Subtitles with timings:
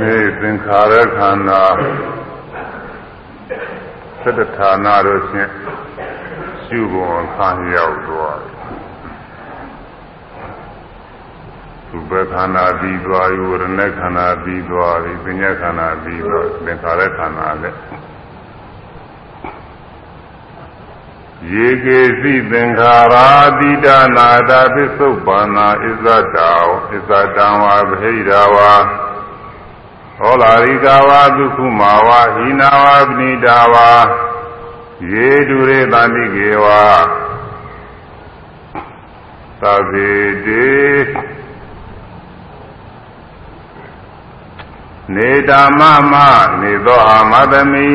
[0.00, 1.64] နေ့သင်္ခါရခန္ဓာ
[4.22, 5.50] သတ္တဌာနတို့ဖြင့်
[6.64, 8.40] ရှုပုံခံရောက်သွား
[11.88, 17.78] သုဘခန္ဓာပြီးသွားပြီဝရณะခန္ဓာပြီးသွားပြီပညာခန္ဓာပြီးသွားသင်္ခါရခန္ဓာလည်း
[21.52, 23.26] ယေကေစီသင်္ခါရာ
[23.58, 23.86] တိတ
[24.16, 26.50] နာတာပစ္စုပ္ပန္နာဣဇတံ
[26.88, 28.72] ဣဇတံဝါဗဟိရာဝါ
[30.18, 33.90] ဟောလာရိကဝါဒုက္ခမဝါဟိနာဝါပဏိတာဝါ
[35.12, 36.84] ယေတုရေတန္တိကေဝါ
[39.60, 40.14] သဗေ
[40.46, 40.74] တေ
[45.14, 45.80] နေတမ
[46.12, 46.14] မ
[46.60, 47.88] နေသောအာမသမီ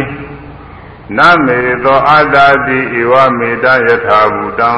[1.18, 4.70] နမေသောအတ္တတိဧဝမေတ္တယထာဘူတံ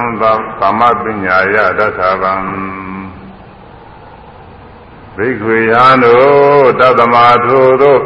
[0.59, 2.33] သမပညာယတထာဗံ
[5.17, 8.01] ဘိက္ခွေယံတို့တသမာထိုတို့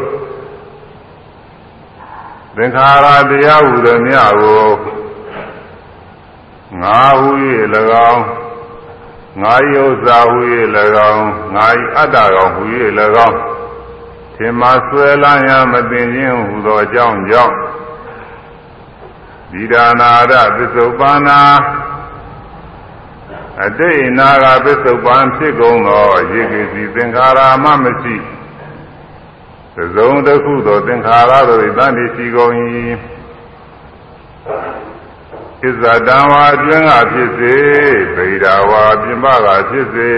[2.56, 4.70] သင်္ခါရတရားဟူသည်များကို
[6.82, 7.30] ငါဟု၍၎
[8.12, 8.24] င်း
[9.42, 10.40] ငါယုဇာဟု၍၎
[11.12, 11.26] င်း
[11.56, 12.64] ငါဤအတ္တကောင်ဟူ၍၎
[13.28, 13.38] င်း
[14.38, 17.56] သင်္မာဆွဲလန်းရမသိခြင်းဟူသောအကြောင်းကြောင့်
[19.52, 21.40] ဒီဒါနာရပစ္စုပန်နာ
[23.64, 28.16] အတိတ်နာကပစ္စုပန်ဖြစ်ကုန်သောရေကေစီသင်္ခါရမမရှိ
[29.96, 32.54] သုံးတစ်ခုသောသင်္ခါရတို့၏တန်တိရှိကုန်၏
[35.62, 37.56] ဣဇဒံဝါအတွင်းကဖြစ်စေ
[38.16, 40.12] ဗေဒဝါပြင်ပကဖြစ်စေ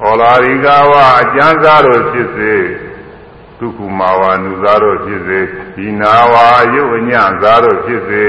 [0.00, 2.54] ဟောလာရိကဝါအကျမ်းစားတို့ဖြစ်စေ
[3.58, 5.38] ဒုက္ခမာဝါနုစားတို့ဖြစ်စေ
[5.74, 8.24] ဒီနာဝါယုတ်အညစားတို့ဖြစ်စေ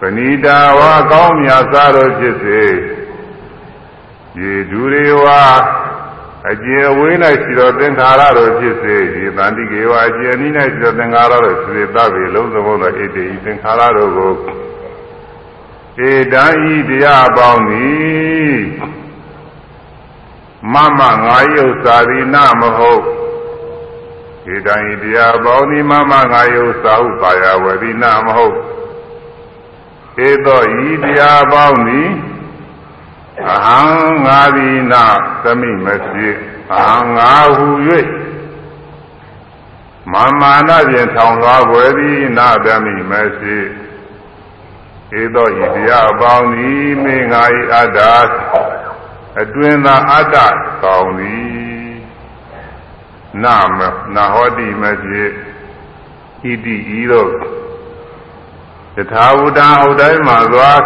[0.00, 2.62] ပဏိတာဝါကောင်းမြတ်စားတို့ဖြစ်စေ
[4.40, 5.42] ရေဒူရေဝါ
[6.50, 13.06] အကျယ်ဝေး၌ရှိသောသင်္ခါရတို့ဖြစ်စေဒီတန်တိကေဝါအကျယ်နည်း၌ရှိသောသင်္ခါရတို့ဖြစ်စေသဗ္ဗေလုံးစုံသောဣတိ
[13.44, 14.32] သင်္ခါရတို့ကို
[16.08, 18.56] ဧတံဤတရားပေါင်းသည်
[20.72, 23.02] မမငါယုတ်စာရိနမဟုတ်
[24.54, 28.56] ဧတံဤတရားပေါင်းသည်မမငါယုတ်စာဟုပါယဝရိနမဟုတ်
[30.24, 32.10] ဧသောဤတရားပေါင်းသည်
[33.50, 33.80] အဟံ
[34.24, 35.04] ငါဒီနာ
[35.42, 36.34] သမိမဖြစ်
[36.72, 37.66] အဟံငါဟု၍
[40.12, 43.66] မမာနဖြင့်ထောင်သွားွယ်သည်နာသမိမဖြစ်
[45.20, 48.00] ဧသောဤတရားပေါင်းသည်မေငါဤအတ္တ
[49.40, 50.36] အတွင်သာအတ္တ
[50.82, 51.56] ကောင်းသည်
[53.44, 53.80] နာမ
[54.14, 55.30] နာဟောတိမဖြစ်
[56.42, 57.32] ဣတိဤတို့
[58.96, 60.80] တထာဝတံဥဒ္ဒိမှာသွား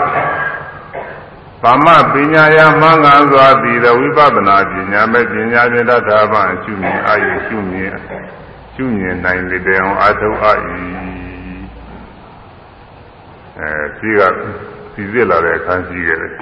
[1.63, 7.93] သမပညာယမှန်ကန်စွာပြီးသောဝိပဿနာပညာမဲ့ပညာဖြင့်တထာဗံရှုမြင်အာယရှုမြင်
[8.75, 10.59] ရှုမြင်နိုင်တဲ့အောင်အာထုအပ်၏
[13.59, 14.21] အဲဒီက
[14.95, 16.33] စီစစ်လာတဲ့အခန်းရှိခဲ့တယ်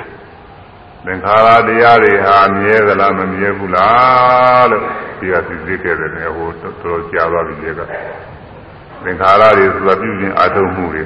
[1.05, 4.85] သင်္ခါရတရားတွေဟာမြဲသလားမမြဲဘူးလားလို့
[5.19, 7.81] ဒီကစီစစ်ခဲ့တယ်ဟိုတော်တော်ကြာသွားပြီလေက
[9.05, 11.03] သင်္ခါရတွေဆိုတာပြုခြင်းအာထုမှုတွေ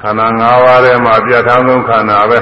[0.00, 2.38] ခန္ဓာ၅ပါးထဲမှာပြဋ္ဌာန်းဆုံးခန္ဓာပဲ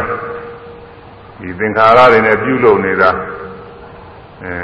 [1.40, 3.10] ဒီသင်္ခါရတွေနဲ့ပြုလုပ်နေတာ
[4.44, 4.54] အဲ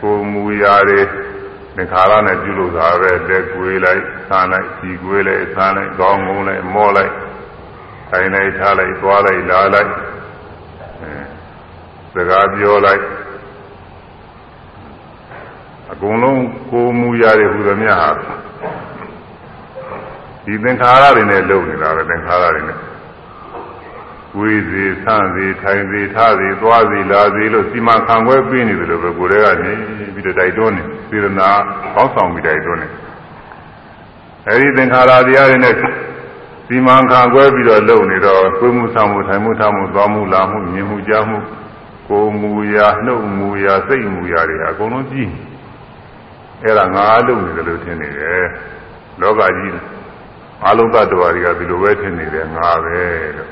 [0.00, 1.00] ကိုယ်မူရာတွေ
[1.76, 7.12] သင်္ခါရနဲ့ပြုလုပ်တာပဲလက်ကွေးလိုက်ဆန်းလိုက်ခြီကွေးလိုက်ဆန်းလိုက်ခေါင်းငုံလိုက်မောလိုက်
[8.10, 9.90] ထိုင်လိုက်ထားလိုက်သွားလိုက်လာလိုက်
[11.02, 11.12] အဲ
[12.14, 13.02] စကားပြောလိုက်
[15.92, 18.10] အကုန်လုံးကိုယ်မူရာတွေဟူသမျှဟာ
[20.44, 22.78] ဒီသင်္ခါရတွေနဲ့လုံနေတာပဲသင်္ခါရတွေနဲ့
[24.38, 29.72] ဝေးစီဆန့်စီထိုင်စီထားစီသွားစီလာစီလို့စီမံခံခွဲပေးနေတယ်လို့ပဲကိုယ်တည်းကနေ
[30.14, 31.50] ပြီးတော့တိုက်တွန်းနေစေရနာ
[31.94, 32.88] ပေါင်းဆောင်ပြီးတိုက်တွန်းနေ
[34.46, 35.74] အဲဒီသင်္ခါရတရားတွေနဲ့
[36.66, 41.38] စီမံခံခွဲပြီးတော့လုံနေတော့ကိုယ်မှုဆောင်မှုထိုင်မှုထားမှုသွားမှုလာမှုမြင်မှုကြားမှု
[42.08, 45.30] ကိုယ်မူရာနှုတ်မူရာစိတ်မူရာတွေအကုန်လုံးကြည့်
[46.64, 48.44] အဲ့ဒါငါလုံနေတယ်လို့ထင်နေတယ်
[49.20, 49.80] လောကကြီး
[50.66, 53.00] အလုံးသတ္တဝါတွေကဒီလိုပဲထင်နေတယ်ငါပဲ
[53.36, 53.50] လို့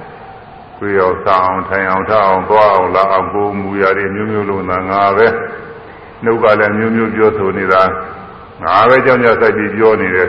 [0.79, 5.27] ကိုယ်ရောက်ဆောင်ထိုင်အောင်ထအောင်သွားအောင်လာအောင်ကိုမူရာတွေမျိုးမျိုးလုံးသာငါပဲ
[6.25, 7.83] နှုတ်ကလည်းမျိုးမျိုးပြောဆိုနေတာ
[8.65, 10.29] ငါပဲကြောင့်ကြဆိုင်ပြီးပြောနေတယ်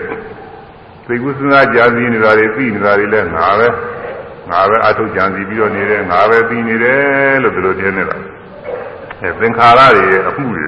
[1.07, 3.67] သိကုသနာကြာစီနေတာတွေပြီးနေတာတွေလည်းငါပဲ
[4.49, 8.17] ငါပဲအထုတ်ကြံစီပြီးတော့နေတယ်ငါပဲပြီးနေတယ်လို့ဒီလိုထင်နေတာ
[9.21, 10.65] အဲသင်္ခါရတွေအမှုတွေ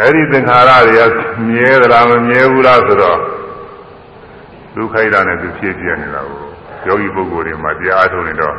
[0.00, 1.02] အဲဒီသင်္ခါရတွေက
[1.48, 3.18] မြဲသလားမမြဲဘူးလားဆိုတော့
[4.74, 6.42] ဒုက္ခိတာနဲ့သူဖြစ်ပြနေတာကို
[6.86, 8.56] ယောဂီပုဂ္ဂိုလ်တွေမှာတရားထုတ်နေတော့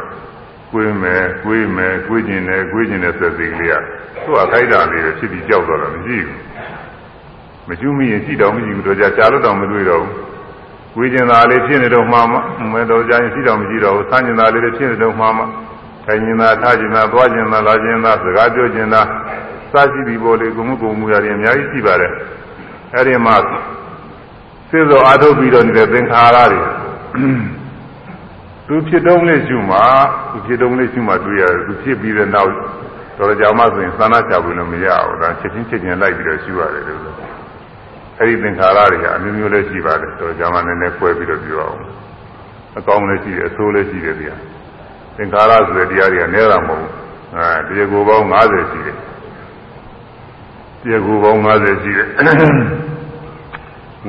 [0.71, 3.75] ကွေးမယ်ကွေးမယ်ကွေးကျင်တယ်ကွေးကျင်တယ်ဆိုတဲ့စိတ်ကလေးက
[4.23, 6.37] သူ့အခိုက်တာလေးဖြစ်ပြီးကြောက်သွားတာမရှိဘူး
[7.67, 10.13] မကျွမိရင်ရှိတော့မရှိဘူးတော့ကြာကြာလို့တော့မတွေ့တော့ဘူး
[10.95, 12.19] ကွေးကျင်တာလေးဖြစ်နေတော့မှ
[12.71, 15.43] မဲတော့ကြာရင်ရှိတော့မရှိတော့ဘူးဆန်းကျင်တာလေးတွေဖြစ်နေတော့မှမှ
[16.05, 19.01] ထိုင်ကျင်တာထားကျင်တာသွားကျင်တာလာကျင်တာစကားပြောကျင်တာ
[19.71, 22.11] စရှိပြီးပေါ်လေကုမှုကုမှုရတယ်အများကြီးရှိပါတယ်
[22.93, 23.35] အဲ့ဒီမှာ
[24.69, 26.61] စိစောအားထုတ်ပြီးတော့နေတဲ့သင်္ခါရတွေ
[28.67, 29.77] သူဖြစ်တုံးလေးရှုမှ
[30.31, 32.53] သူဖြစ်တုံးလေးရှုမှတွေ့ရတယ်သူဖြစ်ပြီးတဲ့နောက်
[33.17, 37.01] တော်ကြာမှဆိုရင်သာနာချဘူးလို့မရဘူးဒါချက်ချင်းချက်ချင်းလိုက်ပြီးတော့ရှုရတယ်လို့
[38.17, 41.81] အဲ့ဒီသင်္ခါရတွေကအမျိုးမျိုးလေးရှိပါတယ်တော်ကြာမှနည်းနည်း꿰ပြီးတော့ပြောအောင်
[42.77, 44.35] အကောင်းလည်းရှိတယ်အဆိုးလည်းရှိတယ်ဗျာ
[45.15, 46.91] သင်္ခါရဆိုတဲ့တရားတွေကနဲတာမဟုတ်ဘူး
[47.35, 48.97] အဲတရားကိုယ်ပေါင်း90ရှိတယ်
[50.83, 52.07] တရားကိုယ်ပေါင်း90ရှိတယ်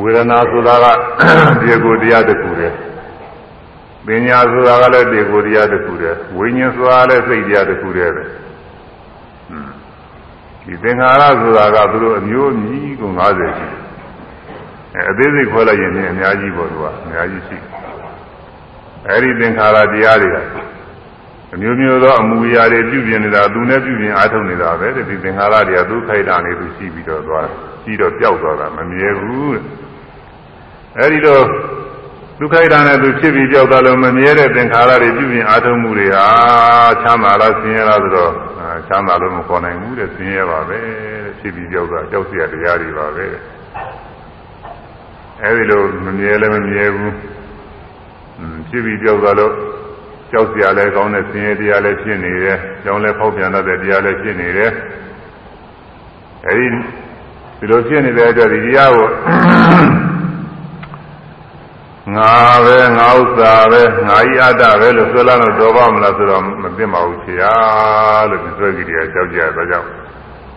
[0.01, 0.87] ဝေဒနာဆိုတာက
[1.61, 2.75] တရားကိုယ်တရားတစ်ခုတည်း
[4.07, 8.25] ပညာဆိုတာကလည်းတရားကိုယ်တရားတစ်ခုတည်းဝိညာဉ်ဆိုတာလည်းစိတ်တရားတစ်ခုတည်းပဲ
[10.65, 13.81] ဒီသင်္ခါရဆိုတာကသူတို့အမျိုးအမည်ကို90ရှိတယ်
[14.95, 17.57] အဲအသေးစိတ်ခွဲလိုက်ရင်အများကြီးပေါ့သူကအများကြီးရှိ
[19.09, 20.37] အဲဒီသင်္ခါရတရားတွေက
[21.54, 27.46] အမျိုးမျိုးသောအမူအရာတွေပြုပြင်နေတာသူနဲ့ပြုပြင်အားထုတ်နေတာပဲဒီသင်္ခါရတွေကသူခိုက်တာနေသူရှိပြီးတော့သွား
[27.84, 29.64] ရှိတော့ပျောက်သွားတာမမြဲဘူးတဲ့
[30.98, 31.44] အဲဒီတော့
[32.40, 36.26] ဒုက္ခိတာနဲ့သူဖြစ်ပြီးကြောက်တာလို့မမြဲတဲ့သင်္ခါရတွေပြုပြင်အားထုတ်မှုတွေဟာ
[37.02, 38.34] ချမ်းသာလားဆင်းရဲလားဆိုတော့
[38.88, 43.42] ချမ်းသာလို့မခေါ်နိုင်ဘူးတဲ့ဆင်းရဲပါပဲတဲ့ဖြစ်ပြီးကြောက်တာကြောက်เสียတရားတွေပါပဲတဲ့
[45.44, 47.14] အဲဒီလိုမမြဲလည်းမမြဲဘူး
[48.70, 49.54] ဖြစ်ပြီးကြောက်တာလို့
[50.31, 54.71] ကြောက်စရာလည်းကောင်းတဲ့ဆင်းရဲတရားလည်းဖြစ်နေတယ်။ကြောင်းလည်းဖောက်ပြန်တတ်တဲ့တရားလည်းဖြစ်နေတယ်။
[56.47, 56.67] အဲဒီ
[57.59, 59.09] ဒီလိုဖြစ်နေတဲ့အတွက်ဒီတရားကို
[62.17, 62.35] ငါ
[62.65, 67.55] ပဲငါဥစ္စာပဲငါဤအတ္တပဲလို့ဆွဲလာလို့တော်ပါမလားဆိုတော့မသိပါဘူးခင်ဗျာ
[68.31, 69.87] လို့ဒီဆွဲကြည့်တယ်ကြောက်ကြရတော့ကြောက်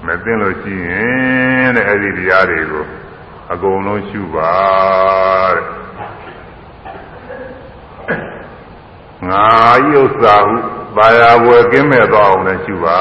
[0.06, 2.86] မသိလို့ရှိရင်တဲ့အဲဒီတရားတွေကို
[3.54, 4.54] အကုန်လုံးရှုပါ
[5.56, 5.66] တဲ့
[9.30, 9.46] ငါ
[9.88, 10.56] ဤဥစ္စာဟု
[10.96, 13.00] ဘာယာဝယ်ကင်းမဲ့သွားအောင်လည်းရှုပါ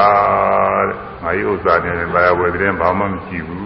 [0.87, 3.65] တဲ့ငါဤဥစ္စာနဲ့ဘာယာဝယ်တဲ့ဘာမှမရှိဘူး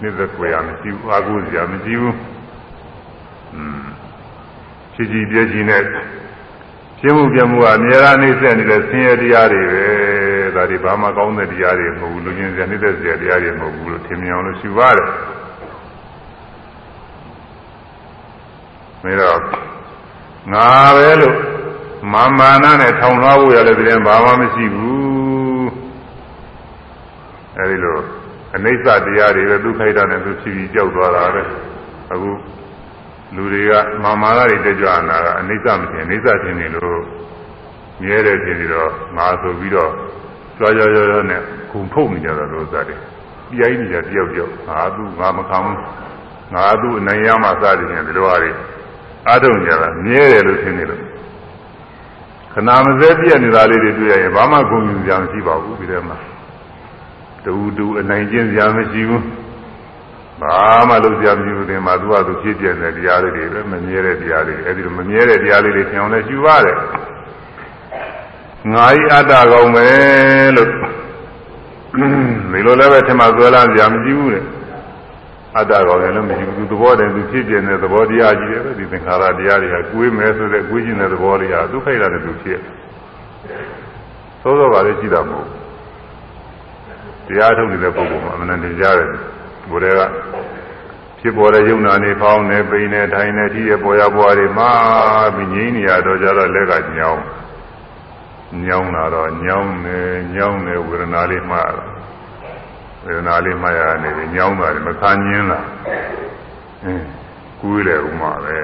[0.00, 2.16] နှိမ့်သက်ခွေရမရှိဘူးအာဟုစရာမရှိဘူး
[3.54, 3.82] อืม
[4.94, 5.82] ချီချီပြည့်ချီနဲ့
[7.00, 9.86] ပြင်းမှုပြမှုကအများအားနှိမ့်ဆက်နေတဲ့ဆင်းရဲတရားတွေပဲ
[10.54, 15.08] ဒါတွေဘာမှကောင်းတဲ့တရားတွေမဟုတ်ဘူးလူချင်းစရာနှိမ့်သက်စရာတရားတွေမဟုတ်ဘူးလို့ထင်မြင်အောင်လို့ရှုပါတယ်
[19.02, 19.38] မေတော့
[20.52, 20.66] ငါ
[20.96, 21.51] ပဲလို့
[22.10, 25.70] မာမာနနဲ့ထောင်လွှားဖို့ရလည်းဒီရင်ဘာမှမရှိဘူး
[27.58, 27.98] အဲဒီလို
[28.56, 31.42] အနိစ္စတရားတွေပဲဒုက္ခိတနဲ့သူဖြစ်ပြီးကြောက်သွားတာပဲ
[32.12, 32.30] အခု
[33.34, 33.72] လူတွေက
[34.02, 37.00] မာမာနတွေတက်ကြွနာကအနိစ္စမထင်အနိစ္စထင်နေလို့
[38.02, 39.90] မြဲတယ်ထင်ပြီးတော့ငါဆိုပြီးတော့
[40.58, 41.40] ကြွားကြွားကြွားနဲ့
[41.70, 43.00] ခုန်ထုတ်နေကြတာလို့စားတယ်
[43.50, 45.78] ပြိုင်းနေကြတယောက်တယောက်ငါသူငါမခံဘူး
[46.54, 48.50] ငါသူအနိုင်ရမှစားတယ်ရှင်ဒီလိုဟာတွေ
[49.28, 51.02] အားထုတ်ကြတာမြဲတယ်လို့ထင်နေလို့
[52.54, 56.16] ခဏမစဲပြည့်နေတာလေးတွေတွေ့ရရင်ဘာမှဂုဏ်ယူစရာမရှိပါဘူးဒီထဲမှာ
[57.44, 59.24] တူတူအနိုင်ကျင့်စရာမရှိဘူး
[60.40, 60.58] ဘာ
[60.88, 66.76] မှလုပ်စရာမရှိဘူးတင်မှာသူကသူဖြစ်ပြတဲ့တရားလေးတွေပဲမမြဲတဲ့တရားတွေအဲဒီလိုမမြဲတဲ့တရားလေးတွေသင်အောင်လဲရှုပါတယ်
[68.72, 69.86] ငါဤအတ္တကောင်ပဲ
[70.56, 70.68] လို့
[72.52, 74.44] ဒီလိုလည်းပဲထင်မှသွဲလာစရာမရှိဘူးတဲ့
[75.58, 82.60] အတ္တကောင်လည်းမရှိဘူးသူသဘောတည်းသူဖြစ်ပြတဲ့သဘောတရားကြီးတယ်ပဲဒီသင်္ခါရတရားတွေကကိုယ်မဲဆိုတဲ့ကိုယ်ကျင်တဲ့သဘောလေးဟာသူခိုက်တာနဲ့သူဖြစ်
[84.42, 85.48] သို့သောပါလေရှိတာမဟုတ်
[87.26, 89.08] တရားထုတ်နေတဲ့ပုဂ္ဂိုလ်မှာအမှန်တန်ကြားတယ်
[89.70, 90.12] ဘုရားက
[91.18, 94.70] ဖြစ်ပေါ်တဲ့ယုံနာနေဖောင်းနေပိန်နေထိုင်နေကြီးရပေါ်ရပွားတွေမှာ
[95.34, 97.22] ပြီးငြိမ်းနေရတော့ကြတော့လက်ကညောင်း
[98.66, 99.98] ညောင်းလာတော့ညောင်းနေ
[100.34, 101.62] ညောင်းနေဝေဒနာလေးမှာ
[103.04, 105.60] ဝေဒနာလေးမှာရနေပြီညောင်းတာမခံညင်းလာ
[106.84, 107.06] အင်း
[107.60, 108.58] ကူးလေဥမာပဲ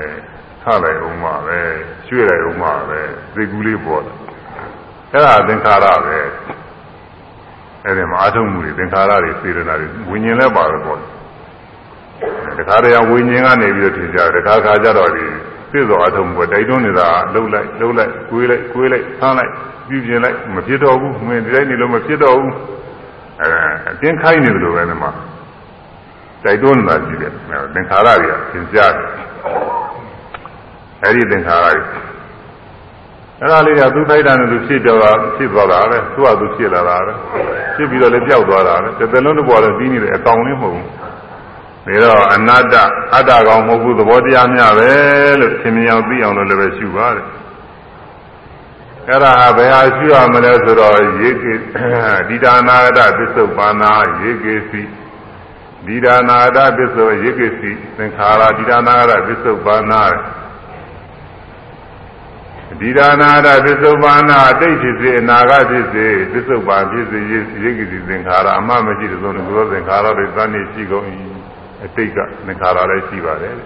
[0.62, 1.59] ထလိုက်ဥမာပဲ
[2.07, 3.00] ရွှေ့လိုက်ဥမာပဲ
[3.35, 4.14] သိကူးလေးပေါ်တယ်
[5.12, 6.18] အဲ့ဒါသင်္ခါရပဲ
[7.85, 11.00] အဲ့ဒီမှာအထုံးမှုတွေသင်္ခါရတွေစေရနာတွေဝิญဉ်လည်းပါတယ်ပေါ့
[12.59, 15.25] တခါတည်းဝิญဉ်ကနေပြီးတော့ထင်ကြတယ်တခါခါကျတော့ဒီ
[15.71, 19.52] ပြည့်စုံအထုံးမှုတိုက်တွန်းနေတာလှုပ်လိုက်လှုပ်လိုက်ကိုယ်လိုက်ကိုယ်လိုက်ဆန်းလိုက်
[19.88, 22.52] ပြူပြင်းလိုက်မဖြစ်တော့ဘူးမင်းဒီတိုင်းနေလို့မဖြစ်တော့ဘူး
[23.40, 23.49] အဲ
[23.90, 25.11] အတင်းခိုင်းနေတယ်လို့ပဲဒီမှာ
[26.45, 27.33] တိုက်တွန်းနေတာရှိတယ်
[27.75, 29.09] သင်္ခါရတွေကသင်ကြားတယ်
[31.02, 31.83] အဲ့ဒီသင်္ခါရတွေ
[33.40, 37.12] အဲ့ဒါလေးကသူထိုက်တာနဲ့သူဖြစ်တော့ဖြစ်သွားတာပဲသူ့ဟာသူဖြစ်လာတာပဲ
[37.75, 42.75] ဖြစ်ပြီးတော့လည်းပျောက်သွားတာပဲတစ်သက်လုံးတစ်ပေါ်လည်းပြီးနေတယ်အကောင်လေးမဟုတ်ဘူးဒါတော့အနတ္တ
[43.14, 44.90] အတ္တကောင်မဟုတ်ဘူးသဘောတရားများပဲ
[45.40, 47.26] လို့သင်မြင်အောင်သိအောင်လို့လည်းပဲရှုပါတယ်
[49.11, 51.53] အဲ့ဒါဟာဘယ်ဟာရှိရမလဲဆိုတော့ရေကေ
[52.29, 54.83] ဒီဒါနာဂတပစ္စုပ္ပန္နာရေကေစီ
[55.87, 60.03] ဒီဒါနာဂတပစ္စုရေကေစီသင်္ခါရဒီဒါနာဂတပစ္စုပ္ပန္နာ
[62.81, 67.19] ဒီဒါနာဂတပစ္စုပ္ပန္နာအတိတ်ဖြစ်စေအနာဂတ်ဖြစ်စေပစ္စုပ္ပန်ဖြစ်စေ
[67.62, 71.05] ရေကေစီသင်္ခါရအမှမရှိတဲ့သုံးခုသောသင်္ခါရတွေသန်းနေရှိကုန်၏
[71.85, 73.57] အတိတ်ကသင်္ခါရလည်းရှိပါတယ်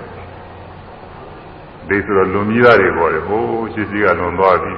[1.89, 4.73] ဒီဆိုတော့လွန်ပြီးသားတွေပေါ်တယ်ဟိုးရှိရှိကလွန်သွားပြီ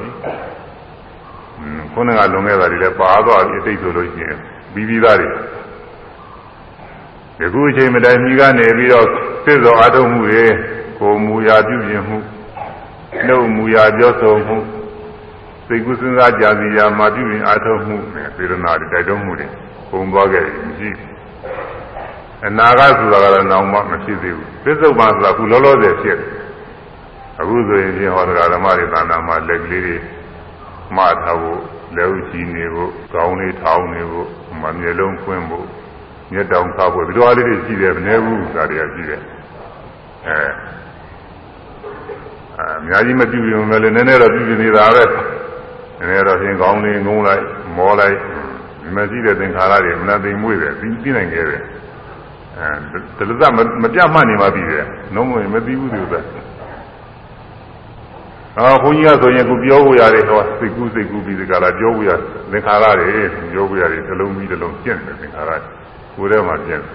[1.93, 4.39] ခုနကလွန်ခဲ့တာတွေလည်းပါသွားပြီအတိတ်ဆိုလို့ရှိရင်
[4.73, 5.29] ပြီးပြီးသားတွေ
[7.39, 9.07] ဒီခုအချိန်မတိုင်မီကနေပြီးတော့
[9.45, 10.45] သစ္စောအထုံးမှုတွေ
[10.99, 12.19] ကိုမူရာပြုပြင်မှု
[13.27, 14.59] နှုတ်မူရာပြောဆိုမှု
[15.67, 19.47] စိတ်ကူးစဉ်းစားကြစီရာမှာပြုပြင်အထုံးမှုနဲ့စေရနာတွေတိုက်တွန်းမှုတွေ
[19.91, 20.91] ပုံသွားခဲ့ပြီမရှိ
[22.47, 26.31] အနာဂတ်ဆိုတာကတော့နောက်မှမဖြစ်သေးဘူးသစ္စုပ္ပန်ဆိုတာခုလောလောဆယ်ဖြစ်တယ်
[27.41, 29.97] အခုဆိုရင်ပြင်ဟောတရားဓမ္မတွေသာနာမှာလက်ကလေးတွေ
[30.97, 31.61] မှားထားဖို့
[31.97, 34.29] လက်ဥချီနေဖို့ကောင်းလေးထောင်းနေဖို့
[34.63, 35.67] မမျက်လုံးဖွင့်ဖို့
[36.33, 39.21] မျက်တောင်ခါဖို့ဒီလိုအားလေးတွေရှိတယ်မနေဘူးဒါတွေကရှိတယ်
[40.27, 40.39] အဲ
[42.59, 45.05] အများကြီးမပြုပြင်မယ်လေနည်းနည်းတော့ပြုပြင်နေတာပဲ
[45.99, 47.45] နည်းနည်းတော့ပြင်ကောင်းလေးငုံလိုက်
[47.77, 48.19] မောလိုက်
[48.95, 51.63] မရှိတဲ့သင်္ခါရတွေမနာသိမ်မွေ့တယ်ပြီးပြီးနိုင်ခဲ့တယ်
[52.59, 56.15] အဲတလသမမပြတ်မှတ်နေမှပြီးတယ်လုံးဝမသိဘူးသူက
[58.59, 62.11] အော်ဘုန်းကြီးကဆိုရင်ခုပြောဖို့ရတယ်ဟောစိတ်ကူးစိတ်ကူးပြီးဒီကလာပြောဖို့ရ
[62.51, 63.09] သင်္ခါရတွေ
[63.53, 65.51] ပြောဖို့ရတယ်တစ်လုံးပြီးတစ်လုံးပြင့်တယ်သင်္ခါရ
[66.17, 66.95] ကိုယ်ထဲမှာပြင့်တယ်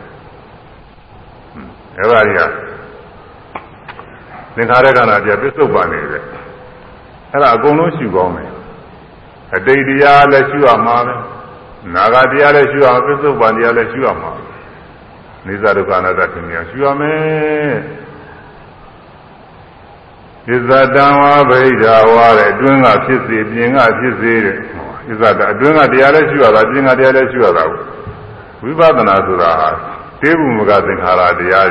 [1.98, 2.42] အဲ့ဒါတွေက
[4.56, 6.24] သင်္ခါရကနာပြပစ္စုပန်နေတယ်
[7.32, 8.52] အဲ့ဒါအကုန်လုံးရှုကောင်းတယ်
[9.56, 11.16] အတိတ်တရားလည်းရှုရမှာပဲ
[11.94, 14.32] နာဂတရားလည်းရှုရမှာပစ္စုပန်တရားလည်းရှုရမှာ
[15.46, 17.74] နေသဒုက္ခအနတ္တသင်္ညာရှုရမယ်
[20.48, 27.64] ဣဇတံဝါဗိဓာဝါတဲ့အတွင်းကဖြစ်စေပြင်ကဖြစ်စေတဲ့ဣဇတအတွင်းကတရားလည်းရှိရတာပြင်ကတရားလည်းရှိရတာ
[28.64, 29.70] ဝိပဿနာဆိုတာဟာ
[30.22, 31.70] တေဘုမကသင်္ခါရတရား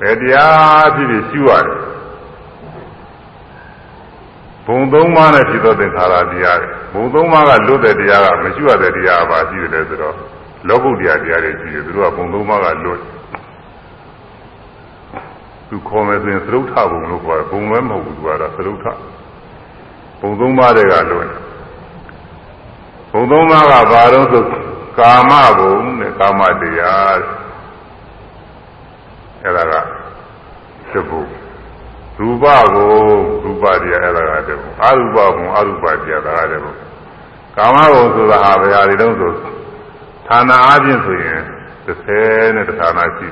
[0.00, 1.78] ပဲတရားဖြစ်ဖြစ်ရှိရတယ်
[4.66, 10.16] ဘုံသုံးပါးနဲ့ဖြစ်သောသင်္ခါရတရားတွေဘုံသုံးပါးကလွတ်တဲ့တရားကမရှိရတဲ့တရားပါရှိတယ်ဆိုတော့
[10.68, 13.00] လောကုတ္တရာတရားတွေရှိတယ်သူတို့ကဘုံသုံးပါးကလွတ်
[15.74, 18.86] သူခေါ်မယ်ဆိုရင်သရုပ်ထဘုံလို့ခေါ်တယ်ဘုံမဲမဟုတ်ဘူးသူကတော့သရုပ်ထ
[20.20, 21.30] ဘုံသုံးပါးတွေကလွတ်
[23.12, 24.44] ဘုံသုံးပါးကဘာလို့ဆို
[24.98, 27.20] ကာမဘုံနဲ့ကာမတရား
[29.42, 29.74] အဲ့ဒါက
[30.92, 31.24] သဘုံ
[32.16, 32.92] ရူပဘုံ
[33.42, 36.74] ရူပတရားအဲ့ဒါကတဘုံအရူပဘုံအရူပတရားဒါကတဘုံ
[37.56, 39.32] ကာမဘုံဆိုတာဟာဘယ်ဟာတွေတုံးဆို
[40.26, 41.40] ဌာနအချင်းဆိုရင်
[41.86, 43.28] 30နဲ့ဌာနရှိ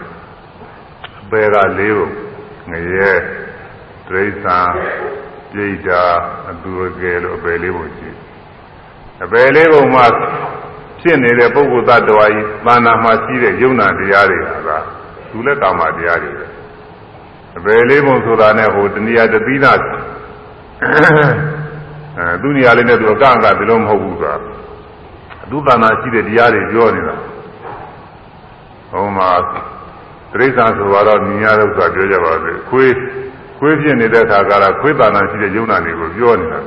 [1.20, 2.29] အပေက၄ဘုံ
[2.70, 3.10] ငရဲ
[4.08, 4.58] ဒိဋ္ဌာ
[5.52, 6.02] ပြိတ္တာ
[6.50, 8.10] အတူကဲလို့အပေလေးပုံရှိ
[9.24, 10.04] အပေလေးပုံမှာ
[11.00, 14.70] ဖြစ်နေတဲ့ပုဂ္ဂိုလ်သတ္တဝါကြီးသာနာမှာရှိတဲ့ယုံနာတရားတွေဟာက
[15.30, 16.46] သူလည်းကာမတရားတွေပဲ
[17.58, 19.72] အပေလေးပုံဆိုတာနဲ့ဟိုတဏှာတပိနာ
[22.18, 24.34] အဲသူနေရာလေးနဲ့သူအကန့်အကဒီလိုမဟုတ်ဘူးဆိုတာ
[25.50, 27.14] သူသာနာရှိတဲ့တရားတွေပြောနေတာ
[28.90, 29.28] ဟောမှာ
[30.32, 32.94] တိရစ္ဆာန်ဆိုတော့မြင်ရတဲ့ဥစ္စာပြောကြပါစေခွေး
[33.58, 36.60] ခွေးဖြစ်နေတဲ့အခါကခွေးတာနာရှိတဲ့ယုံနာတွေကိုပြောနေတာ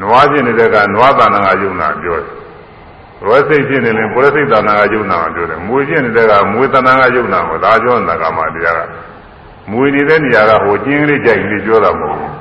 [0.00, 2.30] နွားဖြစ်နေတဲ့ကနွားတာနာကယုံနာပြောတယ်
[3.24, 8.80] ဘဝစိတ်ဖြစ်နေရင်ဘဝစိတ်တာနာကယုံနာပြောတယ်မွေဖြစ်နေတဲ့ကမွေတာနာကယုံနာကိုဒါပြောနေတာကမှတရားက
[9.70, 12.32] မွေနေတဲ့နေရာကဟိုကျင်းလေးကြိုက်လေးပြောတာမဟုတ်ဘူး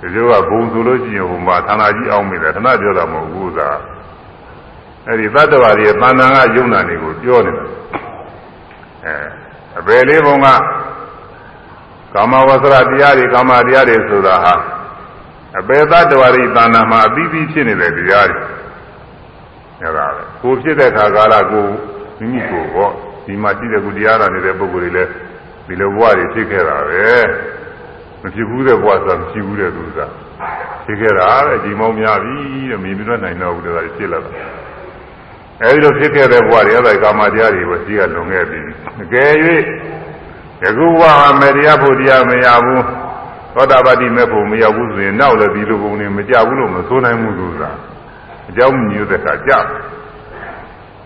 [0.00, 3.68] ဒီလိုကဘုံဆိုလို့ရှိရင်ဟိုမှာဌာနကြီးအောင်မိတယ်ဌာနပြောတာမဟုတ်ဘူးသာ
[5.06, 7.64] အဲ့ဒီသတ္တဝါတွေရဲ့တဏ္ဍာကယုံနာတွေကိုပြောနေတာ
[9.06, 9.41] အဲ
[9.78, 10.46] အပေလေးဘုံက
[12.14, 14.54] ကာမဝဆရတရားတွေကာမတရားတွေဆိုတာဟာ
[15.58, 18.40] အပေသတ္တဝါတွေတဏ္ဍာမှာအပြီးပြီးဖြစ်နေတဲ့တရားတွေ
[19.82, 21.66] အဲဒါပဲကိုဖြစ်တဲ့ခါကာလကို
[22.18, 22.90] မိမိကိုဟော
[23.24, 25.10] ဒီမှာရှိတဲ့ကုတရားတော်နေတဲ့ပုဂ္ဂိုလ်တွေလည်း
[25.66, 27.10] ဒီလိုဘဝတွေဖြစ်ခဲ့တာပဲ
[28.22, 30.12] မဖြစ်ဘူးတဲ့ဘဝဆိုတာမရှိဘူးတဲ့သူစား
[30.84, 32.34] ဖြစ်ခဲ့တာတဲ့ဒီမောင်းများပြီ
[32.70, 34.30] တဲ့မြင်ပြနိုင်တော့ဘူးတဲ့ဖြစ်လာတာ
[35.62, 38.60] အဲဒီလိုဖြစ်ခဲ့တဲ့ဘဝတွေအဲ့ဒါကာမတရားတွေကိုရှိကလွန်ခဲ့ပြီ
[39.02, 39.32] အကယ်၍
[40.64, 42.82] ယခုဘဝမှာမေတရားဖို့တရားမရဘူး
[43.54, 47.70] သောတာပတိမေဖို့မရောက်ဘူးဆိုရင်နောက်လည်းဒီလိုပုံတွေမကြဘူးလို့မဆိုနိုင်ဘူးဆိုတာ
[48.48, 49.52] အကြောင်းမျိုးတဲ့ကကြ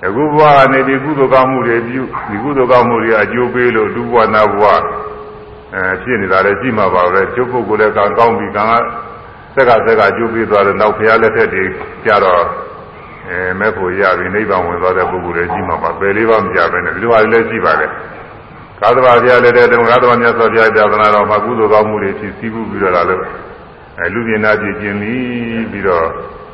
[0.03, 4.65] ယခုဘဝကနေဒီကုသိုလ်ကောင်းမှုတွေပြုဒီကုသိုလ်ကောင်းမှုတွေအကျိုးပေးလို့ဒုဘဝနာဘဝ
[5.75, 8.73] အဲဖြစ်နေတာလည်းရှိမှာပါပဲကျုပ်ပုဂ္ဂိုလ်လည်းကံကောင်းပြီကံက
[9.55, 11.65] ဆက်ကဆက်ကကျိုးပေးသွားတယ်နောက်ဖရားလက်ထက်တွေ
[12.05, 12.43] ကြတော့
[13.29, 17.91] အဲမဲ့ဖို့ရပြီနိဗ္ဗာန်ဝင်သွားတဲ့ပုဂ္ဂိုလ်တွေရှိမှာပါပယ်လေးပါးမကြပဲနဲ့ဒီလိုဟာလည်းရှိပါတယ်
[18.81, 23.23] ကာသဘာဘုရားလည်းတဲ့ဓမ္မကာသဘာမြတ်စွာဘုရားပြသနာတော်မှာကုသိုလ်ကောင်းမှုတွေရှိစည်းမှုပြီးတော့လာလို့
[23.99, 26.07] အဲလူပြင်နာပြည့်ကျင်ပြီးပြီးတော့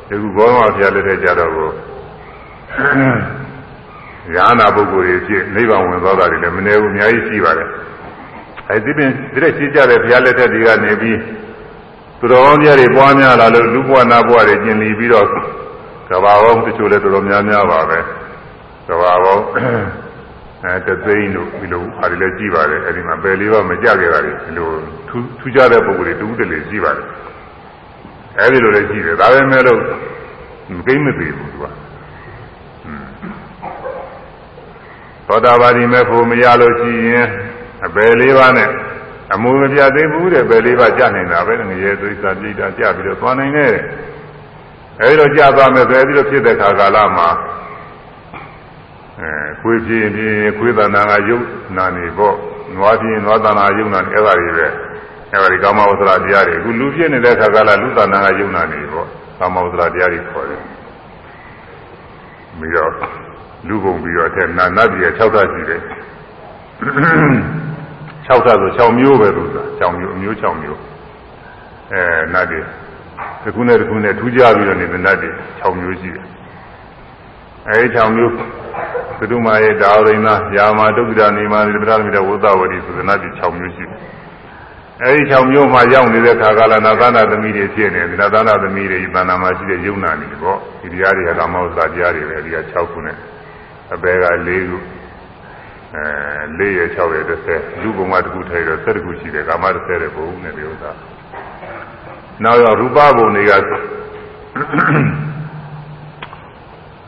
[0.07, 1.69] ဒီခုဘောဓမဘုရားလက်ထက်ကြတော့ကို
[4.33, 7.69] ညာနာပုဂ္ဂိုလ်တွေဖြစ်နိဗ္ဗာန်ဝင်သွားတာတွေလည်းမနေဘူးအများကြီးရှိပါတယ်
[8.69, 11.17] အဲဒီပြင်ဒီတဲ့ရှိကြတဲ့ဘုရားလက်ထက်တွေကနေပြီး
[12.19, 15.27] သူတော်ကောင်းများတွေပွားများလာလို့လူဘဝနာဘဝတွေကျင်လီပြီးတော့
[16.09, 17.99] ကဘာပေါင်းတချို့လည်းတော်တော်များများပါပဲ
[18.87, 19.43] ကဘာပေါင်း
[20.65, 24.69] အဲတသိန်းတို့ဒီလိုအားလည်းကြည့်ပါတယ်အဲဒီမှာပယ်လေးပါမကြခဲ့တာတွေဒီလို
[25.09, 27.07] ထူးထူးခြားတဲ့ပုံစံတွေတူးတလေရှိပါတယ်
[28.39, 29.79] အဲဒီလိုလည်းရှိတယ်ဒါပေမဲ့လို့
[30.75, 31.65] မကိမ့်မသေးဘူးသူက
[35.27, 37.27] သောတာပတိမဲ့ဖို့မရလို့ရှိရင်
[37.85, 38.69] အပယ်လေးပါးနဲ့
[39.33, 43.73] အမှုမပြသေးဘူးတဲ့ပယ်လေးပါးကြာနေတာပဲငရေသွေးစာပြိတာကြာပြီးတော့သွားနိုင်တယ်
[45.01, 47.29] အဲဒီလိုကြာသွားမယ်ဆိုအဲဒီလိုဖြစ်တဲ့ခါကာလမှာ
[49.19, 49.29] အဲ
[49.61, 51.45] ခွေးပြင်းပြင်းခွေးတဏ္ဍာကယုတ်
[51.77, 52.35] နာနေပေါ့
[52.75, 54.67] နွားပြင်းနွားတဏ္ဍာယုတ်နာနေအဲ့ဒါတွေပဲ
[55.31, 59.07] အဲ့ဒါဒီကာမဝသရတရားတွေအခုလူပြင်းနေတဲ့ခါကာလလူတဏ္ဍာကယုတ်နာနေပေါ့
[59.39, 60.61] ကာမဝသရတရားတွေခေါ်တယ်
[62.59, 62.91] ပြီးတော့
[63.67, 65.81] လူပုံပြီးတော့တဲ့နာနတ်ကြီး6ဓာတ်ရှိတယ်
[68.27, 70.79] 6ဓာတ်ဆို6မျိုးပဲသူက6မျိုးအမျိုး6မျိုး
[71.93, 72.59] အဲနတ်တွေ
[73.43, 76.25] တစ်ခုနဲ့တစ်ခုနဲ့ထူးခြားပြီးတော့နေတဲ့နတ်တွေ6မျိုးရှိတယ်
[77.67, 78.33] အဲဒီ6မျိုး
[79.19, 83.99] သတုမာရဲ့ဒါဝိနာယာမဒုက္ခဒနေမာတိပဒမိတဝုသဝတိဆိုတဲ့နတ်တွေ6မျိုးရှိတယ်
[85.01, 93.17] အဲဒီ6မျိုးမှာရောက်နေတဲ့ခါကလာနာသနာသမီးတွေဖြစ်နေတယ်နာသနာသမီးတွေဤတဏ္ဍာမှာရှိတဲ့ယုံနာနေပေါ့ဒီတရားတွေကကာမဝဇ္ဇတရားတွေပဲဒီက6ခုနဲ့
[93.93, 94.77] အပေက၄ခု
[95.95, 96.03] အဲ
[96.59, 100.91] ၄ရ6ရ30လူပုံကတစ်ခုထဲတော့7ခုရှိတယ်ကာမ30တဲ့ဘုံနဲ့ဒီဥစ္စာ
[102.43, 103.51] နောက်ရောရူပဘုံတွေက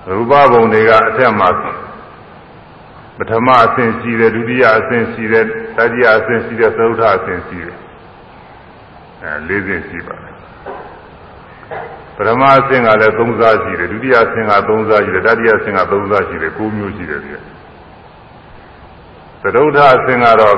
[0.09, 1.49] ရူပဘုံတွေကအထက်မှာ
[3.17, 5.45] ပထမအဆင့်ရှိတယ်ဒုတိယအဆင့်ရှိတယ်
[5.77, 7.77] တတိယအဆင့်ရှိတယ်သုဒ္ဓအဆင့်ရှိတယ်
[9.21, 10.35] အဲ၄ဆင့်ရှိပါတယ်
[12.15, 17.31] ပထမအဆင့်ကလည်း၃စားရှိတယ်ဒုတိယအဆင့်က၃စားရှိတယ်တတိယအဆင့်က၃စားရှိတယ်၉မျိုးရှိတယ်ဒီ
[19.55, 20.57] သုဒ္ဓအဆင့်ကတော့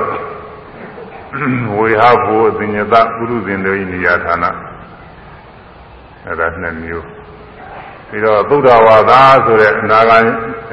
[1.76, 4.67] ဝေဟဘောအဉ္ဇတပုရုဇဉ်တို့ဤနေရာဌာန
[6.26, 7.06] အဲဒါနှစ်မျိုး
[8.08, 9.12] ပြီးတော့သုဒ္ဓဝါဒ
[9.46, 10.18] ဆိုတဲ့အနာဂံ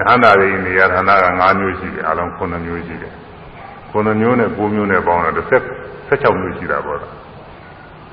[0.07, 3.13] ဟန္တာရိနေရာဌာနက5မျိုးရှိတယ်အလုံး9မျိုးရှိတယ်
[3.91, 5.35] 9မျိုးနဲ့9မျိုးနဲ့ပေါင်းတော့
[6.09, 7.13] 16မျိုးရှိတာပေါ့လား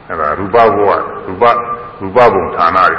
[0.08, 0.90] အဲဒါရူပဘဝ
[1.26, 1.44] ရူပ
[2.00, 2.96] ရူပဘုံဌာနတွေ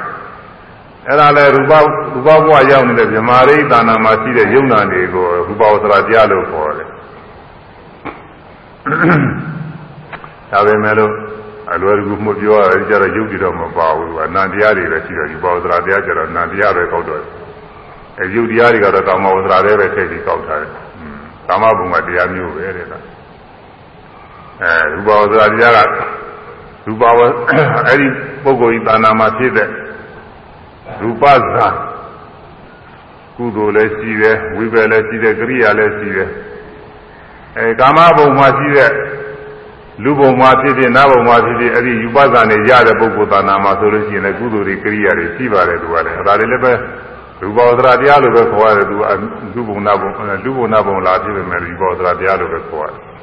[1.08, 1.74] အဲ့ဒါလဲရူပ
[2.14, 6.88] ရူပဘဝရောက်နေတဲ့ဗြဟ္မာရိသာနာမှာရှိတဲ့ယုံနာတွေကိုရူပဝသရာတရားလို့ခေါ်တယ်
[10.52, 11.12] ဒါပဲမဲ့လို့
[11.74, 17.22] အလွယ်တကူမှုပြောရတယ်ကြတော့ယုတ်တိတော့မပါဘူးသူကနာတရားတွေပဲရှိတယ်ဒီပါဝဇရာတရားကျတော့နာတရားပဲကောက်တော့
[18.20, 20.72] အဲယုတ်တရားတွေကတော့ကာမဝဇရာတွေပဲထည့်ပြီးကောက်ထားတယ်
[21.48, 22.94] ကာမဘုံကတရားမျိုးပဲတဲ့က
[24.62, 25.96] အဲရူပဝဇရာတရားက
[26.86, 27.20] ရူပဝ
[27.88, 28.08] အဲ့ဒီ
[28.44, 29.68] ပုဂ္ဂိုလ်ဤသာနာမှာဖြစ်တဲ့
[31.02, 31.68] ရူပဇာ
[33.38, 36.30] ကုသိုလ်လည်းရှိတယ်ဝိပယ်လည်းရှိတယ်ကရိယာလည်းရှိတယ်
[37.58, 38.92] အဲကာမဘုံမှာရှိတဲ့
[40.02, 46.74] လူဘုံမှာဖြစ်ဖြစ်နတ်ဘုံမှာဖြစ်ဖြစ်အဲ့ဒီယူပဇာနဲ့ရတဲ့ပုဂ္ဂိုလ်သာနာမှာဆိုလို့ရှိရင်လည်းကုသိုလ်တွေကရိယာတွေရှိပါတယ်သူကလည်းဒါတွေလည်းပဲ
[47.42, 49.04] ရူပဝဒရာတရားလိုပဲခေါ်ရတယ်သူက
[49.54, 50.12] လူဘုံနတ်ဘုံ
[50.46, 53.14] လူဘုံနတ်ဘုံလာဖြစ်ပေမဲ့ရူပဝဒရာတရားလိုပဲခေါ်ရတယ်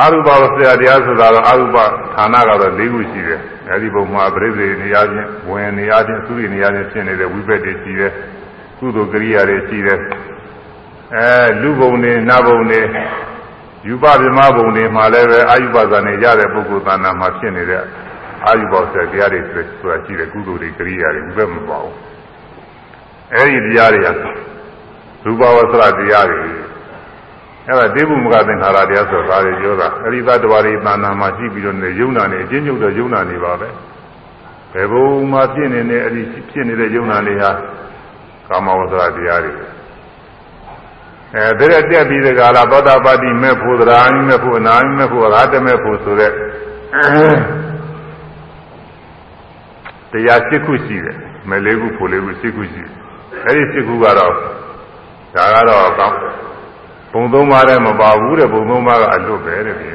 [0.00, 1.76] အာရူပဝဆရာတရားဆိုတာတော့အာရူပ
[2.16, 8.12] ဌာနကတော့၄ခုရှိတယ်အဲဒီဘုံမှာပြိဿေနေရာချင်းဝင်နေရာချင်းသုရိနေရာချင်းဖြစ်နေတဲ့ဝိပက်တွေရှိတယ်
[8.78, 9.98] ကုသိုလ်ကရိယာတွေရှိတယ်
[11.16, 11.30] အဲ
[11.62, 12.80] လူဘုံတွေနတ်ဘုံတွေ
[13.86, 17.82] ယူပဗြမဘုံတွေမှာလည်းပဲအာယုပဇာနဲ့ရတဲ့ပုဂ္ဂိုလ်သဏ္ဍာန်မှာဖြစ်နေတဲ့
[18.46, 21.96] အာယုဘောဆက်တရားတွေဆိုတာရှိတယ်ကုသိုလ်တွေကရိယာတွေဘယ်မပါဘူး
[23.34, 24.08] အဲဒီတရားတွေက
[25.24, 26.40] ရူပဝဆရတရားတွေ
[27.66, 33.68] အဲ့ဒါတေဘုမကသင်္ခါရတရားဆိုတာတွေပြောတာအဲဒီသတ္တဝါတွေသဏ္ဍာန်မှာရှိပြီးတော့နေယုံနာနေအချင်းချုပ်တော့ယုံနာနေပါပဲ
[34.72, 37.50] ဘယ်ဘုံမှာဖြစ်နေတဲ့အဲဒီဖြစ်နေတဲ့ယုံနာတွေဟာ
[38.48, 39.52] ကာမဝဆရတရားတွေ
[41.36, 46.32] အဲဒါရက်တက်ပြီးဒီကလာသောတာပတိမဲ့ဖို့သရာမိမဲ့ဖို့အနာမိမဲ့ဖို့ရာတမဲ့ဖို့ဆိုတဲ့
[50.12, 51.16] တရား၈ခုရှိတယ်
[51.48, 52.92] မဲ့လေးခုဖို့လေးခု၈ခုရှိတယ်
[53.46, 54.32] အဲဒီ၈ခုကတော့
[55.34, 56.18] ဒါကတော့ကောင်း
[57.12, 59.90] ဘုံသုံးပါးတည်းမပါဘူးတဲ့ဘုံသုံးပါးကအလွတ်ပဲတဲ့ဒီ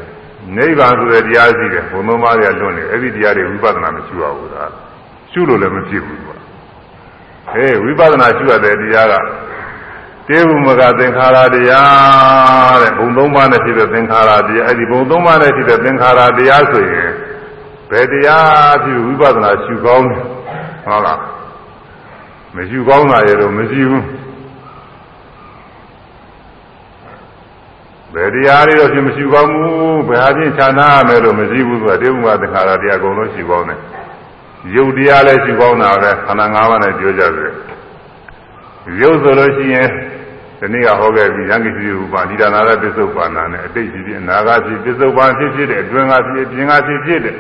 [0.58, 4.63] နိဗ္ဗာန်ဆိုတဲ့တရားရှိတယ်ဘုံသုံးပါးတွေကလွတ်နေအဲ့ဒီတရားတွေဝိပဿနာမရှိပါဘူးဒါ
[5.32, 6.38] ရှုလို့လည်းမဖြစ်ဘူးကွာ
[7.52, 9.13] ဟေးဝိပဿနာရှုရတဲ့တရားက
[10.28, 17.10] တေဝမကသင်္ခါရတရားတဲ့ဘုံသုံးပါးနဲ့ဖြစ်တဲ့သင်္ခါရတရားအဲ့ဒီဘုံသုံးပါးနဲ့ဖြစ်တဲ့သင်္ခါရတရားဆိုရင်
[17.90, 20.24] ဘယ်တရားဖြစ်ဝိပဿနာရှုကောင်းတယ်
[20.86, 21.20] ဟုတ်လား
[22.56, 24.06] မရှိကောင်းတာရတော့မရှိဘူး
[28.14, 33.80] ဘယ်တရားတွေတော့ဖြစ်မရှိကောင်းဘူးဘယ်ဟာချင်းခြားနာရမယ်လို့မရှိဘူးဆိုတာတေဝမသင်္ခါရတရားအကုန်လုံးရှိကောင်းတယ်
[34.76, 37.54] ရုပ်တရားလည်းရှိကောင်းတာပဲခန္ဓာ၅ပါးနဲ့ပြောကြတယ်
[39.02, 39.90] ရုပ်ဆိုလို့ရှိရင်
[40.63, 47.36] ဒီနေ့ကဟောခဲ့ပြီရံကိစီဥပါဏိဒါနာရပစ္စုပန်နာနဲ့အတိတ်ဖြစ်ဖြစ်အနာဂတ်ဖြစ်ပစ္စုပန်ဖြစ်ဖြစ်တဲ့အတွင်းကဖြစ်ပြင်ကဖြစ်ဖြစ်တဲ့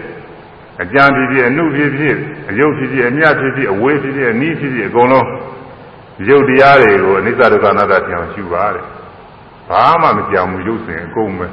[0.83, 2.15] အကြံဖြစ်ဖြစ်အနုဖြစ်ဖြစ်
[2.49, 5.27] အယုတ်ဖြစ်ဖြစ်အမြတ်ဖြစ်ဖြစ်အဝေးဖြစ်ဖြစ်အနီးဖြစ်ဖြစ်အကုန်လုံး
[6.29, 8.85] ရုပ်တရားတွေကိုအနိစ္စဒုက္ခအနတ္တပြောင်းရှုပါတဲ့
[9.69, 11.47] ဘာမှမကြောင်ဘူးရုပ်စဉ်အကုန်ပဲ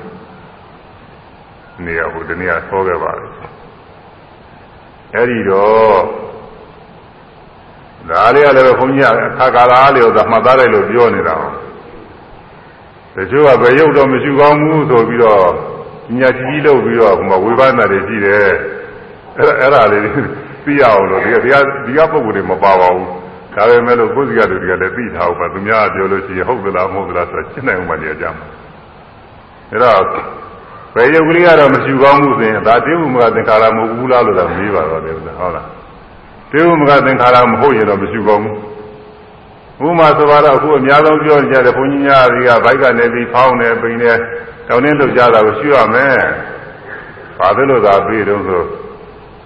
[1.85, 3.27] နေရာဟိုတနေ့ကဆောခဲ့ပါလေ
[5.15, 6.30] အဲ့ဒီတော့
[8.09, 11.51] ဒါလေးကလည်းဘုန်းကြီးကအခါကာလလေးကိုသမှတ်သားလိုက်လို့ပြောနေတာဟော
[13.17, 15.45] တချို့ကဘယ်ရုပ်တော့မရှိကောင်းဘူးဆိုပြီးတော့
[16.19, 18.49] ညာကြီးကြီးလုပ်ပြီးတော့ဟိုမှာဝေဘာနာတွေရှိတယ်
[19.39, 20.03] အဲ့အဲ့ဒါလေး
[20.65, 23.09] သိရအောင်လို့ဒီကဒီကဒီကပုံကိုယ်တွေမပါပါဘူး
[23.55, 28.47] ဒါပေမဲ့လို့ကိုယ်စီကလူတွေကလည်းသိထားအောင်ပါသူများပြောလို့ရှိရင်ဟုတ်သလားမဟုတ်သလားဆိုတာရှင်းနိုင်အောင်မနေကြမှာ
[29.71, 30.03] အဲ့တော့
[30.95, 35.80] ဘယ်ရုပ်ကလေးကတော့မရှိကောင်းဘူးဆိုရင်ဒါတိဝုမကသင်္ခါရမဟုတ်ဘူးလားလို့တော့မေးပါတော့တယ်ဟုတ်လား
[36.53, 38.59] တိဝုမကသင်္ခါရမဟုတ်ရင်တော့မရှိကောင်းဘူး
[39.87, 44.11] ဥမာဆိုတော့အခုအများဆုံးပြောနေကြတယ်ဘုန်းကြီးများတွေကဘိုက်ကနေပြီးဖောင်းနေပိန်နေ
[44.69, 46.19] တောင်းနေလှုပ်ကြတာကိုရှုရမယ်
[47.39, 48.63] ဘာလို့လဲသာပြီးတော့ဆို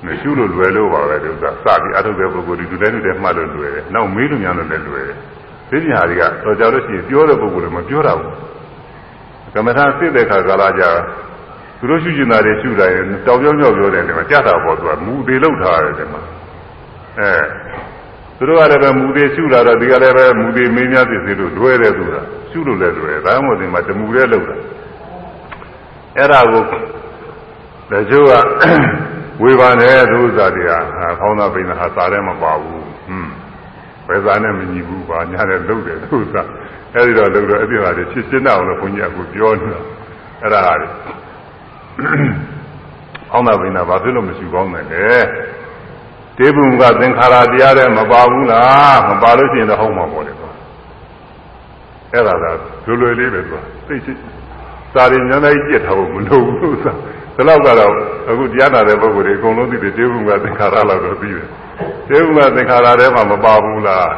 [0.05, 8.35] မရှိလို့လွယ်လို့ပါပဲဒီဥစ္စာစပြီးအထုတ်တဲ့ပုဂ္ဂိုလ်ဒီလူတိုင်းလူတိုင်းမှတ်လို့လွယ်တယ်နောက်မေးလို့များလို့လည်းလွယ်တယ်သိညာတွေကတော့ကြောက်လို့ရှိရင်ပြောတဲ့ပုဂ္ဂိုလ်လည်းမပြောတာဘူး
[9.55, 10.91] ကမ္မထာစစ်တဲ့ခါကာလကြာ
[11.79, 16.23] သူတို့ရှုကျင်တာတွေရှုတာရင်တောင်ပြောပြောပြောတယ်ဒီမှာကြတာပေါ့သူကမူသေးလောက်ထားတယ်ဒီမှာ
[17.19, 17.31] အဲ
[18.37, 22.15] သူတို့ကလည်းပဲမူသေးရှုလာတော့ဒီကလည်းပဲမူသေးမင်းများသိစေလို့လွယ်တယ်သူက
[22.51, 24.57] ရှုလို့လည်းလွယ်ဒါမှမဟုတ်ဒီမှာတမူရဲလောက်တာ
[26.17, 26.63] အဲ့ဒါကို
[27.91, 28.33] တချို့က
[29.43, 30.73] ဝေဘာနဲ့သူဥစ္စာတွေက
[31.21, 33.33] ခေါင်းသားပိန်သားဟာစားတယ်မပါဘူးဟွန်း
[34.07, 36.43] ဘယ်စားနဲ့မညီဘူးပါညာနဲ့လုတ်တယ်သူဥစ္စာ
[36.95, 39.81] အဲဒီတော့လုတ်တော့အပြစ်ပါတွေဖြစ်ရှင်းအောင်လို့ဘုန်းကြီးကပြောနေတာ
[40.43, 40.89] အဲ့ဒါဟာတွေ
[43.31, 45.07] ခေါင်းသားပိန်သားဘာဖြစ်လို့မရှိကောင်းတယ်လဲ
[46.39, 50.51] တေဘုံကသင်္ခါရတရားတွေမပါဘူးလားမပါလို့ရှိရင်တော့ဟုတ်မှာပေါ့လေကွာ
[52.13, 54.17] အဲ့ဒါကလွယ်လွယ်လေးပဲကွာသိချင်
[54.95, 56.93] စာရင်ညာလိုက်ကြက်ထားဖို့မလိုဘူးဥစ္စာ
[57.37, 57.93] ဒီလောက်ကတော့
[58.29, 61.47] အခုတရားနာတဲ့ပုဂ္ဂိုလ်တွေအကုန်လုံးသိတယ်တေဘုံကသင်္ခါရလောက်တော့သိတယ်
[62.09, 64.09] တေဘုံကသင်္ခါရထဲမှာမပါဘူးလား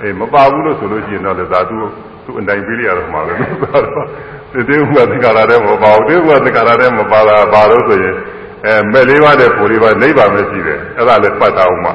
[0.00, 1.76] အေးမပါဘူးလို့ဆိုလို့ရှိရင်တော့လေသာသူ
[2.24, 8.16] သူအနိုင်ပေးရတော့မှာပဲလို့ဆိုတော့တေဘုံကသင်္ခါရထဲမပါဘူးတေဘုံကသင်္ခါရထဲမပါတာဘာလို့ဆိုရင်
[8.66, 11.92] အဲမဲ့လေးပါးတဲ့ပူလေးပါးနိဗ္ဗာန်ပဲရှိတယ်အဲ့ဒါလည်းပတ်တာအောင်မှာ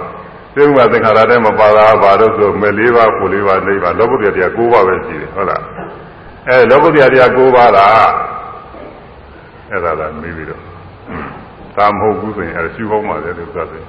[0.56, 5.64] သေဘုရားသင်္ခါရထဲမှာပါတာဘာလို့ဆိုမဲ့လေးပါးပူလေးပါးနိဗ္ဗာန်လောကုတ္တရာတရား၉ပါးပဲရှိတယ်ဟုတ်လား
[6.48, 8.10] အဲလောကုတ္တရာတရား၉ပါးလား
[9.72, 10.62] အဲ့ဒါလားမေးပြီးတော့
[11.76, 13.86] သာမဟုတ်ဘူးဆိုရင်အဲရှုပေါင်းပါလေလို့ဆိုတယ်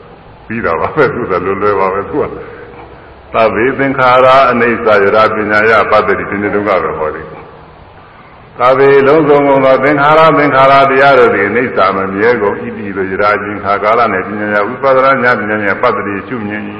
[0.47, 2.25] ပြီးတာပါပဲသူကလွယ်လွယ်ပါပဲသူက
[3.35, 7.27] သဗ္ဗေသင်္ခါရအနိစ္စယရာပညာယပတ္တိဒီနေ့တုန်းကပဲဟောတယ်
[8.61, 16.63] သာဝေလုံးစုံကုန်သောသင်္ခါရသင်္ခါရတရားတို့သည်အိဋ္ဌာမမြဲကုန်ဤတိလိုယရာချင်းခါကာလနဲ့ပညာညာဥပဒနာညာပညာညာပတ္တိရှုမြင်၏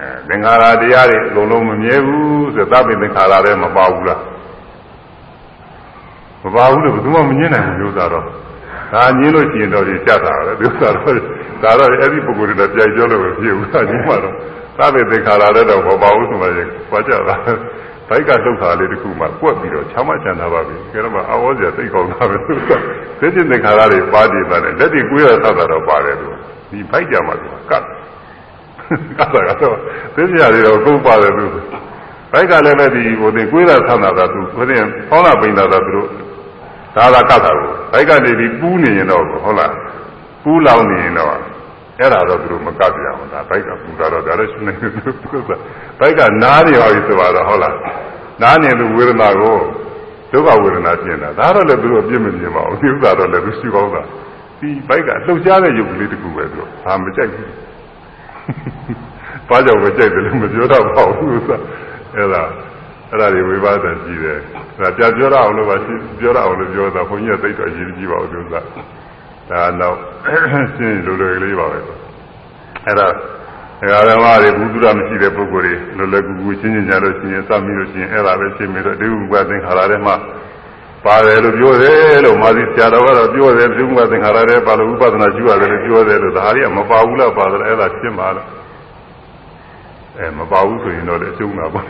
[0.00, 4.20] အဲသင်္ခါရတရားတွေအကုန်လုံးမမြဲဘူးဆိုသဗ္ဗေသင်္ခါရလည်းမပါဘူးလား
[6.42, 11.14] မပါဘူးလို့ဘယ်သူမှမငြင်းနိုင်ဘူးလို့သာတော့ဒါငြင်းလို့ရှိရင်တော့ဒီကြတာပဲဒီဥစ္စာတော့
[11.62, 14.34] ဒါတော့အဲ့ဒီပုဂ္ဂိုလ်တွေတော့ကြိုက်ကြောလို့ပဲဖြစ်ဘူးဒါကြီးမှတော့
[14.78, 17.36] သဗ္ဗေသင်္ခါရလည်းတော့မပါဘူးဆိုမှရင်ကြွားကြတာ
[18.08, 22.54] ဘိုက်ကလှုပ်တာလေးတစ်ခုမှကွက်ပြီးတော့ချမ်းမချမ်းသာပါပြီ။ဒါတော့မှအဝေါ်စရာသိကောင်းတာပဲ။သိ
[23.34, 26.36] တဲ့သင်္ခါရတွေပါတည်တယ်လက်တွေကိုယ်ရသတ်တာတော့ပါတယ်လို့
[26.70, 27.84] ဒီဘိုက်ကြမှာကတ်ကတ်
[29.18, 29.76] တာကတော့
[30.14, 31.44] သိစရာတွေတော့ကုန်ပါတယ်သူ
[32.32, 36.08] ဘိုက်ကလည်းပဲဒီဟိုသိကိုယ်ရသတ်တာကသူဆိုရင်ဟောင်းလာပိန်တာကသူတို့
[36.96, 39.74] ဒါသာကတ်တာကိုဘိုက်ကနေပြီးပူးနေရင်တော့ဟုတ်လား
[40.42, 41.32] ပူးလောင်နေရင်တော့
[42.00, 47.74] အဲ့ဒါတော့သူတို့မကပ်ပြအောင်ဒါဘိုက်ကပူတာတော့ဒါလည်းရှိနေတယ်သူကဘိုက်ကနားနေပါပြီဆိုတော့ဟုတ်လား
[48.42, 49.56] နားနေလို့ဝေဒနာကို
[50.32, 54.02] ဒုက္ခဝေဒနာပြင်းတာဒါတော့လည်းသူတို့အပြစ်မမြင်ပါဘူးဒီဥစ္စာတော့လည်းသူရှိကောင်းတာ
[54.60, 57.52] ဒီဘိုက်ကလှုပ်ရှားတဲ့ရုပ်ကလေးတစ်ခုပဲသူတို့ဒါမကြိုက်ဘူး
[59.48, 61.56] ဘာကြောင့်မကြိုက်တယ်လို့မပြောတော့ပါဘူးဥစ္စာ
[62.14, 62.42] အဲ့ဒါ
[63.10, 64.38] အဲ့ဒါတွေဝိပါဒနာကြည့်တယ်
[64.78, 65.76] ဒါပြပြောရအောင်လို့ပါ
[66.20, 68.60] ပြောရအောင်လို့ပြောတာဘုန်းကြီးကသိတော့အရေးကြီးပါဘူးဥစ္စာ
[69.50, 69.96] ဒါတော့
[70.76, 71.78] ရှင်းလိုလွယ်ကလေးပါပဲ
[72.86, 73.08] အဲ့ဒါ
[73.80, 80.14] ဒကာဓမ္မတွေဘုသူရမရှိတဲ့ပုဂ္ဂိုလ်တွေလွယ်လွယ်ကူကူရှင်းရှင်းကြလို့ရှိရင်စမိလို့ရှိရင်အဲ့ဒါပဲရှင်းပြီးတော့ဒီဥပ္ပသင်္ခါရထဲမှာ
[81.04, 88.46] ပါတယ်လို့ပြောတယ်လို့မာသီဆရာတော်ကတော့ပြောတယ်ဒီဥပ္ပသင်္ခါရထဲပါလို့ဥပဒနာရှိရတယ်လို့ပြောတယ်လို့ဒါရီကမပါဘူးလားပါတယ်အဲ့ဒါရှင်းပါလား
[90.18, 91.80] အဲမပါဘူးဆိုရင်တော့လည်းအကျုံးတာပါ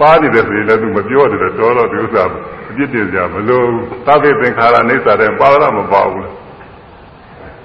[0.00, 2.22] ပါနေတယ်ဆိုရင်လည်းသူမပြောတယ်တော်တော့ဒီဥစ္စာ
[2.70, 3.66] အပြစ်တင်ကြမလို့
[4.06, 6.34] သဗ္ဗေသင်္ခါရအိဋ္ဌာတဲ့ပါရမပါဘူးလား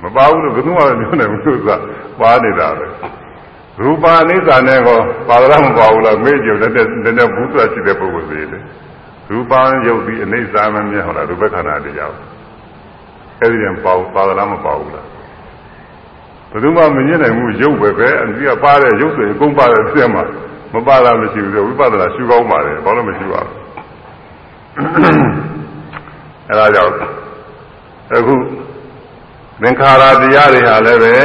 [0.04, 1.76] မပါဘူးလို့ဘယ်သူမှမပြောနိုင်ဘူးဥစ္စာ
[2.22, 2.86] ပါနေတာပဲ
[3.82, 6.86] ရူပါအိဋ္ဌာနဲ့ကောပါရမပါဘူးလားမေ့ကြတယ်တဲ့
[7.18, 8.60] တဲ့ဘုရားရှိတဲ့ပုဂ္ဂိုလ်တွေလေ
[9.30, 12.14] ရူပံယုတ်ပြီးအနိစ္စမမြဲဟုတ်လားရူပခန္ဓာတရား
[13.40, 15.06] အဲ့ဒီရင်ပေါ့ပါလားမပေါ့ဘူးလား
[16.52, 20.24] ဘယ်သူမှမမြင်နိုင်ဘူးရုပ်ပဲပဲအဒီကပါတဲ့ရုပ်ဆိုရင်အကုန်ပါတဲ့အစ်မှာ
[20.76, 23.56] မပါတာမရှိဘူးဆိုဝိပဿနာရှုကောင်းပါတယ်ဘာလို့မရှိပါဘူး
[26.50, 26.94] အဲဒါကြောင့်
[28.16, 28.36] အခု
[29.62, 31.16] သင်္ခါရတရားတွေဟာလည်းပဲ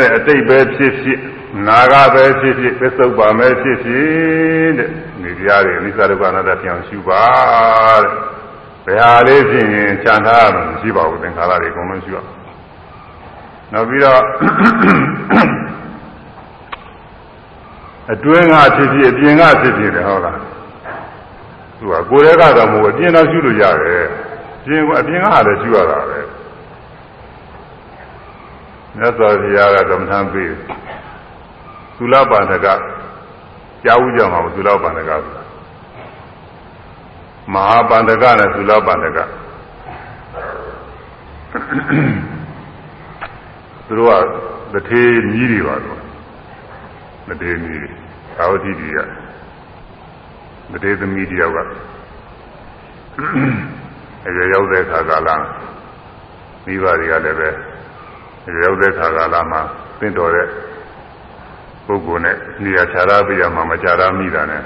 [0.00, 1.18] တဲ့အတိတ်ပဲဖြစ်ဖြစ်
[1.66, 4.88] နာဂပဲဖြစ်ဖြစ်ပစ္စုပန်ပဲဖြစ်ဖြစ်တဲ့
[5.22, 7.24] ဒီတရားတွေအနိစ္စဒုက္ခအနတ္တပြောင်းရှုပါ
[8.04, 8.10] တဲ့
[8.86, 12.18] ဘယ်ဟာလေးဖြစ်ရင်ခြံထားရမှာမရှိပါဘူးသင်္ခါရတွေအကုန်လုံးရှုရ
[13.72, 14.22] နောက်ပြီးတော့
[18.10, 20.38] အတွင်းကဖြစ်ဖြစ်အပြင်ကဖြစ်ဖြစ်တယ်ဟုတ်လား
[21.78, 24.04] သူကကိုယ်ရဲကတော့မဟုတ်အပြင်တော့ရှုလို့ရတယ်
[24.64, 26.20] ပြင်ကအပြင်ကလည်းရှုရတာပဲ
[28.96, 30.50] မြတ်စွာဘုရားကဓမ္မထံပေး
[31.96, 32.66] သုလပန္နက
[33.84, 35.42] ကြားဥကြမှာသုလပန္နကဆိုတာ
[37.54, 39.18] မဟာပန္နကနဲ့သုလပန္နက
[43.86, 44.08] သူတို့
[44.72, 46.01] ကတထေးမြည်တွေပါတော့
[47.32, 47.90] တထေးမြည်တွေ
[48.36, 48.98] သာဝတိတွေက
[50.72, 51.58] တထေးသမီးတယောက်က
[54.24, 55.28] အဲရောက်တဲ့အခါကာလ
[56.64, 57.48] မိဘတွေကလည်းပဲ
[58.64, 59.60] ရောက်တဲ့ခါကာလမှာ
[59.98, 60.46] သင့်တော်တဲ့
[61.86, 64.62] ပုဂ္ဂိုလ်နဲ့နေရာခြားရပြရမှာမခြားရမိတာနဲ့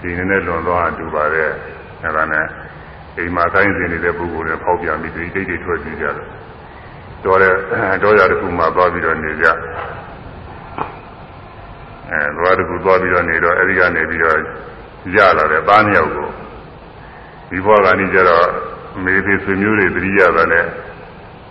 [0.00, 1.50] ဒီနည်းနဲ့လွန်သွားတူပါတယ်
[2.02, 2.46] အဲဒါနဲ့
[3.16, 6.28] အိမ်မှာခိုင်းစင်နေတဲ့ပုဂ္ဂိုလ်နဲ့ဖောက်ပြန်ပြီးဒီတိတ်တွေထွက်ကြည့်ကြတယ်
[7.24, 7.54] တော်တဲ့
[8.02, 9.46] တော်ရတစ်ခုမှသွားပြီးတော့နေကြ
[12.10, 14.38] အဲသွားတစ်ခုသွားပြီးတော့နေတော့အဲဒီကနေပြီးတော့
[15.16, 16.28] ရလာတဲ့သားနှစ်ယောက်ကို
[17.50, 18.46] ဒီဘဝကနေကြတော့
[19.04, 20.64] မေဖေဆွေမျိုးတွေတတိယတာနဲ့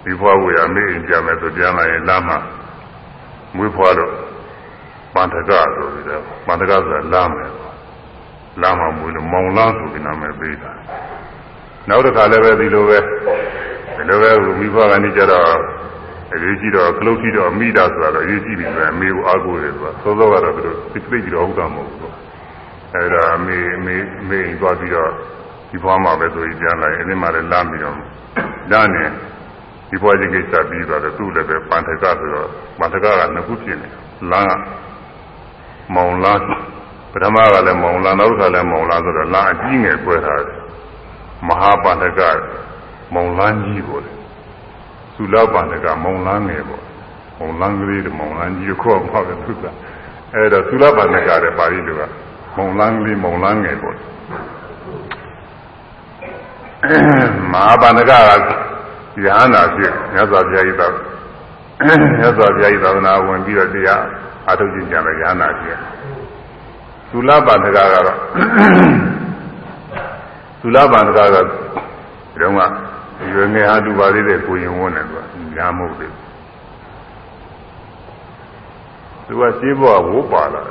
[0.05, 2.37] ဒီဘွားဝေရမေ့ရင်ကြမယ်ဆိုပြန်လာရင်လမ်းမှာ
[3.55, 4.13] မွေးဖွားတော့
[5.13, 7.51] ပန္တကဆိုပြီးတော့ပန္တကဆိုတာလမ်းမယ်
[8.61, 10.71] လမ်းမှာမွေးလို့မောင်လန်းဆိုပြီးနာမည်ပေးတာ
[11.87, 12.99] နောက်တစ်ခါလည်းပဲဒီလိုပဲ
[13.95, 15.57] ဒီလိုပဲမိဘကနေကြတော့
[16.33, 22.13] အရေးကြီးတော့ကလုတ်ကြည့်တော့မိတာဆိုတော့အရေးကြီးပြီဆိုအမေကိုအားကိုးတယ်ဆိုတာသောသောကတော့သူတို့သိသိပြီးတော့ဟုတ်တာမဟုတ်ဘူး
[22.95, 25.09] အဲဒါအမေအမေအမေသွားပြီးတော့
[25.69, 27.95] ဒီဘွားမှာပဲဆိုပြီးပြန်လာရင်အင်းမှာလည်းလမ်းပြီးတော့
[28.71, 29.05] လမ်းနေ
[29.89, 33.89] ဒီဘွားချင်းကိစ္စပြီးတော့သူ့လည်းပဲပန္ထကဆိုတော့ပန္ထကကနှစ်ခုဖြစ်နေ
[34.31, 34.53] လမ်းက
[35.95, 36.43] မောင်လန်း
[37.11, 40.59] ပထမကလည်းမောင်လန်းနောက်တစ်ခါလည်းမောင်လန်းဆိုတော့လမ်းအကြီးငယ်ကွဲထားတယ်
[41.47, 42.21] မဟာပန္ထက
[43.13, 44.11] မောင်လန်းကြီးပေါ့လေ
[45.23, 46.83] သုလပန္ထကမောင်လန်းငယ်ပေါ့
[47.39, 49.65] မောင်လန်းကလေးမောင်လန်းကြီးကိုခေါ်ပါပဲသူက
[50.33, 52.01] အဲဒါသုလပန္ထကတဲ့ပါဠိလိုက
[52.55, 53.95] မောင်လန်းကလေးမောင်လန်းငယ်ပေါ့
[57.53, 60.91] မဟာပန္ထကကယဟနာဖြစ်မြတ်စွာဘုရားဤသော
[62.19, 64.03] မြတ်စွာဘုရားဤသာသနာဝင်ပြီးတော့တရား
[64.49, 65.77] အထုတ်ခြင်းကြမယ်ယဟနာဖြစ်
[67.11, 68.17] သုလပန္နကကတော့
[70.61, 72.92] သုလပန္နကကတော့ဒီတော့က
[73.31, 76.13] ရွယ်ငယ်ဟာတူပါသေးတယ်ကိုရင်ဝန်းတယ်သူကညာမဟုတ်သေး
[79.27, 80.63] သူကရှင်းဘဝဝိုးပါလာ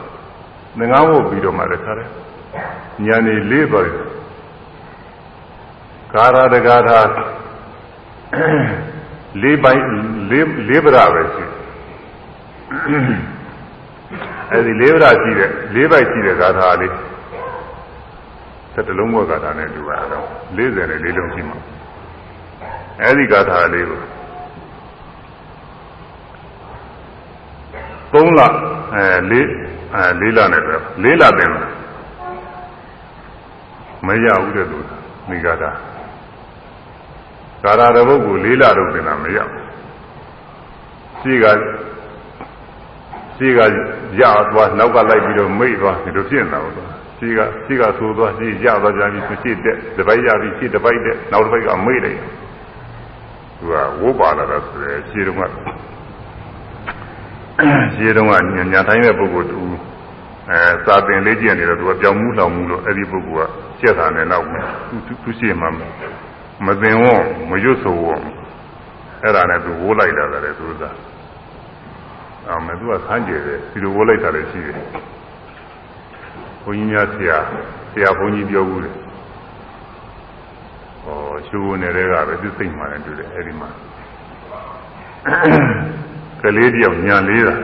[0.79, 2.09] ငငါးဝိုးပြီးတော့မှလည်းခါတယ်
[3.05, 3.95] ညာနေလေးသွားတယ်
[6.13, 7.01] ကာရတကာထာ
[9.43, 9.85] လေးပိုင်း
[10.31, 11.45] လေးလေးပရပဲရှိ
[14.53, 16.93] အဲဒီလေးပရရှိတဲ့လေးပိုက်ရှိတဲ့ဂါထာလေး
[18.75, 21.59] သက်တလုံးဘဝဂါထာနဲ့တူပါတော့40နဲ့လေးလုံးရှိမှာ
[23.05, 24.01] အဲဒီဂါထာလေးကို
[28.13, 28.41] 3လ
[28.95, 29.49] အဲလေး
[29.95, 31.51] အဲလေးလနဲ့ပဲလေးလတင်
[34.07, 34.79] မရဘူးတဲ့သူ
[35.29, 35.71] မိဂါထာ
[37.65, 39.65] ကာရာတဘုတ်ကိုလေးလာတော့တင်တာမရဘူး
[41.21, 41.47] ရှိက
[43.37, 43.61] ရှိက
[44.21, 46.89] ရသွားနောက်ကလိုက်ပြီးတော့မိတ်သွားဒီလိုဖြစ်နေတာပေါ့
[47.19, 52.21] ရှိကရှိကသိုးသွားရှိရသွားကြပြီးရှိတက်တပိုက်ရပြီးရှိတပိုက်တက်နောက်တပိုက်ကမိတ်လိုက်
[53.63, 55.41] သူကဝိုးပါလာတာဆိုရယ်ရှိတော့က
[57.95, 58.31] ရှိတော့က
[58.73, 59.61] ညာတိုင်းတဲ့ပုဂ္ဂိုလ်တူ
[60.51, 64.47] အဲစာသင်လေးကျင့်နေတော့သူကပြောင်းမှုလောင်မှုလို့အဲ့ဒီပုဂ္ဂိုလ်ကကျက်တာနဲ့နောက်
[64.89, 65.67] သူသူရှိမှ
[66.67, 68.25] မသိဝွန်းမရွတ်ဆိုဝွန်း
[69.23, 70.83] အဲ့ဒါနဲ့သူဝိုးလိုက်တာလည်းသူက
[72.49, 74.77] အာမသူကဆန်းကျယ်တယ်ဒီလိုဝိုးလိုက်တာလည်းရှိတယ်
[76.63, 77.39] ဘုန်းကြီးများဆရာ
[77.93, 78.91] ဆရာဘုန်းကြီးပြောဘူးလေ
[81.05, 83.69] ဟောချိုးနေတဲ့ကပဲသူစိတ်မှလည်းတွေ့တယ်အဲ့ဒီမှာ
[86.43, 87.57] ကလေးတယောက်ညာလေးတာ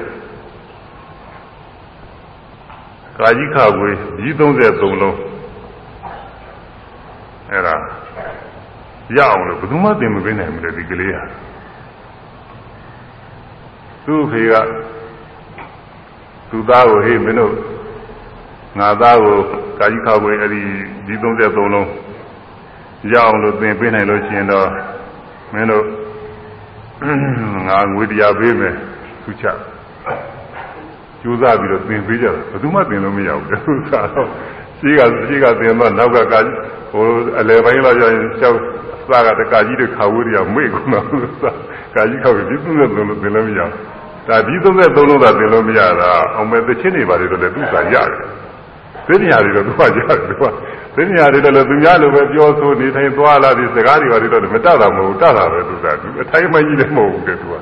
[3.19, 5.17] ကာကြီးခါကွေးကြီး33လုံး
[7.51, 7.75] အဲ့ဒါ
[9.17, 11.25] ရအောင်လို့ဘယ်သူမှသင်မပေးနိုင်ဘူးလေဒီကလေးဟာ
[14.05, 14.55] သူ့ဖေက
[16.51, 17.53] သူ့သားကိုဟေးမင်းတို့
[18.79, 19.37] ငါသားကို
[19.79, 20.61] ကာကြီးခါခွေအဲ့ဒီ
[21.07, 21.89] ဒီ33လုံး
[23.13, 24.69] ရအောင်လို့သင်ပေးနိုင်လို့ရှိရင်တော့
[25.53, 25.85] မင်းတို့
[27.69, 28.75] ငါငွေတရားပေးမယ်
[29.25, 29.45] သူချ
[31.23, 34.29] ကျိုးစားပြီးတော့သင်ပေးကြတယ်ဘယ်သူမှသင်လို့မရဘူးသူစားတော့
[34.79, 36.35] ရှိကရှိကသင်တော့နောက်ကက
[36.93, 37.05] ဟို
[37.41, 38.59] အလဲပိုင်းလောက်ကျရင်ကြောက်
[39.09, 41.07] စားကတကကြီးတွေခါဝေးတွေကမေ့ကုန်တော့
[41.95, 43.73] ကာကြီးခောက်ပြီးသူ့နဲ့သုံးလို့သင်လို့မရဘူး
[44.29, 48.29] ဒါဒီသုံးနဲ့သုံးလို့သာသင်လို့မရတာအောင်မဲ့သချင်းတွေပါတယ်တော့လည်းသူ့စာရတယ်
[49.07, 50.45] သိဉာဏ်တွေတော့သူကရတယ်သူက
[50.99, 57.55] သိဉာဏ်တွေတော့လည်းသူများလိုပဲပြောဆိုနေထိုင်သွားလာပြီးစကားတွေပါတယ်တော့မတတ်တာမဟုတ်တတ်တာပဲသူကသူအထိုင်မကြီးလည်းမဟုတ်ဘူးတဲ့သူက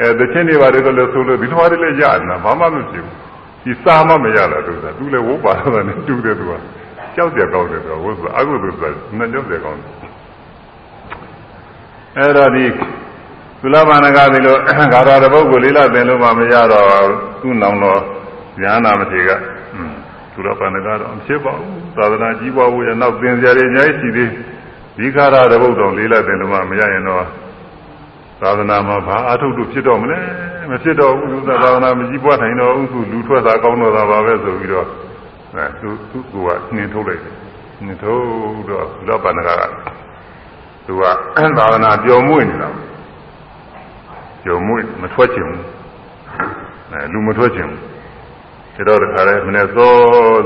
[0.00, 3.16] အဲသချင်းတွေပါတယ်တော့လည်းဆိုလို့ဒီလိုတွေလည်းရနေတာဘာမှမဖြစ်ဘူး
[3.64, 6.52] ဒီစာမှမရတာသူကသူလည်းဝုတ်ပါတာနဲ့တူတယ်သူက
[7.14, 9.92] ကြောက်ကြကောင်းတယ်သူကဝုတ်ဆိုအကုသိုလ်ဆိုနှစ်ကြောက်ကြကောင်းတယ်
[12.16, 12.64] အဲ့တော့ဒီ
[13.60, 14.56] သုလဘာနကဒီလို
[14.92, 17.08] ဂါရတပုတ်ကိုလေးလာသင်လို့မှမရတော့
[17.40, 18.00] သူ့နောင်တော့
[18.62, 19.30] ဉာဏ်နာမထေက
[20.34, 24.30] သုလဘာနကတော့မဖြစ်ပါဘူးသာသနာကြီးပွားဖို့ရနောက်သင်ကြရအများကြီးရှိသေး
[24.96, 27.24] ဒီခါရတပုတ်တော်လေးလာသင်လို့မှမရရင်တော့
[28.40, 30.18] သာသနာမှာဘာအထုပ်တို့ဖြစ်တော့မလဲ
[30.70, 34.86] မဖြစ်တော့ဘူးသာသနာမကြီးပွားနိုင်တော့ဘူးလူထွက်တာကောင်းတော့တာပါပဲဆိုပြီးတော့
[35.54, 35.88] အဲသူ
[36.32, 37.34] သူကနှင်ထုတ်လိုက်တယ်
[37.84, 38.22] နှင်ထုတ်
[38.68, 39.62] တော့သုလဘာနကက
[40.86, 41.02] သူက
[41.58, 42.68] သာသနာပျော်မွေ့နေတာ
[44.44, 45.62] ပျော်မွေ့မထွက်ချင်ဘူး
[46.90, 47.80] အဲလူမထွက်ချင်ဘူး
[48.74, 49.92] ဒါတော့တခါလဲမနေ့စော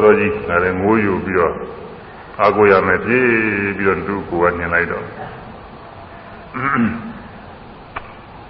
[0.02, 1.54] စောကြီးဒါလည်းငိုးယူပြီးတော့
[2.40, 3.28] အာကိုရမယ်ပြေး
[3.76, 5.04] ပြီးတော့သူ့ကိုကညင်လိုက်တော့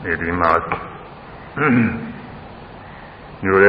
[0.03, 0.51] ဒီဒီမှာ
[3.45, 3.69] ညိုရ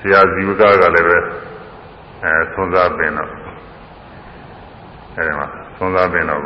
[0.00, 1.18] ဆရာဇီဝကကလည်းပဲ
[2.22, 3.30] အဲသွန်စားပင်တော့
[5.16, 6.42] အဲဒီမှာသွန်စားပင်တော့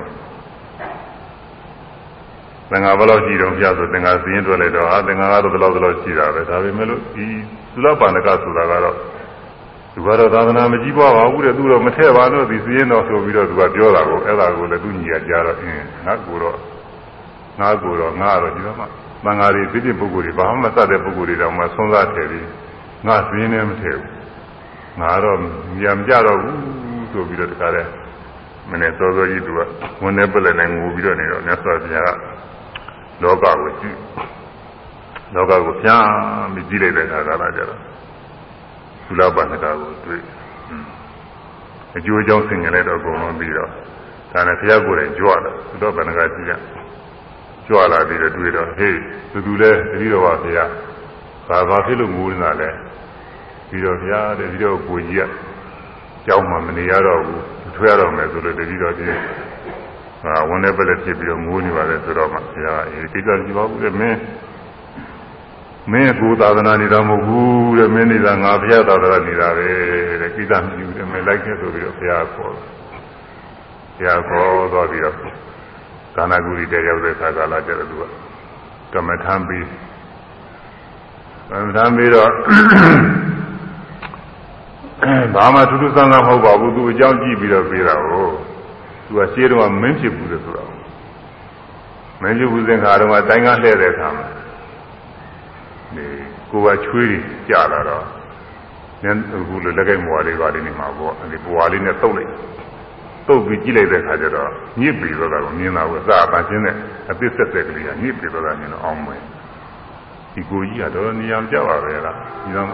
[2.70, 7.26] သင်္ဃာဘယ်လောက်ရှိတော့ပြဆိုသင်္ဃာစည်ရင်တွေ့လိုက်တော့ဟာသင်္ဃာကတော့ဘယ်လောက်ဘယ်လောက်ရှိတာပဲဒါပေမဲ့လို့ဒီ
[7.74, 8.96] သုလပန္နကဆိုတာကတော့
[9.94, 16.56] သူကတော့သာသနာမကြီးပွားပါဘူးတဲ့သူတော့မထည့်ပါတော့ဒီစည်ရင်တော့ဆိုပြီးတော့သူကပြောတာကိုအဲ့ဒါကိုလည်းသူညီကကြားတော့အင်းငါကိုတော့
[17.60, 18.84] ငါကိုတော့ငါတော့ဒီတော့မှ
[19.24, 22.46] သံဃာတွေပြည့်ပြည့်ပုဂ္ဂိုလ်တွေဘာမှမသတ်တဲ့ပုဂ္ဂိုလ်တွေတောင်မှဆွမ်းစားထည့်ပြီး
[23.06, 24.12] ငါစည်ရင်လည်းမထည့်ဘူး
[25.00, 25.38] ငါတော့
[25.80, 26.58] ညံကြတော့ဘူး
[27.12, 27.90] ဆိုပြီးတော့တခါတည်း
[28.70, 29.60] မနေ့စောစောကြီးသူက
[30.02, 32.20] ဝန်ထဲပလက်နဲ့ငိုပြီးတော့နေတော့မြတ်စွာဘုရားက
[33.22, 33.96] လောကကိုကြည့်
[35.34, 36.04] လောကကိုပြန်
[36.54, 37.80] ပြီးကြည့်လိုက်တဲ့အခါကလာကြတော့
[39.06, 39.74] သုလပဏ္ဏကကို
[40.06, 40.22] တွေ့
[41.96, 43.70] အကျိုးအကြောင်းဆင်ခြင်လိုက်တော့အကုန်လုံးပြီးတော့
[44.32, 45.36] ဒါနဲ့ဘုရားကိုယ်တိုင်ကြွလာ
[45.80, 46.52] သုလပဏ္ဏကကြည့်ရ
[47.66, 48.98] ကြွလာပြီးတော့တွေ့တော့ဟေး
[49.32, 50.70] သူသူလဲတတိတော်ပါဘုရား
[51.48, 52.70] ဘာဘာဖြစ်လို့ငိုနေတာလဲ
[53.68, 55.30] ပြီးတော့ဘုရားတဲ့ပြီးတော့ကိုကြီးက
[56.26, 57.42] ကြောင်းမှမနေရတော့ဘူး
[57.76, 59.14] ထွေးရတော့မယ်ဆိုလို့တတိတော်ကြီး
[60.22, 64.18] ဟာဝန်ထဲပလက်ဖြစ်ပြီးတော့ငိုးနေပါလေဆိုတော့မှဘုရားအေးကိစ္စကြည့်ပါဦးတဲ့မင်း
[65.92, 69.68] မင်းကိုသာသနာနေတာမဟုတ်ဘူးတဲ့မင်းနေတာငါဘုရားသာသနာနေတာပဲ
[70.20, 72.64] တဲ့ကိစ္စမယူတယ်မင်းလိုက်ခဲ့ဆိုပြီးတော့ဘုရားခေါ်တယ်
[73.96, 75.16] ဘုရားခေါ်သွားပြီးတော့
[76.16, 78.04] ကာနာဂုရီတဲ့ရောက်တဲ့ခါကလာကြတယ်သူက
[78.92, 79.66] ကမ္မထံပြီး
[81.50, 82.30] ကမ္မထံပြီးတော့
[85.34, 88.26] ဘာမှထူးထူးဆန်းဆန်းမဟုတ်ပါဘူးသူအကြောင်းကြည့်ပြီးတော့ပြေးတာကို
[89.06, 90.70] သူကရှင်းတော့မင်းဖြစ်ဘူးလေဆိုတော့
[92.22, 94.26] မင်းဖြစ်ဘူးစဉ်ခါတော့တိုင်းကားလှည့်တဲ့အခါမှာ
[95.96, 96.06] ဒီ
[96.50, 97.14] ကိုကချွေး
[97.48, 98.04] ကြလာတော့
[99.04, 102.32] ညအခုလိုလက်ကဲမွာလေးပါလေးနေမှာပေါ့ဒီပွာလေးနဲ့တုတ်လိုက်
[103.28, 106.74] တုတ်ပြီးကြည့်လိုက်တဲ့အခါကျတော့ညစ်ပြီးတော့ကမြင်တာကိုအသာအပန်းချင်းနဲ့
[107.10, 109.20] အပစ်ဆက်ဆက်ကလေးကညစ်ပြီးတော့မြင်တော့အောင်မယ်
[110.34, 112.68] ဒီကိုကြီးကတော့နေရာကြောက်ပါပဲလားဒီတော့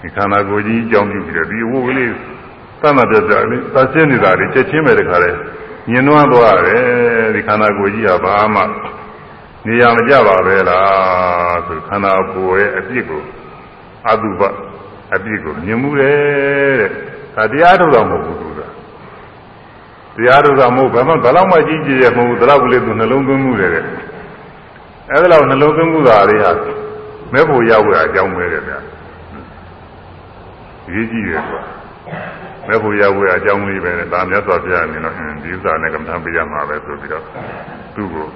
[0.00, 2.10] ဒီခန္ဓာကိုယ်ကြီးအကြောင်းပြုပြီးတော့ဒီဝိုးကလေး
[2.80, 5.30] သတ်မှတ်ပြပြလေးသတ်ရှင်းနေတာတွေချက်ချင်းပဲတခါလဲ
[5.90, 6.82] ညင်နွားသွားတယ်
[7.34, 8.62] ဒီခန္ဓာကိုယ်ကြီးကဘာမှ
[9.66, 13.22] နေရာမကြပါပဲလားဆိုခန္ဓာကိုယ်ရဲ့အပြစ်ကို
[14.08, 14.42] အတုပ
[15.14, 16.90] အပြစ်ကိုမြင်မှုတယ်တဲ့
[17.36, 18.60] ဒါတရားထုတ်တော်မဟုတ်ဘူးသူက
[20.16, 23.84] တရားထုတ်တော်မဟုတ်ဘယ်မှဘယ်တော့မှကြီးကြီးရမဟုတ်ဘူးဒါတော့လေသူနှလုံးသွင်းမှုတယ်တဲ့
[25.10, 26.52] အဲဒါလောက်နှလုံးသွင်းမှုတာတွေဟာ
[27.32, 28.78] မဲ့ဖို့ရောက်ရအကြောင်းပဲတဲ့ဗျာ
[30.92, 31.62] ရေးကြည့်တယ်ကွာ
[32.66, 37.24] မဲ့ဖို့ရောက်ရအကြောင်းလေးပဲဒါမြတ်စွာဘုရားမြင်တော့ဒီဥစ္စာနဲ့ကမ္ဘာပေးရမှာပဲဆိုပြီးတော့
[37.94, 38.26] သူ့ကို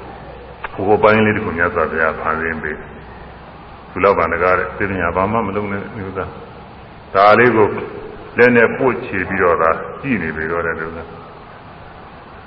[0.87, 2.77] ဟိုပိုင်းလေးတခုမြတ်စွာဘုရားဖန်ဆင်းပေး
[3.91, 6.25] သူလောက်ပါငကားတဲ့သိညာဘာမှမလုပ်နဲ့ဒီဥစ္စာ
[7.15, 7.67] ဒါလေးကို
[8.37, 9.71] လည်းနဲ့ပို့ချပြီးတော့သာ
[10.01, 11.03] ကြည့်နေပြီတော့တဲ့ဥစ္စာ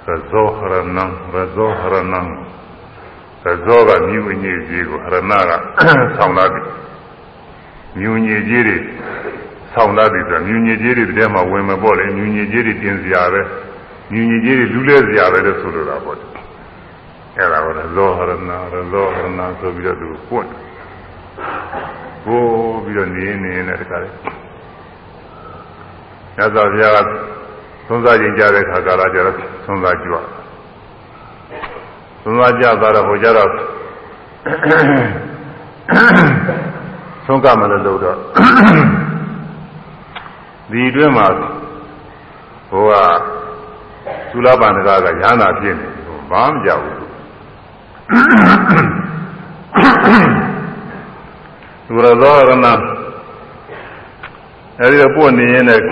[0.06, 2.22] သဇောဟရဏံရဇောဟရဏံ
[3.44, 5.52] သဇောကမြူညည်ကြီးကိုဟရဏက
[6.18, 6.62] ဆောင်းလာပြီ
[8.00, 8.78] မြူညည်ကြီးတွေ
[9.74, 13.42] ဆောင်းလာပြီဆိုမြူညည်ကြီးတွေတည်းမှာဝင်မပေါ့လေမြူညည်ကြီးတွေတင်စရာပဲ
[14.12, 16.18] မြူညည်ကြီးတွေလူလဲစရာပဲလို့ဆိုလိုတာပေါ့
[17.38, 20.50] အဲ့ဒါကိုဇောဟရဏရဇောဟရဏဆိုပြီးတော့သူပွင့်
[22.26, 24.10] ပိုးပြီးတော့နေနေနဲ့တခါလေ
[26.38, 27.10] ညဇောဘုရားက
[27.88, 30.16] သုံးစားခြင်းကြတဲ့ခါကာလကျတော့သုံးစားကြွ
[32.24, 33.50] သုံးစားကြသွားတော့ဟိုကျတော့
[37.26, 38.18] သုံးကမလို့လို့တော့
[40.72, 41.28] ဒီအတွင်းမှာ
[42.70, 42.94] ဟိုက
[44.32, 45.88] သုလပန္နကကရဟနာဖြစ်နေ
[46.32, 47.01] ဘာမှမကြောက်ဘူး
[51.86, 52.68] သူရသောရဏ
[54.80, 55.84] အဲဒီတော့ပို့နေရင်လည်း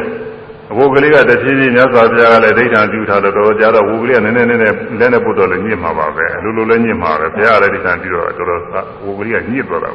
[0.72, 9.91] အဘိုးကလေးကတဖြည်းဖြည်းမြတ်စွာဘုရားကလည်းဒိဋ္ဌာန်ပြုထားတော့တော်ကြတော့ဝူကလေးကနည်းနည်းနည်းနည်းလက်နဲ့ပုတ်တော့လည်းညစ်မှာပါပဲအလိုလိုလည်းညစ်မှာပဲဘုရားကလည်းဒိဋ္ဌာန်ပြုတော့တော်တော်ဝူကလေးကညစ်သွားတာ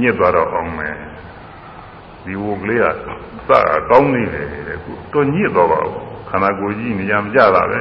[0.00, 0.94] ညစ်သွားတော့အောင်မယ်
[2.24, 2.86] ဒီဝူကလေးက
[3.48, 3.50] စ
[3.90, 7.80] ကောင်းနေတယ်တဲ့ခုတော့ညစ်သွားပါဘူးခန္ဓာကိုယ်ကြီးနေရာမကြတာပဲ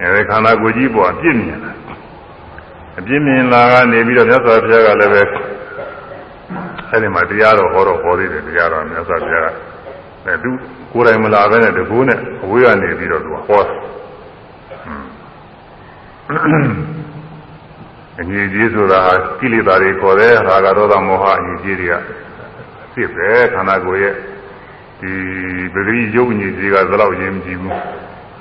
[0.00, 1.72] အဲဒီခန္ဓာကိုယ်ကြီးပေါ်အပြစ်မြင်တာ
[2.98, 5.22] အပြစ်မြင်လာကနေပြီးတော့မြတ်စွာဘုရားကလည်းပဲ
[6.90, 9.48] အဲဒီမှာတရားတော်ဟောတော့ဟောသေးတယ်တရားတော်မြတ်စွာဘုရားက
[10.26, 10.50] အဲသူ
[10.92, 13.74] ကိုယ်တိုင်မလာဘဲနဲ့တကူနဲ့အဝေးကနေပြီးတော့သူဟောတယ်
[18.20, 21.94] အငြိကြီးဆိုတာဟာကိလေသာတွေခေါ်တယ်ရာဂဒေါသမောဟအငြိကြီးတွေက
[22.92, 24.14] ဖြစ်ပဲခန္ဓာကိုယ်ရဲ့
[25.00, 25.12] ဒီ
[25.74, 27.74] ပဂရိယုတ်အငြိကြီးကသလောက်ရင်မကြည့်ဘူး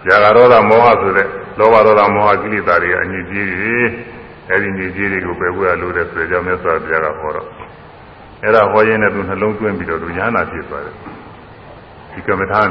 [0.07, 1.27] ရာဂဒေါသမောဟဆိုတဲ့
[1.57, 3.77] လောဘဒေါသမောဟကိလေသာတွေအငြိကြီးတွေ
[4.51, 7.47] အဲဒီငြိကြီးတွေကိုပဲဝဲလို့တဲ့ဆိုကြမြတ်စွာဘုရားကဟောတော့
[8.43, 10.95] အဲ့ဒါဟောရင်းနဲ့သူနှလုံးသွင်းပြီးတော့သူဉာဏ်နာဖြစ်သွားတယ်
[12.13, 12.61] ဒီကမ္မထာ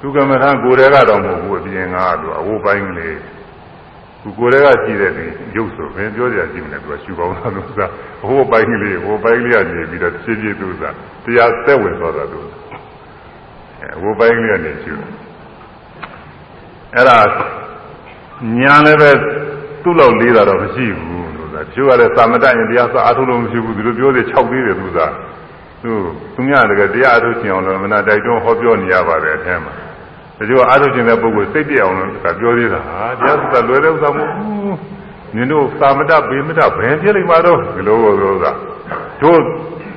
[0.00, 3.16] သူကမ္မထာကိုယ်တည်းကတော့မဟုတ်ဘူးအပြင်ကသူအဝိုးပိုင်းကလေး
[4.22, 5.24] သူကိုယ်တည်းကရှိတဲ့ဒီ
[5.56, 7.86] ရုပ်ဆိုဘယ်ပြောကြရှိမလဲသူကရှူပေါင်းတာလို့ဆိုတာ
[8.22, 10.84] အဝိုးပိုင်းကလေးဟိုပိုင်းကလေးကနေပြီးတော့ဖြည်းဖြည်းသူက
[11.24, 12.40] တရားသက်ဝင်သွားတာသူ
[13.80, 14.94] အဲအဝိုးပိုင်းကလေးကနေရှူ
[16.96, 17.18] အဲ့ဒါ
[18.58, 19.10] ညာလည်းပဲ
[19.82, 25.00] သူ့လောက်လေးတာတော့မရှိဘူးလို့ဆိုတာတချို့ကလည်းသာမတရင်တရားစအားထုတ်လို့မရှိဘူးသူတို့ပြောသေး6သေးတယ်သူက
[25.82, 25.92] သူ
[26.34, 34.76] သူများတကတရားအထုတ်ချင်အောင်လို့မနာတိုက်တွန်းဟောပြောနေရပါတယ်အဲမှာဒါကြောင့်အထုတ်ချင်တဲ့ပုဂ္ဂိုလ်စိတ်ပြအောင်လို့ကပြောသေးတာဟာတရားစလွယ်တဲ့ဥစ္စာမဟုတ်ဘူး
[35.36, 38.46] နင်တို့သာမတဗေမတဘယ်ဖြစ်လိမ့်မှာတော့ဒီလိုလိုက
[39.22, 39.40] တို့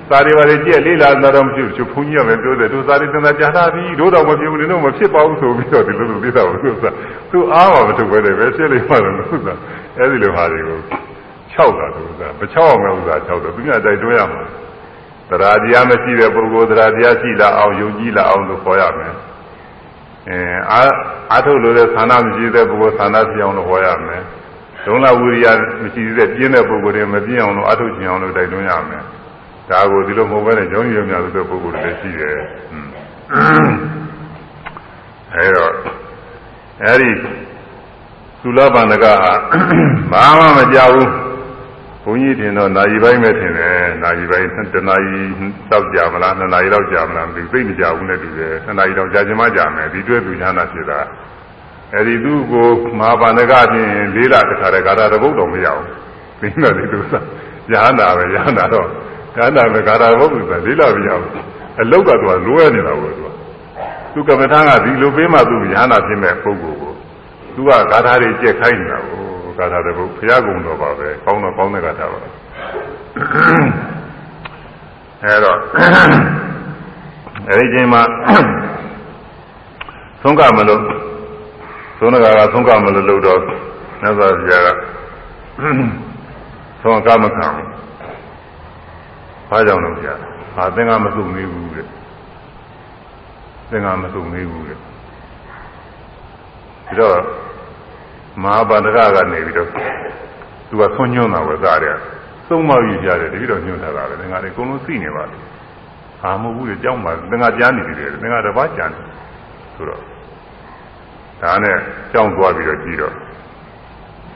[0.10, 6.86] သာရီပါရီကြည့်လေးလာတော့မဖြစ်ဘူးဘုန်းကြီးကလည်းပြောတယ်တို့သာရီသင်္သာကြားတာပြီတို့တော့မဖြစ်ဘူးနင်တို့မဖြစ်ပါဘူးဆိုပြီးတော့ဒီလိုလိုသိတာဘူးသူက
[7.32, 9.48] သူအားမမထုတ်ပဲတယ်ပဲဖြစ်လိမ့်မှာတော့သူက
[9.98, 10.80] အဲဒီလိုဟာတွေကို
[11.56, 14.44] 6တာသူကမ6အောင်မဲ့ဥစ္စာ6တော့သူများတိုက်တွန်းရမှာ
[15.30, 19.14] တရားတရားမရှိတဲ့ပုဂ္ဂိုလ်တရားတရားရှိလာအောင်ယုံကြည်လာအောင်လို့ခေါ်ရမယ်
[20.30, 20.40] အဲ
[20.72, 20.82] အာ
[21.32, 24.24] အာထုတ်လို့တဲ့ဌာနမရှိတဲ့ပုဂ္ဂိုလ်ဌာနဖြစ်အောင်လို့ခေါ်ရမယ်
[24.86, 29.04] ဒုံလဝိရိယမရှိတဲ့ပြင်းတဲ့ပုဂ္ဂိုလ်တွေမပြင်းအောင်လို့အာထုတ်ချင်အောင်လို့တိုက်တွန်းရမယ်
[29.70, 32.38] ဒါကိုဒီလိုမဟုတ်ဘဲနဲ့ကြောင်းရွံ့များတဲ့ပုဂ္ဂိုလ်တွေလည်းရှိတယ်
[35.34, 35.74] အဲတော့
[36.84, 37.12] အဲဒီ
[38.42, 39.34] သုလပန္နကဟာ
[40.12, 41.10] ဘာမှမကြောက်ဘူး
[42.04, 45.20] ဘုန်းကြီးတင်တော့နာယီပိုင်းပဲထင်တယ်နာယီပိုင်းတနာယီ
[45.72, 51.00] တောက်ကြမလားနှစ်နာရီလောက်ကြာမလားမသိသိမကြဘူးနဲ့တူတယ်နှစ်နာရီလောက်ကြာချင်မှကြာမယ်ဒီတွေ့သူချမ်းသာဖြစ်တာ
[51.94, 52.68] အဲဒီသူ့ကို
[53.00, 55.88] မဟာပါဏကချင်းလေးလတခါတည်းဂါထာတပုတ်တော့မရဘူး
[56.42, 57.14] သိနေတယ်သူက
[57.72, 58.88] ရဟန္တာပဲရဟန္တာတော့
[59.38, 61.44] ရဟန္တာပဲဂါထာဘုတ်ကလေးလမရဘူး
[61.82, 63.30] အလုတ်ကတော့လွဲနေတာဘူးသူက
[64.14, 66.94] သူကမ္မထာကဒီလိုပေးမှသူရဟန္တာဖြစ်မဲ့ပုဂ္ဂိုလ်ကို
[67.56, 69.22] သူကဂါထာတွေကြက်ခိုင်းနေတာကို
[69.58, 72.20] ဂါထာတပုတ်ဘုရားကုံတော်ပါပဲကောင်းတော့ကောင်းတဲ့ဂါထာပါ
[75.24, 75.58] အဲတော့
[77.50, 78.02] အဲဒီချိန်မှာ
[80.22, 80.82] သုံးကမလို့
[82.00, 83.40] သုံးကကသုံးကမလို့လို့တော့
[84.02, 84.70] မြတ်စွာဘုရားက
[86.82, 87.75] သုံးကမခံဘူး
[89.50, 90.14] ဘာကြောင့်လဲဗျာ
[90.56, 91.86] ဟာသင်္ကမစုံသေးဘူးတဲ့
[93.70, 94.84] သင်္ကမစုံသေးဘူးတဲ့ဒါ
[97.00, 97.20] တော့
[98.44, 99.70] မဟာဗန္ဒကကနေပြီးတော့
[100.70, 101.98] သူကဆွညွှန်းတာပဲစားတယ်
[102.48, 105.38] သုံးမောက်ယူကြတယ်တတိတော့ညွှန်းထားတာပဲသင်္ကတွေအကုန်လုံးသိနေပါလေ
[106.22, 109.02] ဟာမဟုတ်ဘူးလေကြောင်းပါသင်္ကကြားနေတယ်သင်္ကတစ်ပါးကြားနေ
[109.76, 110.02] ဆိုတော့
[111.42, 111.78] ဒါနဲ့
[112.12, 113.14] ကြောင်းသွားပြီးတော့ကြည့်တော့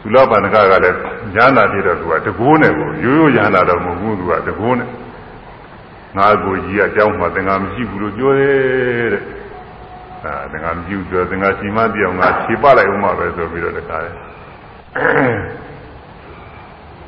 [0.02, 0.98] သုလပန္နကကလည်း
[1.36, 4.90] ညာနာပြတော့သူကတကိုးနဲ့ကိုရိုးရိုးညာနာတော့မဟုတ်ဘူးသူကတကိုးနဲ့
[6.18, 9.24] ငါကိုကြီးကကြောင်းမှာသင်္ကမရှိဘူးလို့ပြောတယ်တဲ့
[10.24, 14.12] အာသင်္ကမရှိဘူးပြောသင်္ကရှိမှပြောင်းငါခြေပလိုက်ဦးမှာပဲဆိုပြီးတော့တခါလေ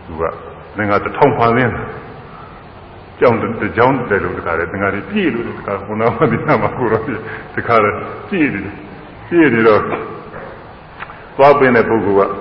[0.06, 0.24] သူက
[0.78, 1.74] သင်္ကတထောင်ဖန်ရင်း
[3.20, 7.04] ကြောင်းတကြောင်းတယ်လို့တခါလေသင်္ကတွေပြည့်လို့တခါခုနကဒီမှာကိုတော့
[7.56, 7.89] တခါလေ
[8.30, 8.64] ပြည့်တယ်
[9.30, 9.82] ပြည့်နေတော့
[11.38, 12.32] သွားပင်တဲ့ပုဂ္ဂိုလ်က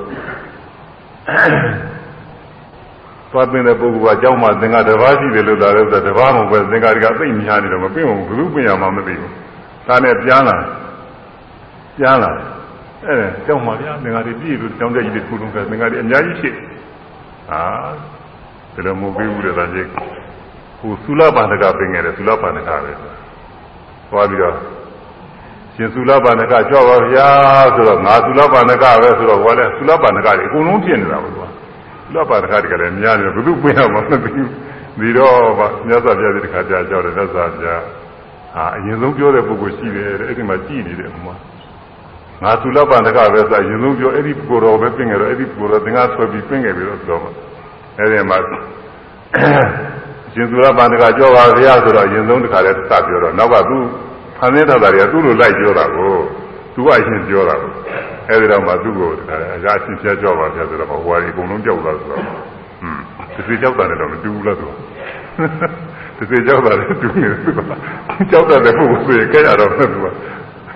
[3.33, 9.33] သွားပင်တဲ့ပုဂ္ဂိုလ်ကကြောင်းမှသင်္ကတဘာရှိတယ်လို့သာလဲဆိုတဘာမဟုတ်ပဲသင်္ကတွေကသိမများနေတော့မပင်ဘူးဘယ်သူပင်ရမှမသိဘူး
[9.87, 10.57] ဒါနဲ့ပြန်လာ
[11.99, 12.31] ပြန်လာ
[13.05, 13.15] အဲ
[13.47, 16.55] ကြောင်းမှဗျာသင်္ကတွေပြည့်လို့ကြောင်းတဲ့ကြီးတွေခုလုံးကသင်္ကတွေအများကြီးဖြစ်
[17.49, 17.63] ဟာ
[18.75, 19.87] ဒါလည်းမဟုတ်ဘူးတဲ့ဒါကြီး
[20.81, 22.93] ဟိုသုလပါဏကပင်ငယ်တယ်သုလပါဏကပဲ
[24.11, 24.57] သွားပြီးတော့
[25.81, 27.29] ရှင်သုလပါဏကကြွပါဗျာ
[27.75, 31.49] ဆိုတော့ငါသုလပါဏကပဲဆိုတော့ဟောလဲသုလပါဏကတွေအကုန်လုံးဖြစ်နေတာပေါ့ကွာ
[32.07, 34.49] သုလပါဏကတွေကလည်းများတယ်ဘယ်သူပြင်တော့မှမသိဘူး
[35.01, 37.83] ဒီတော့ဗမြတ်စွာဘုရားဒီတစ်ခါကြားကြောက်တယ်မြတ်စွာဘုရား
[38.55, 41.37] ဟာအရင်ဆုံးပြောတဲ့ပုဂ္ဂိုလ်ရှိတယ်အဲ့ဒီမှာကြည်နေတယ်ဟိုမှာ
[42.43, 47.23] ငါသုလပါဏကပဲဆိုအရင်ဆုံးပြောအဲ့ဒီကိုယ်တော်ပဲပြင်ကြတော့အဲ့ဒီကိုယ်တော်သင်္ကဆွဲပြီးပြင်ခဲ့ပြီးတော့ဆိုတော့
[47.99, 48.39] အဲ့ဒီမှာ
[50.35, 53.79] ရှင်သုလပါဏကကြောပါဗျာဆိုတော့အရင်ဆုံးတစ်ခါလဲစပြောတော့နောက်ကသူ
[54.41, 56.13] ဖန်ဆင်းထားတာတွေကသူ့လိုလိုက်ပြောတာကို
[56.75, 57.73] သူကအရှင်ပြောတာကို
[58.29, 59.11] အဲဒီတော့မှသူ့ကို
[59.57, 63.03] အရာရှင်ပြကြောပါဗျာဆိုတော့ဟိုဟာဒီအကုန်လုံးကြောက်လာဆိုတော့ဟွန်း
[63.35, 64.67] တစ်စီကြောက်တာလည်းတော့မတူဘူးလားသူ
[66.19, 67.61] တစ်စီကြောက်တာလည်းတူနေတယ်သူက
[68.31, 70.07] ကြောက်တဲ့ပုဂ္ဂိုလ်ဆိုရင်ကြရတော့သူက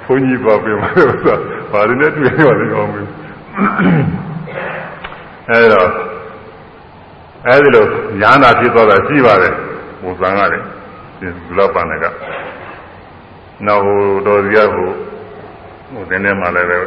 [0.06, 1.40] ဘုန်းကြီးပါပြင်မှာဆိုတော့
[1.72, 3.08] ဘာလို့လဲတွေ့ရလဲကောင်းဘူး
[5.50, 5.88] အဲတော့
[7.48, 7.84] အဲဒီလို
[8.20, 9.54] ညာနာဖြစ်သွားတာရှိပါတယ်
[10.02, 10.64] ဘုဇံကလည်း
[11.20, 11.26] ဒီ
[11.58, 12.06] လောပန်က
[13.66, 14.88] နောက်ဟိုတော်စီရဟို
[15.92, 16.78] ဟိုသင်ထဲမှာလည်းပဲ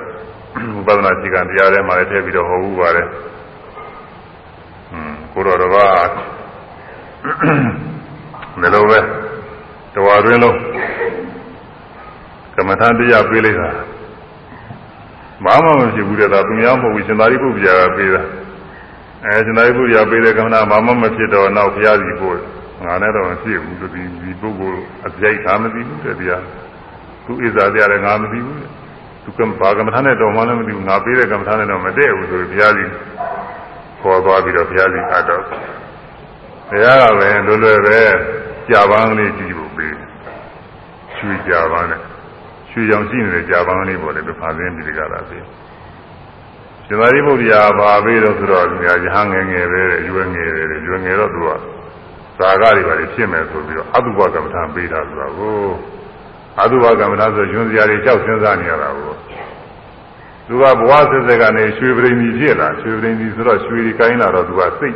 [0.76, 3.08] ဝိပဿနာစီကံတရားထဲမှာလည်းထည့်ပြီးတော့ဟောဘူးပါတယ်။
[4.92, 5.78] อืมကိုတော်တော်က
[8.62, 9.00] လည်းလိုပဲ
[9.94, 10.58] တဝါတွင်လုံး
[12.56, 13.70] ကမ္မထာတရားပေးလိုက်တာ
[15.46, 18.22] ဘာမှမဖြစ်ဘူးတဲ့ဒါသူများမဟုတ်ဘူးရှင်သာရိပုတ္တရာကပေးတာ
[19.24, 22.38] အဲရှင်သာရိပုတ္တရာပေးတဲ့ကမ္မထာဘာမှမဖြစ်တော့နောက်ဘုရားစီပို့
[22.86, 26.44] ငါနဲ့တော့မဖြစ်ဘူးဒီဒီပုဂ္ဂိုလ်အပြိုက်သာမသိဘူးတဲ့တရား
[27.28, 28.60] သူဣဇာတရားလည်းငါမသိဘူး
[29.24, 32.86] သူကဘာကမ္မထာနဲ့တော်မှလည်းမသိဘူးငါပေးတဲ့ကမ္မထာနဲ့တော့မတည့်ဘူးဆိုပြီးဘုရားစီ
[34.02, 38.00] ခေါ်သွားပြီးတော့ဘုရားစီအတော့ဘုရားကပဲလွယ်လွယ်ပဲ
[38.70, 39.94] ကြာပန်းလေးကြည့်ဖို့ပေး
[41.16, 42.02] ရွှေကြာပန်းနဲ့
[42.72, 45.40] ရွှေကြောင်ရှိနေတဲ့ကြာပန်းလေးပေါ်တယ်သူဖန်ဆင်းပြီးကြတာပြီ
[46.86, 51.50] ရှင်သာရိပုတ္တရာဘာပေးတော့ဆိုတော့ညာရဟန်းငယ်ငယ်ပဲရွယ်ငယ်တယ်ရွယ်ငယ်တော့သူက
[52.38, 55.56] ဇာကတွေပါဖြစ်မယ်ဆိုပြီးတော့အတုပကမ္မထာပေးတာဆိုတာကို
[56.62, 59.14] အတုပကမ္မထာဆိုညွန်စရာတွေကြောက်စဉ်းစားနေရတာကို
[60.48, 64.96] သူကဘဝဆက်ဆက်ကနေရွှေပရိမိဖြစ်လာရွှေပရိမိဆိုတော့ရွှေတွေကိုင်းလာတော့သူကစိတ်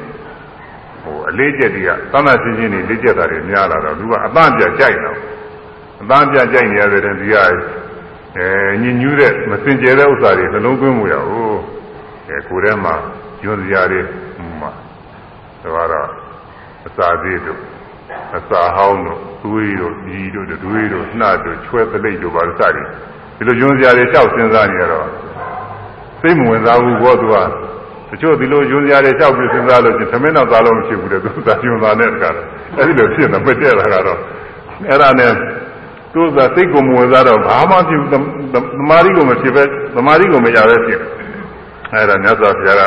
[1.01, 5.18] ဟိုအလေးကျက်တွေကသမ်းသချင်းချင်းတွေလေးကျက်တာတွေများလာတော့သူကအပန်းပြကြိုက်တော့
[6.01, 7.36] အပန်းပြကြိုက်နေရတဲ့ဒီက
[8.38, 8.47] အဲ
[8.82, 11.59] ညဉ့်ညူးတဲ့မစင်ကြဲတဲ့ဥစ္စာတွေနှလုံးသွင်းမှုရဟုတ်
[12.28, 12.95] အဲကိုယ်ထဲမှာ
[13.41, 14.01] ညွန်စရာတွေ
[14.62, 14.72] မှာ
[15.62, 16.09] ဒါကတော့
[16.88, 17.59] အစာသေးတို့
[18.38, 22.88] အစာဟောင်းတို့သွေးတို့ဒီတို့တွေးတို့နှာတို့ချွဲပလိတ်တို့ဘာလို့စသည်
[23.38, 25.07] ဒီလိုညွန်စရာတွေလျှောက်စဉ်းစားနေရတော့
[26.22, 27.36] စိတ်မဝင်စားဘူးဘောသူက
[28.09, 32.36] တချို့ဒီလိုညွန်စရာတွေလျှောက်ပြီးစဉ်းစားလို့ချင်းသမင်းတော့သားလို့မရှိဘူးတဲ့သူသာညွန်သားနဲ့တကား
[32.78, 34.20] အဲ့ဒီလိုဖြစ်နေမတည့်တာကတော့
[34.89, 35.34] အဲ့ဒါနဲ့
[36.14, 38.14] သူကစိတ်ကိုမဝင်စားတော့ဘာမှဖြစ်သ
[38.89, 39.64] မာဓိကိုမဖြစ်ပဲ
[39.95, 40.99] သမာဓိကိုမရပဲဖြစ်
[41.93, 42.84] အဲ့ဒါမြတ်စွာဘုရားက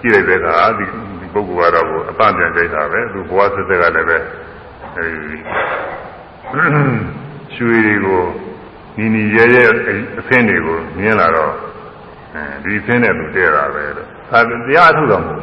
[0.00, 0.86] ကြည့်လိုက်တဲ့အခါဒီ
[1.32, 4.18] ပုဂ္ဂိုလ်ကတော့အပန့်ပြန်ကြိုက်တာပဲသူဘဝဆက်ဆက်ကလည်းပဲ
[4.98, 5.36] အဲဒီ
[7.54, 8.22] ရွှေတွေကို
[8.96, 9.64] နီနီရဲရဲ
[10.18, 11.54] အဆင်းတွေကိုမြင်လာတော့
[12.34, 15.34] အဲဒီအဆင်းနဲ့သူတည့်တာပဲလို့ဒါတရားထုတ်တော်မူ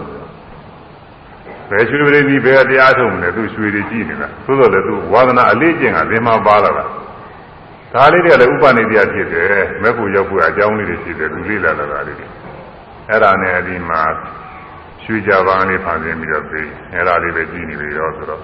[1.69, 6.85] ဘယ်ရွှေပရိသီဘယ်တရားထုတ်မလဲသူရွှေတွေကြည့်နေတာသို့တော်လည်းသူဝါသနာအလေးကျင့်ကသင်္မာပါလာတာ
[7.93, 12.27] ဒါလေးတွေကလည်းဥပနိဒေယဖြစ်တယ်မဲ့ဖို့ရောက်ဖို့အကြောင်းလေးတွေဖြစ်တယ်သူလေးလာလာတာလေးတွေ
[13.09, 14.01] အဲ့ဒါနဲ့ဒီမှာ
[15.03, 18.41] ရွှေကြပန်းလေးဖန်ဆင်းပြီးတော့ပြီးအဲ့ဒါလေးပဲကြည့်နေပြီတော့ဆိုတော့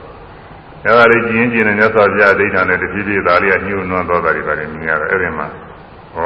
[0.86, 5.48] အဲ့ဒါလေးကြည့်ရင်ကြည့်နေမြတ်စွာဘုရားဒိဋ္ဌာနဲ့တဖြည်းဖြည်းဒါလေးကညှို့နွမ်းသွားတာတွေပါတယ်မြင်ရတယ်အဲ့ဒီမှာ
[6.16, 6.20] ဩ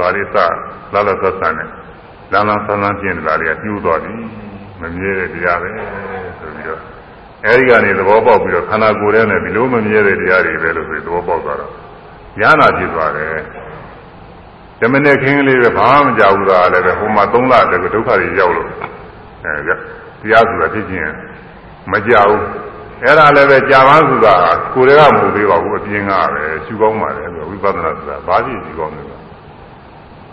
[0.00, 0.46] ဒါလေးစလာ
[0.94, 1.68] လာသက်ဆန်နဲ့
[2.32, 4.14] လမ်းလမ်းဆန်းဆန်းပြင်းတာလေးကညှို့သွားပြီ
[4.80, 5.68] မမြဲတဲ့တရားပဲ
[6.38, 6.80] ဆိုပြီးတော့
[7.44, 11.72] အဲဒီကနေသဘောပေါက်ပြီးတော့ခန္ဓာကိုယ်ထဲနဲ့ဒီလိုမမြဲတဲ့တရားတွေပဲလို့ဆိုသဘောပေါက်သွားတော့
[12.40, 13.36] ဉာဏ်နာဖြစ်သွားတယ်
[14.80, 18.68] ဓမ္မနဲ့ခင်းလေးပဲဘာမှမကြောက်ဘူးသားလည်းပဲဟိုမှာသုံးလတည်းကဒုက္ခတွေရောက်လို့
[19.44, 19.60] အဲ
[20.22, 21.12] တရားဆိုတာဖြစ်ချင်း
[21.92, 22.36] မကြောက်
[23.04, 24.34] အဲ့ဒါလည်းပဲကြာပန်းဆိုတာ
[24.74, 29.02] ကိုယ်တွေကမဟုတ်သေးပါဘူးအပြင်ကပဲရှုကောင်းပါလေဝိပဿနာဆိုတာဘာဖြစ်ရှုကောင်းလဲ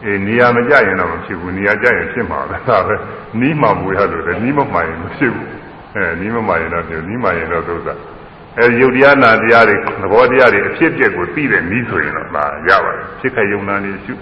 [0.06, 2.96] အေးနေရာမကြရင်တော့မဖြစ်ဘူးနေရာကြရင်ဖြစ်မှာပဲဒါပဲ
[3.40, 5.50] နီးမှမွေရလို့လေနီးမမှရင်မဖြစ်ဘူး
[5.96, 7.96] အဲနီးမမှရင်တော့ဖြစ်နီးမှရင်တော့သုသာ
[8.60, 14.14] အဲယုတ်တရားနာတရားတွေသဘောတရားတွေအဖြစ်အပျက်ကိုသိတဲ့နီးဆိုရင်တော့ဒါရပါတယ်ဖြစ်ခယုံနာနေရှု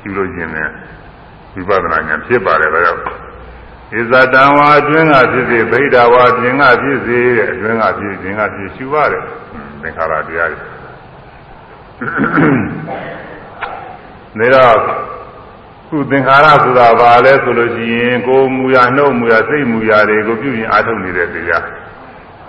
[0.00, 0.72] ရှုလို့ရင်လည်း
[1.54, 3.29] ဝိပဿနာဉာဏ်ဖြစ်ပါတယ်ဒါကြောင့်
[3.92, 9.24] ဣဇတံဝါအတွင်းကဖြစ်စေဗိဓာဝါပြင်ကဖြစ်စေတဲ့အတွင်းကဖြစ်ပြင်ကဖြစ်ရှုရတယ်
[9.82, 10.50] သင်္ခါရတရား
[14.38, 14.78] တွေဒါတော့
[15.88, 21.64] ခုသင်္ခါရဆိုတာဘာလဲဆိုလို့ရှိရင်ကိုယ်မူရနှုတ်မူရစိတ်မူရတွေကိုပြုရင်အားထုတ်နေတဲ့တရား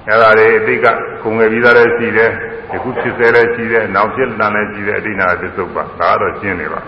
[0.07, 0.85] အဲဒါတွေအတိတ်က
[1.21, 2.31] ခုံငယ်ပြီးသားလည်းရှိတယ်
[2.69, 6.81] ဒီခုဖြစ်စေလည်းရှိတယ်နောက်ဖြစ်လာလည်းရှိတယ်အတိတ်နာသစ္စုပ္ပါဒါတော့ရှင်းနေပါ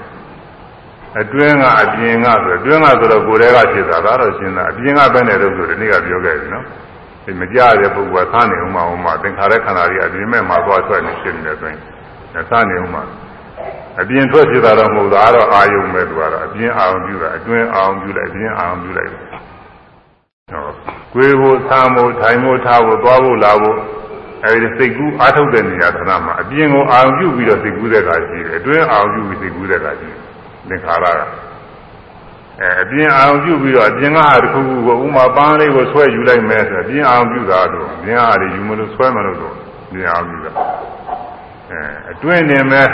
[1.21, 6.65] အတွင်းကအပြင်ကဆိုအတွင်းကဆိုတော့ကိုယ်တည်းကဖြစ်တာဒါတော့ရှင်းတာအပြင်ကပဲနေလို့ဆိုဒီနေ့ကပြောခဲ့ပြီနော်
[7.25, 11.79] ဒီမကြတဲ့ပုဂ္ဂိုလ်ကသာနေဥမာဥမာသင်္ခါရခန္ဓာကြီးအပြင်မဲ့မှာသွားဆွဲနေဖြစ်နေတယ်ဆိုရင်
[12.49, 13.03] စနေဥမှာ
[14.01, 20.69] အပြင်ထွက်ဖြစ်တာတော့မဟုတ်တာတော့အာယုံပဲသူကတော့အပြင်အာယုံပြုတာအတွင်းအာယုံပြုလိုက်အပြင်အာယုံပြုလိုက်ဟော
[21.13, 23.77] ကိုယ်ကိုသာမို့ထိုင်မို့ထားဖို့သွားဖို့လာဖို့
[24.45, 30.19] အဲဒီစိတ်ကူးအားထုတ်တဲ့နေရာဌာနမှာအပြင်ကိုအာရုံပြုပြီးတော့စိတ်ကူးတဲ့ခါရှိတယ်အတွင်းအာရုံပြုပြီးစိတ်ကူးတဲ့ခါရှိတယ်
[30.69, 31.21] သင်္ခါရက
[32.61, 39.53] အဲအပြင်အာရုံပြုပြီးတော့အပြင်ကဟာတစ်ခုခုကိုဥမာပန်းလေးကိုဆွဲယူလိုက်မယ်ဆိုအပြင်အာရုံပြုတာတော့အပြင်ဟာတွေယူမလို့ဆွဲမလို့တော့
[39.87, 40.51] အပြင်အာရုံပြုတာ
[41.69, 41.79] အဲ
[42.11, 42.87] အတွင်းနေမဲ့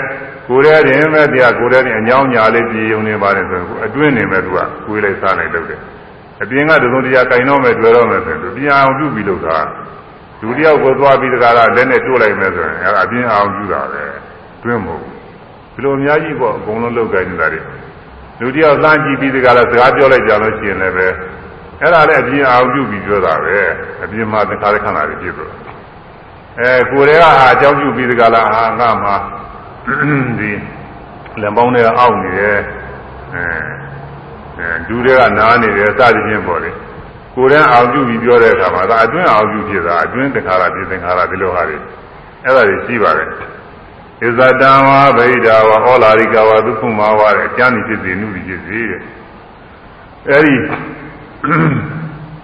[0.47, 5.82] ကိုယ်ရဲတင်မဲ့တရားကိုယ်ရဲတင်အညောင်းညာလေးပြည်ုံနေပါတယ်ဆိုရင်အတွင်းနေမဲ့သူကကိုယ်လေးစားလိုက်လုပ်တယ်
[6.41, 9.57] အပြင်ကသုံးတရားကင်တော့မဲ့တွေ့တော့မဲ့ဆိုရင်သူပြန်အောင်ပြုပြီးလုပ်တာ
[10.41, 14.03] လူတယောက်ကိုသွားပြီးတကားလားလက်နဲ့တိုးလိုက်မယ်ဆိုရင်အဲအပြင်အောင်ပြုတာပဲ
[14.63, 15.18] တွင်းမဟုတ်ဘူး
[15.80, 17.61] ဒီလိုအများကြီးပေါ့အကုန်လုံးလုပ်ကြနေတာတွေ
[18.39, 21.07] လူတယောက်လှမ်းကြည့်ပြီးတကားလားစကားပြောလိုက်ကြလို့ရှိရင်လည်းပဲ
[21.82, 23.57] အဲ့ဒါလည်းအပြင်အောင်ပြုပြီးပြောတာပဲ
[24.03, 25.51] အပြင်မှာသင်္ခါရခန္ဓာတွေဖြစ်သွား
[26.59, 29.15] အဲကိုယ်တွေကဟာအကြောင်းပြုပြီးတကားလားဟာငါမှာ
[30.39, 30.51] ဒီ
[31.41, 32.57] လက်ပေါင်းတွေကအောက်နေတယ်
[33.36, 33.43] အဲ
[34.59, 36.71] အဲဒူးတွေကနားနေတယ်စသဖြင့်ပေါ့လေ
[37.36, 41.77] ကိုယ်တန်းအောင်ပြုပြီးပြောတဲ့အခါမှာဒါအတွင်းအောင်ပြုဖြစ်တာအတွင်းတခါရပြသင်္ခါရဒီလိုဟာတွေ
[42.43, 43.30] အဲ့ဒါတွေရှိပါတယ်
[44.22, 49.01] ဣဇတံဝါဗိဒာဝဩလာရိကဝဒုက္ခမဝါတဲ့အကျမ်းဖြစ်စေနုဖြစ်စေတဲ့
[50.28, 50.55] အဲ့ဒီ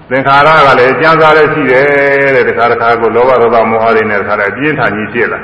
[0.09, 5.39] သင်္ခါရကလည်းအကျမ်းစားလည်းရှိတယ်တဲ့တခါတခါကိုလောဘဒေါသမောဟတွေနဲ့တခါလည်းအပြင်းထန်ကြီးဖြစ်လာ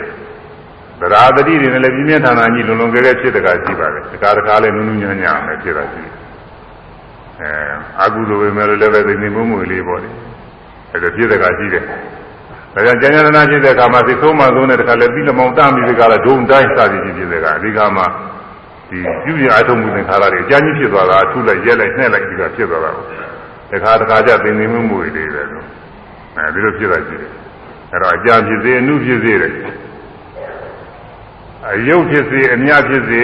[0.99, 6.13] သရာတတိတွေနဲ့လည်းပြင်းပြင်းထန်ထန်ကြီးလုံလုံကဲကဲဖြစ်တကရှိပါတယ်တခါတခါလည်းနုနုညံ့ညံ့နဲ့ဖြစ်တာရှိတယ်
[7.41, 7.51] အဲ
[7.99, 10.09] အာကုသိုလ်ပဲမဲ့လည်းပဲသိနေမှုမှုလေးပေါ့လေ
[10.93, 11.85] အဲဒါပြည့်တဲ့ကရှိတယ်
[12.73, 18.05] ဒါကြောင့်ကျန်ကျန်နာဖြစ်တဲ့အခါမှာသိဆုံးမှဆုံးတဲ့တခါလည်းပြီးလမောင်တမ်းပြီးဒီကလာဒုံတိုင်းစသည်ဖြစ်တဲ့ကအဒီကမှာ
[18.89, 22.91] ဒီပြုရအထုံးမှုသင်္ခါရတွေအကျဉ်းကြီးဖြစ်သွားတာအထုလိုက်ရက်လိုက်နှဲ့လိုက်ဒီကဖြစ်သွားတာ
[23.71, 25.65] တခါတခါကျသိနေမှုမှုလေးပဲလို့
[26.37, 27.31] အဲဒီလိုဖြစ်တာရှိတယ်
[27.91, 29.53] အဲတော့အကြဖြစ်စေအနုဖြစ်စေတဲ့
[31.69, 33.23] အယုတ်ဖြစ်စေအမြဖြစ်စေ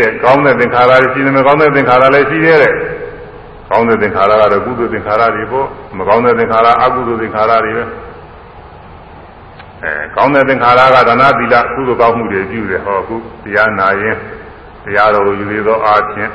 [0.00, 2.74] တဲ့ကောင်းတဲ့သင်္ခါရတွေရှိနေမှာကောင်းတဲ့သင်္ခါရလည်းရှိသေးတယ်
[3.70, 5.66] ကောင်းတဲ့သင်္ခါရကတော့ကုသိုလ်သင်္ခါရတွေပေါ့
[5.98, 7.84] မကောင်းတဲ့သင်္ခါရအကုသိုလ်သင်္ခါရတွေပဲ
[9.84, 14.16] အဲကောင်းတဲ့သင်္ခါရကဒါနသီလကုသိုလ်ကောင်းမှုတွေပြုတယ်ဟောခုတရားနာရင်
[14.84, 16.30] တရားတော်ကိုယူရသောအားဖြင့်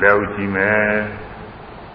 [0.00, 0.94] လက်ဥကြည့်မယ်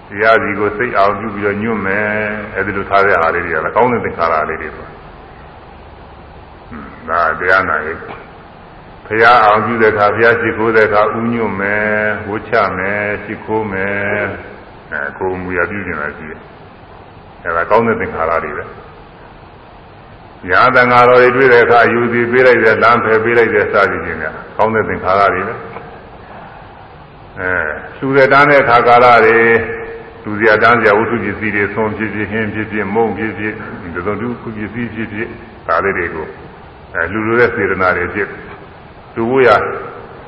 [0.10, 2.10] တရားစီကိုစိတ်အောင်ပြုပြီးတော့ညွတ်မယ်
[2.56, 4.90] အဲဒီလိုထားတဲ့အားလေးတွေကလည်းကောင်းတဲ့သင်္ခါရလေးတွေပေါ့
[7.10, 7.98] ဒါတရားနာရင်
[9.08, 11.90] ဖရာအောင်ပြုတဲ့အခါဖရာရှိခိုးတဲ့အခါဥညွတ်မယ်
[12.28, 14.20] ဝှချမယ်ရှိခိုးမယ်
[14.92, 16.42] အဲကိုယ်မူရပြုနေတာရှိတယ်
[17.44, 18.64] အဲဒါကောင်းတဲ့သင်္ခါရတွေပဲ
[20.50, 24.26] ညာတန်ဃာတော်တွေတွေ့တဲ့အခါယူစီပေးလိုက်တဲ့လမ်းဖယ်ပေးလိုက်တဲ့စသည်ချင်းက
[24.58, 25.54] ကောင်းတဲ့သင်္ခါရတွေပဲ
[27.40, 27.50] အဲ
[28.00, 29.38] လူတဲ့တန်းတဲ့ခါကာလတွေ
[30.24, 35.28] လူစရာတန်းစရာဝတ္ထုပစ္စည်းတွေဆုံးဖြစ်ဖြစ်ဟင်းဖြစ်ဖြစ်မုံဖြစ်ဖြစ်ဒီလိုတူခုပစ္စည်းဖြစ်ဖြစ်
[35.68, 36.28] ဒါလေးတွေကို
[36.94, 38.28] အဲလူလိုတဲ့စေတနာတွေဖြစ်
[39.16, 39.50] လူဖို့ရ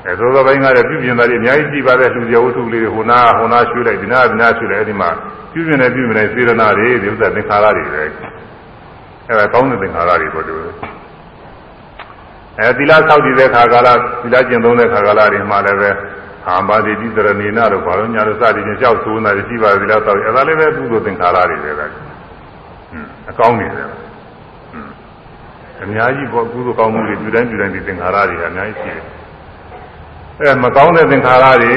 [0.06, 5.10] အဲသောသောပိုင်းကလည်းပြုပြင်တာတွေအများကြီးကြည့်ပါတဲ့လူစရာဝတ္ထုလေးတွေဟိုနာဟိုနာရွှေ့လိုက်ဒီနာဒီနာရွှေ့လိုက်အဲဒီမှာ
[5.52, 8.04] ပြုပြင်နေပြုပြင်နေစေတနာတွေဒီဥစ္စာသင်္ခါရတွေပဲ
[9.28, 10.54] အဲဒါကောင်းတဲ့သင်္ခါရတွေပေါ့တူ
[12.58, 13.88] အဲသီလဆောက်တည်တဲ့ခါကာလ
[14.22, 15.90] သီလကျင့်သုံးတဲ့ခါကာလတွေမှာလည်းပဲ
[16.48, 21.94] အာမဘာတိတိတရဏီနာတို့ဘာလို့ညာလို့စသည်ချင်းကြောက်ဆိုးနေတာရှိပါသီလဆောက်အဲဒါလည်းပဲကုသိုလ်သင်္ခါရတွေပဲကဟွန်း
[23.30, 23.88] အကောင်းနေတယ်
[25.82, 29.04] အများကြီးပေါ့ကုသိုလ်ကောင်းမှုတွေပြုတိုင်းပြုတိုင်းဒီသင်္ခါရတွေအများကြီးရှိတယ်
[30.40, 31.72] အဲမကောင်းတဲ့သင်္ခါရတွေ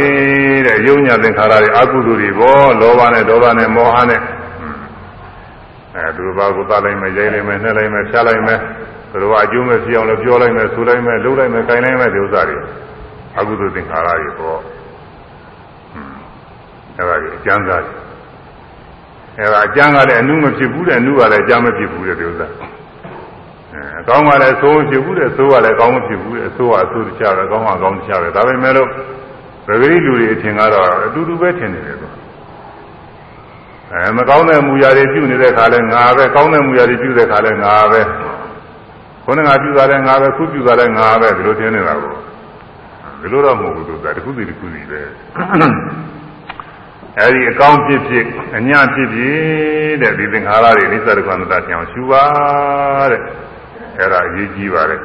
[0.66, 4.22] တဲ့ယုံညာသင်္ခါရတွေအကုသိုလ်တွေပေါ့လောဘနဲ့ဒေါသနဲ့မောဟနဲ့
[5.96, 8.60] အဲသူတို့ဘာကိုသလိုက်မယ်ရိုက်လိုက်မယ်နှက်လိုက်မယ်ဖြားလိုက်မယ်
[9.12, 12.58] သူတို့ကအကျိုးမဲ့ဖြစ်အောင်လည်းပြောလိုက်မယ်ဆိုလိုက်မယ်လှုပ်လိုက်မယ်ခိုင်းလိုက်မယ်ဒီဥစ္စာတွေ
[13.38, 14.60] အကုသိုလ်သင်္ခါရတွေပေါ့
[16.98, 17.96] အဲဒါကြီးအကျမ်းစားတယ်
[19.38, 22.48] အဲဒါအကျမ်းကလည်းအနုမဖြစ်ဘူးတဲ့အနုကလည်းအကျမ်းမဖြစ်ဘူးတဲ့ဒီဥစ္စာ
[24.00, 28.90] အကောင်းကလည်းသိုးဖြစ်ဘူးတဲ့သိုးကလည်းကောင်းမဖြစ်ဘူးတဲ့အဆိုးကအဆိုးတခြားပဲကောင်းကကောင်းတခြားပဲဒါပေမဲ့လို့
[29.68, 32.12] ပဂရိလူတွေအထင်ကတော့အတူတူပဲထင်နေတယ်ကွာ
[33.94, 38.02] အဲမကောင်းတဲ့မူရာတွေပြုနေတဲ့ခါလဲငါပဲကောင်းတဲ့မူရာတွေပြုတဲ့ခါလဲငါပဲ
[39.26, 42.14] ခုနကပြုတာလဲငါပဲခုပြုတာလဲငါပဲဒီလိုထင်နေတာကို
[43.22, 45.02] ဒီလိုတော့မဟုတ်ဘူးသူကတခုစီတခုစီပဲ
[47.20, 48.26] အဲဒီအကောင်းဖြစ်ဖြစ်
[48.58, 52.26] အညဖြစ်ဖြစ်တဲ့ဒီသင်္ခါရတွေနိစ္စဒုက္ခအနတ္တဆင်အောင်ရှုပါ
[53.12, 53.22] တဲ့
[53.98, 55.00] အဲ့ဒါအရေးကြီးပါတယ်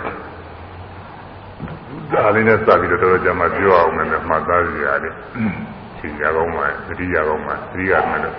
[2.12, 5.14] ဒါလေးနဲ့စပြီးတော့တော်တော်ကြာမှပြောအောင်မယ်မှတ်သားကြရတယ်
[5.98, 8.36] ချိန်ကြကောင်းပါသတိရကောင်းပါသတိရမယ်လို့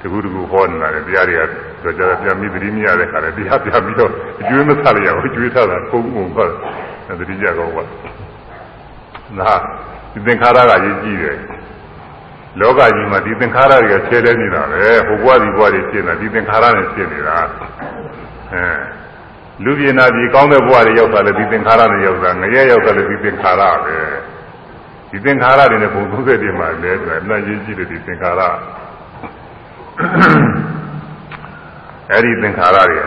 [0.00, 1.42] တကူတကူဟောနေတာလေတရားတွေက
[1.82, 6.44] ကြောကြပြန်ပြီးသတိမရတဲ့ခါလေတရားပြန်ပြီးတော့အကျွေးမဆက်ရဘူးကျွေးထတာပုံပုံပါ
[7.18, 7.84] သတိကြကောင်းပါ
[9.38, 9.52] နာ
[10.12, 11.38] ဒီသင်္ခါရကရေးကြည့်တယ်
[12.60, 17.36] လောကကြီးမှာဒီသင်္ခါရတွေကဆဲတဲနေတာပဲဟိုဘဝဒီဘဝတွေဖြစ်နေတာဒီသင်္ခါရနဲ့ဖြစ်နေတာ
[18.52, 18.64] အဲ
[19.64, 23.96] လူပြေနာပြေကောင်းတဲ့ဘဝတွေရောက်တာလည်းဒီသင်္ခါရနဲ့ရောက်တာငရဲရောက်တာလည်းဒီသင်္ခါရပဲ
[25.10, 28.42] ဒီသင်္ခါရတွေနဲ့ဘုံ30ပြည့်မှာလဲဆိုရင်အမှန်ကြီးကြည့်တဲ့ဒီသင်္ခါရ
[32.12, 32.98] အဲ့ဒီသင်္ခါရတွေ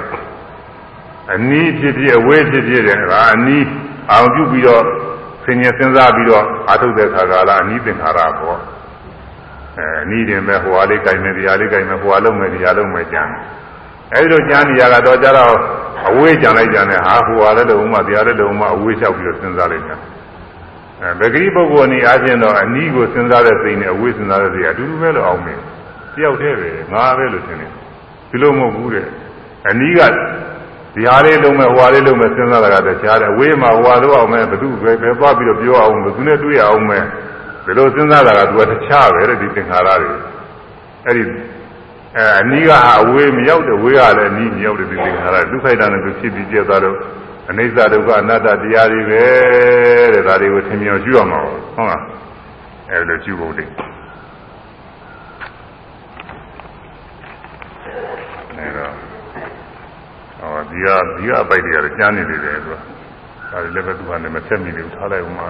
[1.33, 3.65] အနီးဖြစ်ဖြစ်အဝေးဖြစ်ဖြစ်တဲ့ဒါအနီး
[4.11, 4.83] အောင်ပြုပြီးတော့
[5.43, 8.59] ဆင်ញင်စဉ်းစားပြီးတော့အာထုတ်တဲ့ခါကာလအနီးသင်္ခါရပေါ့
[9.77, 13.23] အဲအနီးတင်ပဲဟိုဟာလေးကြိုင်မယ်ဒီဟာလေးကြိုင်မယ်ဟိုဟာလုံးမယ်ဒီဟာလုံးမယ်ကြံ
[14.13, 15.55] အဲဒီလိုကြံနေရတော့ကြတော့
[16.07, 19.91] အဝေးကြံလိုက်ကြတယ်ဟာဟိုဟာလည်းတုံမှဒီဟာလည်းတုံမှအဝေးလျှောက်ပြီးတော့စဉ်းစားလိုက်ကြ
[21.01, 25.59] အဲဗဂရိပုဂ္ဂိုလ်အနေအားဖြင့်တော့အနီးကိုစဉ်းစားတဲ့စိတ်နဲ့အဝေးစဉ်းစားတဲ့စိတ်အတူတူပဲလို့အောင်မယ်
[26.15, 27.71] တယောက်တည်းပဲငါပဲလို့ထင်တယ်
[28.29, 29.07] ဒီလိုမဟုတ်ဘူးတဲ့
[29.69, 30.01] အနီးက
[30.95, 37.03] ဒီဟာလေးလုံးမဲ့ဟွာလေးလုံးမဲ့စဉ်းစားတာကတည်းကကြားတယ်အဝေးမှာဟွာတော့အောင်မဲ့ဘသူပဲပဲသွားပြီးတော့ပြောအောင်ဘသူနဲ့တွေ့ရအောင်မဲ့
[37.65, 40.11] ဒီလိုစဉ်းစားတာကသူကတခြားပဲတဲ့ဒီသင်္ခါရတွေ
[41.05, 41.23] အဲ့ဒီ
[42.17, 46.97] အဲအနီးကအဝေးမရောက်တဲ့ဝေးကလည်းအနီးမရောက်တဲ့ဒီသင်္ခါရဒုက္ခိတနဲ့သူဖြစ်ပြီးပြတ်သွားတော့
[47.49, 49.23] အနိစ္စဒုက္ခအနတ္တတရားတွေပဲ
[50.13, 52.01] တဲ့ဒါတွေကိုသင်မြော်ကြည့်ရမှာဟုတ်လား
[52.89, 53.71] အဲ့လိုကြည့်ဖို့တည်း
[58.61, 58.93] အဲ့တော့
[60.39, 60.87] ဟောဒီက
[61.17, 62.75] ဒီကအပိုက်တွေကလည်းကျမ်းနေနေတယ်သူက
[63.51, 65.47] ဒါလည်းပဲသူကလည်းမဆက်မိဘူးထားလိုက်ဦးမှာ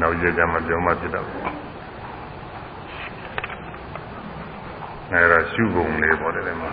[0.00, 1.26] နောက်ရကြမှာပြောမှဖြစ်တော့
[5.12, 6.70] အဲ့ဒါရှုပုံလေးပေါ့တယ်မှာ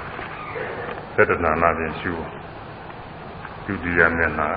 [1.15, 2.13] သတ္တနာနာပြင်ရှု
[3.65, 4.47] ဒုတိယမျက်နှာ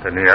[0.00, 0.28] တနည်း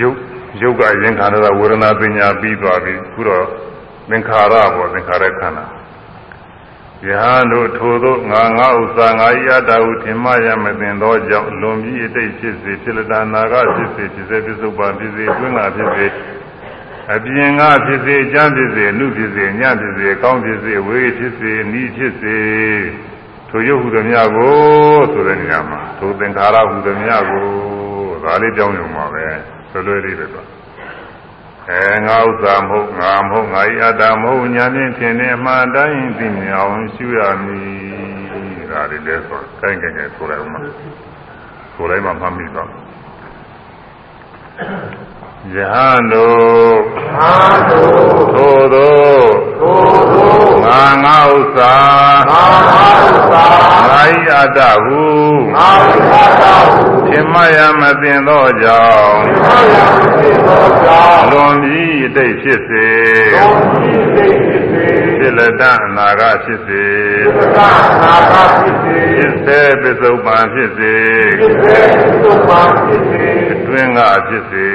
[0.00, 0.16] ရုပ်
[0.62, 3.44] ရုပ်ကရင်ခန္ဓာဝေဒနာပညာပြီးသွားပြီခုတော့
[4.10, 5.64] သင်္ခါရပေါ့သင်္ခါရခန္ဓာ
[7.04, 16.06] ယဟန်တို့ထိုသောငါငါဥစ္စာငါဤအတ္တဟုထင်မှရမသိသောကြောင့်လွန်ပြီးအတိတ်ဖြစ်စေဖြစ်လတနာကဖြစ်စေဖြစ်စေပြစ္ဆုတ်ပါဖြစ်စေတွင်းကဖြစ်စေ
[17.14, 22.36] အပြင်ကဖြစ်စေအကျမ်းဖြစ်စေအနုဖြစ်စေညဖြစ်စေကောင်းဖြစ်စေဝေဖြစ်စေနီးဖြစ်စေ
[23.50, 24.54] ထိုရုပ်ဟုသည်များကို
[25.12, 27.46] ဆိုတဲ့နေရာမှာထိုသင်္ခါရဟုသည်များကို
[28.22, 29.24] ဒါလေးကြောင်းရုံပါပဲ
[29.70, 30.55] ဆွလွဲလေးပဲတော့
[31.70, 40.60] အဲငါဥစ္စာမဟုတ်ငါမဟုတ်ငါဤအတ္တမဟုတ်ညာဖြင့်ထင်နေအမှန်တိုင်းသိမြင်အောင်ရှုရမည်ဒါလေးလဲဆိုကိုင်းကဲကဲဆိုလိုက်ဦးမှာ
[41.74, 42.70] ဆိုလိုက်မှမှတ်မိတော့
[45.54, 47.32] ယဟန်တို့သာ
[47.70, 48.96] တို့ထိုသော
[49.58, 49.80] ထို
[50.12, 51.74] တို့ငါငါဥစ္စာ
[52.30, 53.44] ငါငါဥစ္စာ
[53.88, 55.00] ငါဤအတ္တဟု
[55.54, 62.88] ငါဤအတ္တဟု သင်မယမသိသောကြောင့်သင်မယမသိသောကြောင့်လွန်ပြီးအတိတ်ဖြစ်စေ
[63.34, 64.86] လွန်ပြီးအတိတ်ဖြစ်စေ
[65.18, 66.84] ဖြစ်လက်တအနာဂဖြစ်စေ
[67.18, 70.94] ဖြစ်လက်တအနာဂဖြစ်စေဖြစ်စေပစ္စုပန်ဖြစ်စေ
[73.66, 74.66] ဖြစ်စေ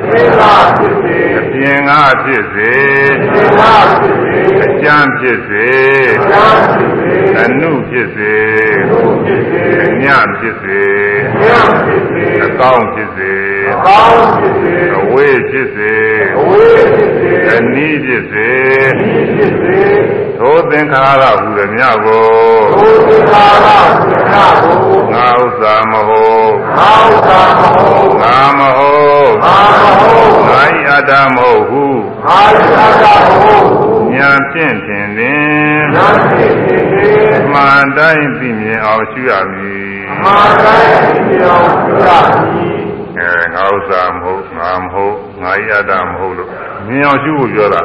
[0.00, 1.92] ပစ္စုပန်ဖြစ်စေအတွင်းက
[2.22, 8.36] ဖြစ်စေအတွင်းကဖြစ်စေအပြင်ကဖြစ်စေအပြင်ကဖြစ်စေအကျမ်းဖြစ်စေအကျမ်းဖြစ်စေအနုဖြစ်စေ
[8.74, 10.06] အနုဖြစ်စေအည
[10.38, 10.82] ဖြစ်စေ
[11.26, 11.48] အည
[11.84, 13.34] ဖြစ်စေအကောင်းဖြစ်စေ
[13.70, 15.94] အကောင်းဖြစ်စေအဝေးဖြစ်စေ
[16.36, 18.48] အဝေးဖြစ်စေအနီးဖြစ်စေ
[18.84, 22.24] အနီးဖြစ်စေ သောသင်္ခါရဟူသည်များကို
[22.72, 31.84] သောသင်္ခါရဟူသည်များကိုငါဥစ္စာမဟုတ်ငါဥစ္စာမဟုတ်ငါမဟုတ်ငါမဟုတ်ငါဤအတ္တမဟုတ်ဟု
[32.26, 33.66] ငါဤအတ္တမဟုတ်
[34.14, 42.78] ညာဖြင့်ထင်သည်ညာဖြင့်ထင်သည်အမှန်တိုင်းသိမြင်အောင်ရှုရမည်အမှန်တိုင်းသိမြင်အောင်ရှုရမည်
[43.18, 46.50] အဲငါဥစ္စာမဟုတ်ငါမဟုတ်ငါဤအတ္တမဟုတ်လို့
[46.88, 47.82] မြင်အောင်ရှုဖို့ပြောတာ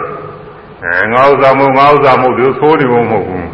[0.84, 3.48] အဲငါဥစ္စာမဟုတ်ငါဥစ္စာမဟုတ်ဒီဆိုးနေဖို့မဟုတ်ဘူး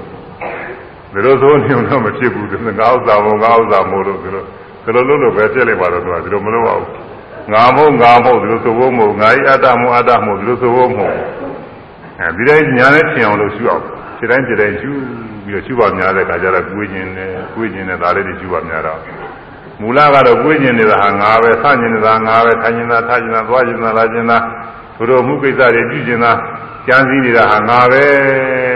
[1.11, 4.43] ဒီလိုဆိုးနေတော့မဖြစ်ဘူးဒီငါဥစ္စာမဟုတ်ငါဥစ္စာမဟုတ်လို့ဒီလို
[4.83, 6.89] ဒီလိုလို့လို့ပဲပြည့်လိုက်ပါတော့သူကဒီလိုမလုပ်ပါဘူး
[7.53, 11.15] ငါမဟုတ်ငါမဟုတ်ဒီလိုဆိုဖို့မဟုတ်ငါဤအတ္တမဟုတ်အတ္တမဟုတ်ဒီလိုဆိုဖို့မဟုတ်
[12.21, 13.83] အဲဒီတိုင်းညာနဲ့ထင်အောင်လို့ရှုအောင်
[14.17, 14.91] ခြေတိုင်းခြေတိုင်းရှု
[15.45, 18.99] ပြီးတော့ရှုပါများတဲ့အခါကျတော့ကိုယ်ကျင်တယ်ကိုယ်ကျင်တယ်ဒါလေးတွေရှုပါများတော့
[19.81, 24.37] မူလကတော့ကိုယ်ကျင်နေတာဟာငါပဲဆန့်ကျင်နေတာငါပဲထိုင်ကျင်တာထားကျင်တာသွားကျင်တာလာကျင်တာ
[24.97, 26.31] ဘုရောမှုကိစ္စတွေပြုကျင်တာ
[26.87, 28.03] ကြံစည်နေတာဟာငါပဲ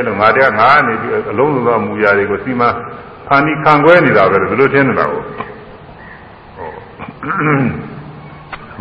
[0.05, 2.69] လို့ငါတည်းငါနေပြီးအလုံးစုံသောမူရာတွေကိုစီမံ
[3.27, 5.23] ဖန်ပြီးခံခွဲနေတာပဲလို့ဒီလိုထင်နေတာကို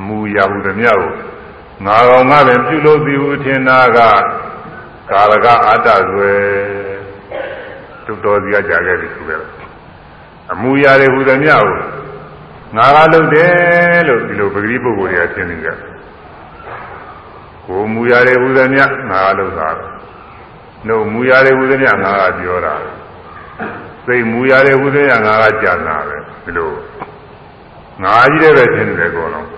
[0.07, 1.13] မူရာဟုသည်များကို
[1.87, 3.99] ငါကောင်ကလည်းပြုလို့သည်ဟုထင်တာက
[5.11, 6.33] ကာလကအတ္တဆွဲ
[8.07, 9.43] တုတ်တော်စီကကြာခဲ့ပြီဆိုကြတယ်
[10.53, 11.79] အမူအရာတွေဟူသည်များကို
[12.77, 15.69] ငါကလုပ်တယ်လို့ဒီလိုပဂရိပုဂ္ဂိုလ်တွေကရှင်းနေကြ
[17.71, 19.69] ကိုမူအရာတွေဟူသည်များငါကလုပ်တာ
[20.87, 22.75] နှုတ်မူအရာတွေဟူသည်များငါကပြောတာ
[24.07, 26.71] စိတ်မူအရာတွေဟူသည်များငါကကြံတာပဲဒီလို
[28.03, 29.49] ငါကြီးတဲ့ပဲရှင်းနေတယ်ကောလုံး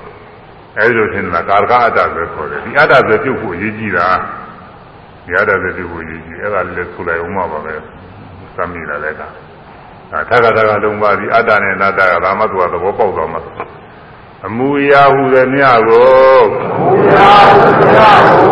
[0.78, 4.08] အဲဒီလိုထင်တာကာရကအတ္တပဲခေါ်တယ်ဒီအတ္တပဲပြုတ်ဖို့အရေးကြီးတာ
[5.24, 7.74] ဒီအတ္တပဲပြုတ်ဖို့အရေးကြီးအဲ့ဒါလည်းဆိုလိုက်အောင်ပါပဲ
[8.56, 9.22] သမ်းမိတာလည်းက
[10.12, 13.40] အဲထက်ကထကလုံးပါသည်အတ္တနဲ့အနတ္တကဒါမှသူကသဘောပေါက်သွားမှာ
[14.46, 16.42] အမူအရာဟုသည်မြတ်ကို
[16.78, 18.44] မူရာဟုရာဟု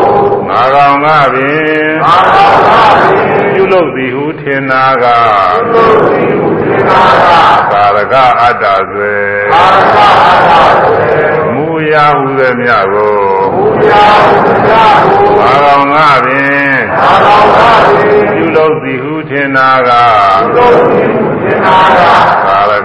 [0.49, 5.05] ငါကောင်ကပင်အာသာသာဖြင့်ပြုလုပ်သည်ဟုထင်နာက
[5.73, 7.27] သုတိဟုသေနာက
[7.73, 9.17] ကာရကအတ္တဆွေ
[9.55, 9.65] အာ
[9.95, 10.09] သာ
[10.51, 10.95] သာသေ
[11.55, 13.15] မူအရာဟုသည်မြတ်ကို
[13.55, 19.91] မူရာဟုရာဟုငါကောင်ကပင်အာသာသာဖြင့်ပြုလုပ်သည်ဟုထင်နာက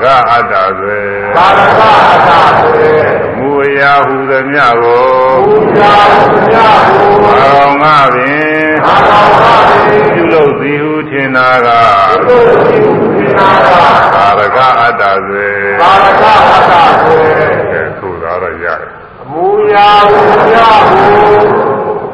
[0.03, 1.01] သုတိဟုသေနာကကာရကအတ္တဆွေ
[1.35, 2.91] သာရကအသာသေ
[3.37, 5.05] မူအရာဟုသည်မြတ်ကို
[5.45, 11.67] မူရာဟုရာဟုငါကောင်ကပင်အာသာသာဖြင့်ပြုလုပ်သည်ဟုထင်နာက
[12.27, 13.69] သုတိဟုသေနာက
[14.15, 15.49] ကာရကအတ္တဆွေ
[15.81, 16.23] သာရက
[16.53, 17.17] အသာသေ
[17.71, 18.89] အဲဆိုတာတော့ရတယ်
[19.31, 20.21] မူရာဟု
[20.55, 21.03] ရာဟု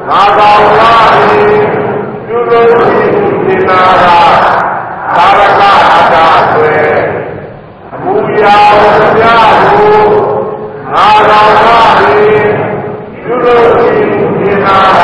[0.08, 0.94] ငါတော်လာ၏
[2.28, 3.06] ပြုလို့ရှိ
[3.46, 4.08] သေနာက
[5.16, 5.62] သာရက
[5.96, 6.71] အသာသေမူ
[8.44, 8.90] ရာဟု
[9.22, 9.90] ရာဟု
[10.94, 11.80] ငါတော်လာ၏
[13.24, 13.90] ပြုလို့ရှိ
[14.40, 15.02] သေနာက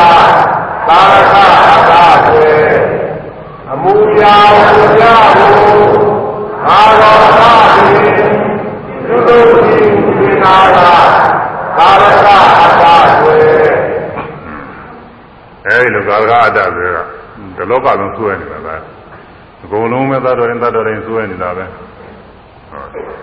[0.88, 1.35] သာရက
[1.69, 2.47] အသာသေ
[3.71, 5.49] အမူရာဟုရာဟု
[6.65, 7.53] ငါတော်လာ၏
[9.05, 9.85] ပြုလို့ရှိ
[10.19, 10.77] သေနာက
[11.77, 12.27] သာရက
[12.61, 13.38] အသာသေ
[15.65, 16.97] အဲဒီလိုကာရကအတ္တဆွေက
[17.57, 18.75] ဒီလောကလုံးဆွဲနေတာပဲ
[19.63, 21.65] အကုန်လုံးပဲသတ္တရင်သတ္တရင်ဆွဲနေတာပဲ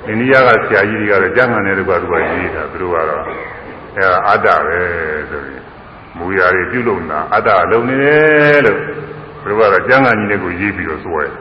[0.09, 3.23] အိန္ဒိယကဆရာကြီးတွေကတော့ကျမ်းဂန်တဲ့လူကသူကရေးတာသူတို့ကတော့
[3.97, 4.79] အဲအတ္တပဲ
[5.31, 5.63] ဆိုပြီး
[6.19, 8.79] မူရာတွေပြုလုပ်နေတာအတ္တအလုံးနေတယ်လို့
[9.43, 11.33] သူတို့ကတော့ကျမ်းဂန်ကြီးတွေကိုရေးပြီးတော့ဆွဲတယ်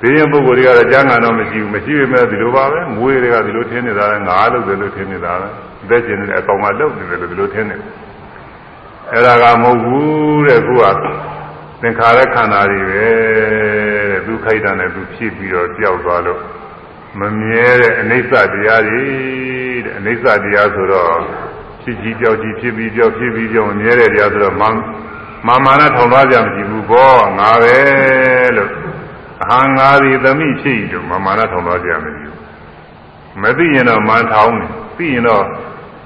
[0.00, 5.48] ဒီရင်ပုဂ္ဂိုလ်တွေကတော့ကျမ်းဂန်တော့မရှိဘူးမရှိပေမဲ့ဒီလိုပါပဲမွေးတွေကဒီလိုထင်းနေတာလဲငါလုပ်တယ်လို့ထင်းနေတာပဲ
[5.82, 7.88] အသက်ရှင်နေတဲ့အကောင်ကလုပ်နေတယ်လို့ဒီလိုထင်းနေတယ်
[9.12, 10.84] အဲ့ဒါကမဟုတ်ဘူးတဲ့ခုက
[11.82, 13.06] သင်္ခါရခန္ဓာတွေပဲ
[14.10, 16.40] တဲ့သူခိုက်တာနဲ့သူဖြစ်ပြီးတော့ကြောက်သွားလို့
[17.20, 19.04] မမြဲတဲ့အနိစ္စတရားတွေ
[19.84, 21.14] တဲ့အနိစ္စတရားဆိုတော့
[21.82, 24.70] ဖြစ်ကြီးကြောက်ကြီးဖြစ်ပြီးကြောက်ဖြစ်ပြီးကြောက်မမြဲတဲ့တရားဆိုတော့မာ
[25.46, 27.78] မာမာနထောင်သွားကြမရှိဘူးဘောငါပဲ
[28.56, 28.70] လို့
[29.42, 32.36] အဟံငါသည်သမိဖြစ်ဤတို့မာမာနထောင်သွားကြမရှိဘူး
[33.42, 35.44] မသိရင်တော့မာထောင်တယ်သိရင်တော့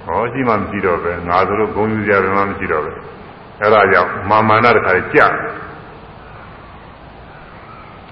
[0.07, 2.93] ဟောရှိမှမရှိတော့ပဲငါဆိုလို့ဂုံယူကြတယ်မှမရှိတော့ပဲ
[3.61, 5.21] အဲဒါကြောင့်မာမာနတခါကြ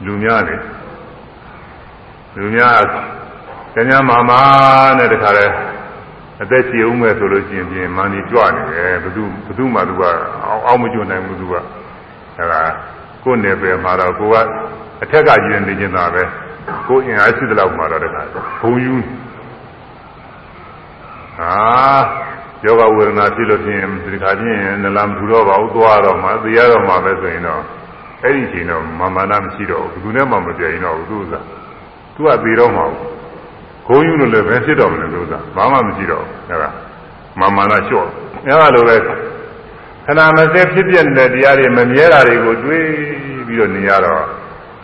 [0.04, 0.56] လူများနေ
[2.36, 2.84] လူများ
[3.74, 4.40] ကျညာမာမာ
[4.98, 5.46] နဲ့တခါလဲ
[6.42, 10.02] အသက်ရှင်ဦးမဲ့ဆိုလို့ရှိရင်ပြင်မန်ဒီကြွနေတယ်ဘသူဘသူမှသူက
[10.66, 11.54] အောက်မကျွနိုင်ဘူးသူက
[12.36, 12.62] အဲဒါ
[13.24, 14.36] ကိုယ်နယ်ပယ်မှာတော့ကိုက
[15.02, 16.22] အထက်ကကြီးနေနေတာပဲ
[16.88, 18.22] ကိုအင်အားရှိသလောက်မှာတော့တခါ
[18.60, 18.94] ဘုံယူ
[21.38, 21.54] ဟာ
[22.64, 27.62] ယောဂဝေဒနာဖြစ်လို့ဖြစ်ရင်ဒီခါချင်းနလမထူတော့ပါဘူးသွားတော့မှသိရတော့မှပဲဆိုရင်တော့
[28.22, 31.34] အဲ့ဒီချိန်တော့မာမာနမရှိတော့ဘူးဘယ်သူနဲ့မှမပြိုင်တော့ဘူးသူက
[32.15, 33.11] သူကသေတော့မှာဘူး
[33.87, 36.69] ဂုံယူလို့လည်းပဲဖြစ်တော့မလဲသူကဘာမှမရှိတော့ဘူးအဲ့ဒါ
[37.39, 38.07] မာမာနလျှော့
[38.45, 39.07] အဲ့ဒါလိုပဲခ
[40.17, 42.87] ဏမစဲဖြစ်ပြနေတဲ့တရားတွေမမြဲတာတွေကိုတွေး
[43.47, 44.25] ပြီးတော့နေရတော့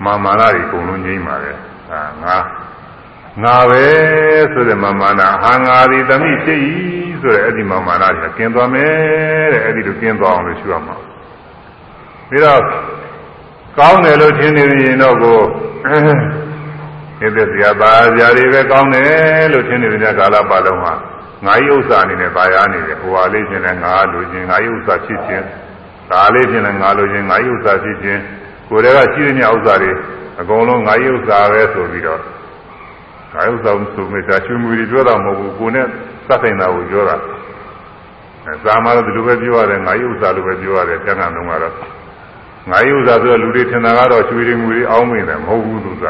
[0.06, 1.52] မာမာနတွေအကုန်လုံးငြိမ့်ပါလေ
[1.90, 2.38] ဟာငါ
[3.44, 3.86] ငါပဲ
[4.52, 6.74] ဆိုတဲ့မာမာနဟာငါဒီသမိဖြစ်ဤ
[7.22, 10.96] ဆိုတဲ့အဲ့ဒီမာမာနတွေကกินသွားမယ်တဲ့အဲ့ဒီလိုกินသွားအောင်လို့ရှုရမှာ
[12.30, 12.62] ပြီးတော့
[13.78, 15.40] ကောင်းတယ်လို့ထင်နေရင်တော့ကို
[17.23, 20.95] ဒီသက်စရာပါစရာတွေပဲကောင်းတယ်လို့ထင်နေတဲ့ကာလပတ်လုံးမှာ
[21.47, 25.45] ငါယုဥစ္စာအနေနဲ့ပါရနေတယ်ဟိုဟာလေးချင်းလည်းငါလိုချင်ငါယုဥစ္စာဖြစ်ခြင်း
[26.11, 28.21] ဒါလေးချင်းလည်းငါလိုချင်ငါယုဥစ္စာဖြစ်ခြင်း
[28.69, 29.93] ကိုယ်တည်းကရှိတဲ့ဥစ္စာတွေ
[30.41, 32.21] အကုန်လုံးငါယုဥစ္စာပဲဆိုပြီးတော့
[33.35, 35.87] ငါယုဥစ္စာဆိုမိတာချွေမူတွေပြောတာမဟုတ်ဘူးကိုယ်နဲ့
[36.27, 37.17] စက်ဆိုင်တာကိုပြောတာ
[38.47, 41.75] အဲဇာမတော့ဒီလိုပဲပြောရတယ်ငါယုဥစ္စာလိုပဲပြောရတယ်ကျန်တဲ့လုံးကတော့
[42.71, 46.05] ငါယုဥစ္စာဆိုတော့လူတွေထင်တာကတော့ချွေတွေငွေတွေအောင်းမိတယ်မဟုတ်ဘူးသူက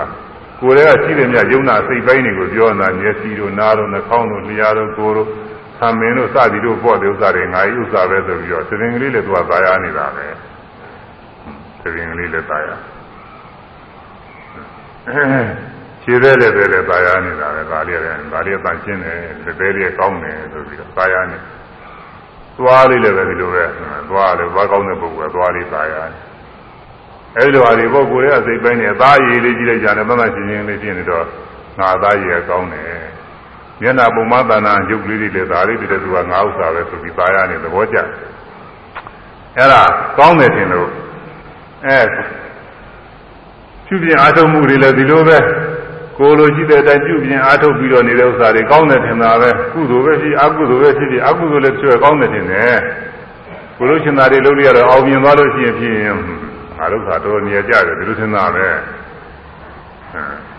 [0.62, 5.28] ကိုယ်တည်းကရှိတဲ့မြတ်ယုံနာစိတ်ပိုင်းတွေကိုပြောနေတာမျက်စိတို့နားတို့နှာခေါင်းတို့လျှာတို့ကိုယ်တို့
[5.78, 10.26] ဆံမင်းတို့စသည်တို့ပေါ့တဲ့ဥစ္စာတွေငါယုဥစ္စာပဲဆိုပြီးတော့သင်္ကလေးလည်းသူကသာယာနေတာပဲ
[11.82, 12.74] သင်္ကလေးလည်းသာယာ
[16.02, 21.38] ခြေသေးလည်းပဲလည်းသာယာနေတာပဲဒါလေးလည်းဒါလေးပန့်ရှင်းတယ်လက်သေးလေးကောင်းတယ်ဆိုပြီးတော့သာယာနေ
[22.58, 23.64] သွားလေးလည်းပဲဒီလိုပဲ
[24.10, 26.02] သွားလည်းဘာကောင်းတဲ့ပုဂ္ဂိုလ်ကသွားလေးသာယာ
[27.38, 31.24] အဲဒီလိုဟာဒီပုဂ္ဂိုလ်ရဲ့အစိတ်ပိုင်းနဲ့အသားရည်လေးကြီးလိုက်ကြတယ်မှန်မှန်ရှင်းရှင်းလေးဖြစ်နေတော့
[31.78, 33.02] ငါသားရည်ကောင်းတယ်
[33.80, 37.96] မျက်နာပုံမသာနာရုပ်ကလေးတွေလည်းဒါလေးတွေလည်းသူကငါဥစ္စာပဲဆိုပြီးသာယာနေသဘောကျ
[39.56, 39.82] အဲ့ဒါ
[40.18, 40.88] ကောင်းတယ်ထင်လို့
[41.86, 42.00] အဲ
[43.86, 45.38] ပြုပြင်အားထုတ်မှုတွေလည်းဒီလိုပဲ
[46.18, 52.76] ကိုလိုရှိတဲ့အတိုင်းပြုပြင်အားထုတ်ပြီးတော့နေတဲ့ဥစ္စာတွေကောင်းတယ်ထင်တာပဲကုသိုလ်ပဲဖြစ်အကုသိုလ်ပဲဖြစ်ဖြစ်အကုသိုလ်လည်းဖြစ်ကောင်းတယ်ထင်တယ်
[53.78, 56.16] ကိုလိုရှင်သားတွေလုပ်လို့ရတော့အောင်မြင်သွားလို့ရှိရင်ဖြစ်ရင်
[56.82, 58.66] ငါတို့ကတော်နေကြတယ်ဒီလိုထင်တာပဲ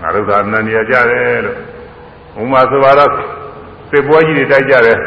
[0.02, 1.58] ငါတို့သာနန္ဒီရကြတယ်လို့
[2.42, 3.12] ဥမာဆိုပါတော့
[3.90, 4.98] စစ်ပွဲကြီးတွေတိုက်ကြတယ်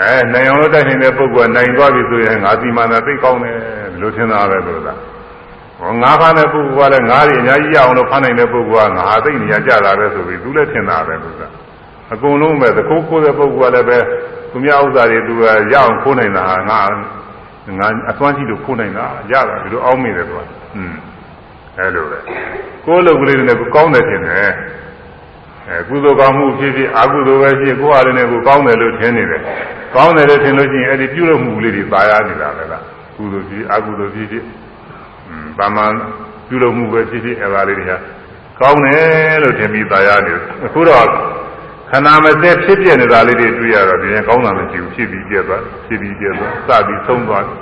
[0.00, 3.58] အဲနိုင်အောင်လို့တိုက်နေတဲ့ပုဂ္ဂိုလ်ကနိုင်သွားပြီဆိုရင်ငါစီမံတာသိကောင်းတယ်
[4.00, 4.98] လို့ထင်တာပဲလို့လား
[5.80, 11.52] ဟောငါးဖားတဲ့ပုဂ္ဂိုလ်ကလည်းငါးတွေအများကြီးရအောင်လို့ဖမ်းနိုင်တဲ့ပုဂ္ဂိုလ်ကငါသိနေရကြတာပဲဆိုပြီးသူလည်းထင်တာပဲလို့လား
[12.12, 13.98] အကုန်လုံးပဲသခိုးခိုးတဲ့ပုဂ္ဂိုလ်ကလည်းပဲ
[14.50, 15.42] သူများဥစ္စာတွေသူက
[15.72, 16.80] ရအောင်ခိုးနိုင်တာဟာငါ
[17.79, 20.39] ငါအစွမ်းရှိလို့ခိုးနိုင်တာရတာဒီလိုအောင်းမိတယ်သူက
[20.75, 20.93] อืม
[21.77, 22.19] အဲလိုပဲ
[22.85, 24.51] ကိုယ်လုပ်ကလေးနဲ့ကိုကောင်းတယ်ထင်တယ်
[25.67, 29.41] အဲကုသိုလ်ကောင်းမှုဖြစ်ဖြစ်အကုသိုလ်ပဲဖြစ်ကိုယ်အားလည်းကိုကောင်းတယ်လို့ထင်နေတယ်
[29.95, 32.83] ကောင်းတယ်လို့ထင်လို့ရှိရင်အဲ့ဒီပြုလုပ်မှုလေးတွေပါရနေတာပဲလား
[33.15, 34.43] ကုသိုလ်ဖြစ်အကုသိုလ်ဖြစ်ဖြစ်
[35.27, 35.91] อืมပါမန်
[36.47, 37.97] ပြုလုပ်မှုပဲဖြစ်ဖြစ်အဲ့ဒါလေးတွေဟာ
[38.61, 41.07] ကောင်းတယ်လို့ထင်ပြီးပါရနေတယ်အခုတော့
[41.90, 47.58] ခန္ဓာမစက်ဖြစ်ပြနေတာလေးတွေတွေ့ရတော့ဒီရင်ကောင်းတာမရှိဘူးဖြစ်ပြီးပြက်သွားဖြစ်ပြီးပြက်သွားစပြီးဆုံးသွားတယ်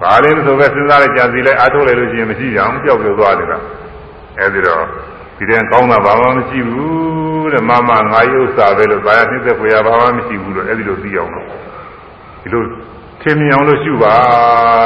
[0.00, 3.52] ဘာလဲဆိုပဲစဉ်းစားလိုက်ကြာစီလိုက်အားထုတ်လိုက်လို့ရှိရင်မရှိကြအောင်ပျောက်ပျောက်သွားတယ်က
[4.38, 4.84] အဲဒီတော့
[5.38, 11.46] ဒီတဲ့ကောင်းတာဘာမှမရှိဘူးတဲ့မမငါရုပ်စာပဲလို့ဘာရနှိမ့်သက်ဖွယ်ရဘာမှမရှိဘူးလို့အဲဒီလိုသိအောင်လို့
[12.42, 12.62] ဒီလို
[13.22, 14.16] ထင်မြင်အောင်လို့ရှုပါ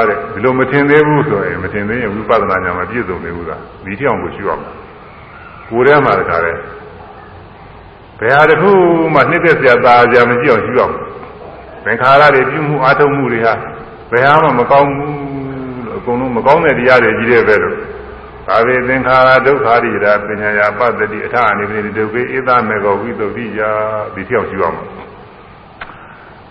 [0.08, 4.62] တဲ့ဒီလိုမထင်သေးဘူးဆိုရင်မထင်သေးရင်ဝိပဿနာဉာဏ်မပြည့်စုံသေးဘူးလားဒီထက်အောင်ကိုရှုအောင်
[5.70, 6.56] ကိုယ်ထဲမှာတခါတဲ့
[8.20, 8.70] ဘယ်ဟာတစ်ခု
[9.14, 10.94] မှနှိမ့်သက်စရာသာကြမရှိအောင်ရှုအောင်
[11.84, 13.54] သင်္ခါရတွေပြုမှုအာထုံမှုတွေဟာ
[14.10, 15.16] ဘယ်ဟာမှမကောင်းဘူး
[15.86, 17.76] လို့အကုန်လုံးမကောင်းတဲ့တရားတွေကြီးတဲ့ပဲလို့
[18.46, 23.70] ဘာဝေသင်္ခါရဒုက္ခရိရာပညာယာပတ္တိအထအနေနဲ့ဒုက္ခေဧသမေကောဝိသုဒ္ဓိယာ
[24.14, 24.76] ဒီပြောက်ရှိအောင်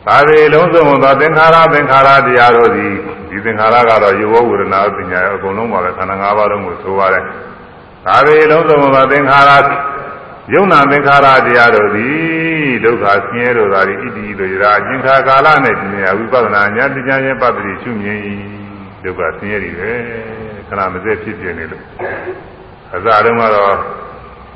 [0.05, 2.93] ဘာဝေလုံးစုံသောသင်္ခါရသင်္ခါရတရားတို့သည်
[3.29, 7.23] ဒီသင်္ခါရကတော့ယောဝဝေဒနာပညာယာအကုန်လုံးပါပဲခန္ဓာ၅ပါးလုံးကိုဆိုပါတယ်
[8.05, 9.51] ဘာဝေလုံးစုံသောသင်္ခါရ
[10.53, 18.19] ယုံနာသင်္ခါရတရားတို့သည်ဒုက္ခဆင်းရဲတို့သာဤတိတို့ရာအကျဉ်းခါကာလနဲ့ပညာဝိပဿနာဉာဏ်ပညာရဲ့ပတ္တိရှုမြင်၏
[19.03, 19.91] ဒုက္ခဆင်းရဲတွေပဲ
[20.69, 21.83] ခဏမစက်ဖြစ်ပြနေလို့
[22.95, 23.75] အစတုန်းကတော့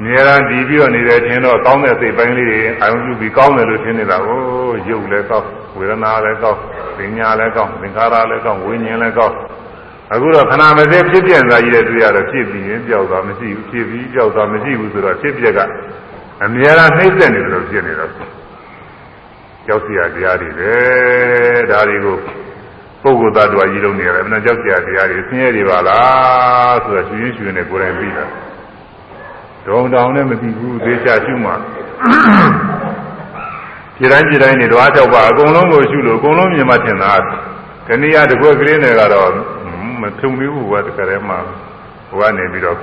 [0.04, 4.40] နေရာတည်ပြီးတော့နေတယ်ထင်တော့ကောင်းတဲ့စိတ်ပိုင်းလေးတွေအာရုံပြုပြီးကောင်းတယ်လို့ထင်နေတာကို
[4.90, 6.60] ရုပ်လည်းကောင်းဝေဒနာလည်းကောင်း
[6.98, 9.36] ပညာလည်းကောင်းသင်္ခါရလည်းကောင်းဝိညာဉ်လည်းကောင်း
[10.14, 15.60] အခုတော့ခဏမစက်ဖြစ်ပြနေတာကြီးတဲ့တွေ့ရတော့ဖြစ်ပြီးရင်ကြောက်တာမရှိဘူးဖြစ်ပြီးကြောက်တာမရှိဘူးဆိုတော့ဖြစ်ပြက
[16.44, 18.12] အများအားနှိမ့်ဆက်နေတယ်လို့ဖြစ်နေတော့
[19.68, 20.74] ကြောက်စရာတရားတွေပဲ
[21.72, 22.18] ဒါတွေကို
[23.04, 28.26] ပုဂ္ဂိုလ်သားတော်ကြီးလုံးနေရတယ်မနာကြောက်စရာတရားတွေဆင်းရဲတွေပါလားဆိုတော့ရှင်ရှင်နဲ့ကိုယ်တိုင်ပြီးတာ
[29.66, 31.52] ဒေါင်တောင်နဲ့မသိဘူးသေချာရှုမှ
[33.98, 37.14] ခြေတိုင်းခြေတိုင်းနေတော့အကြောက်ပါအကုန်လုံးကိုရှုလို့အကုန်လုံးမြင်မှထင်တာ
[37.88, 39.30] ခဏရတကွက်ကလေးနဲ့ကတော့
[40.02, 41.36] မဖြုံသေးဘူးကွာတကယ်တည်းမှ
[42.10, 42.78] ဟိုကနေပြီးတော့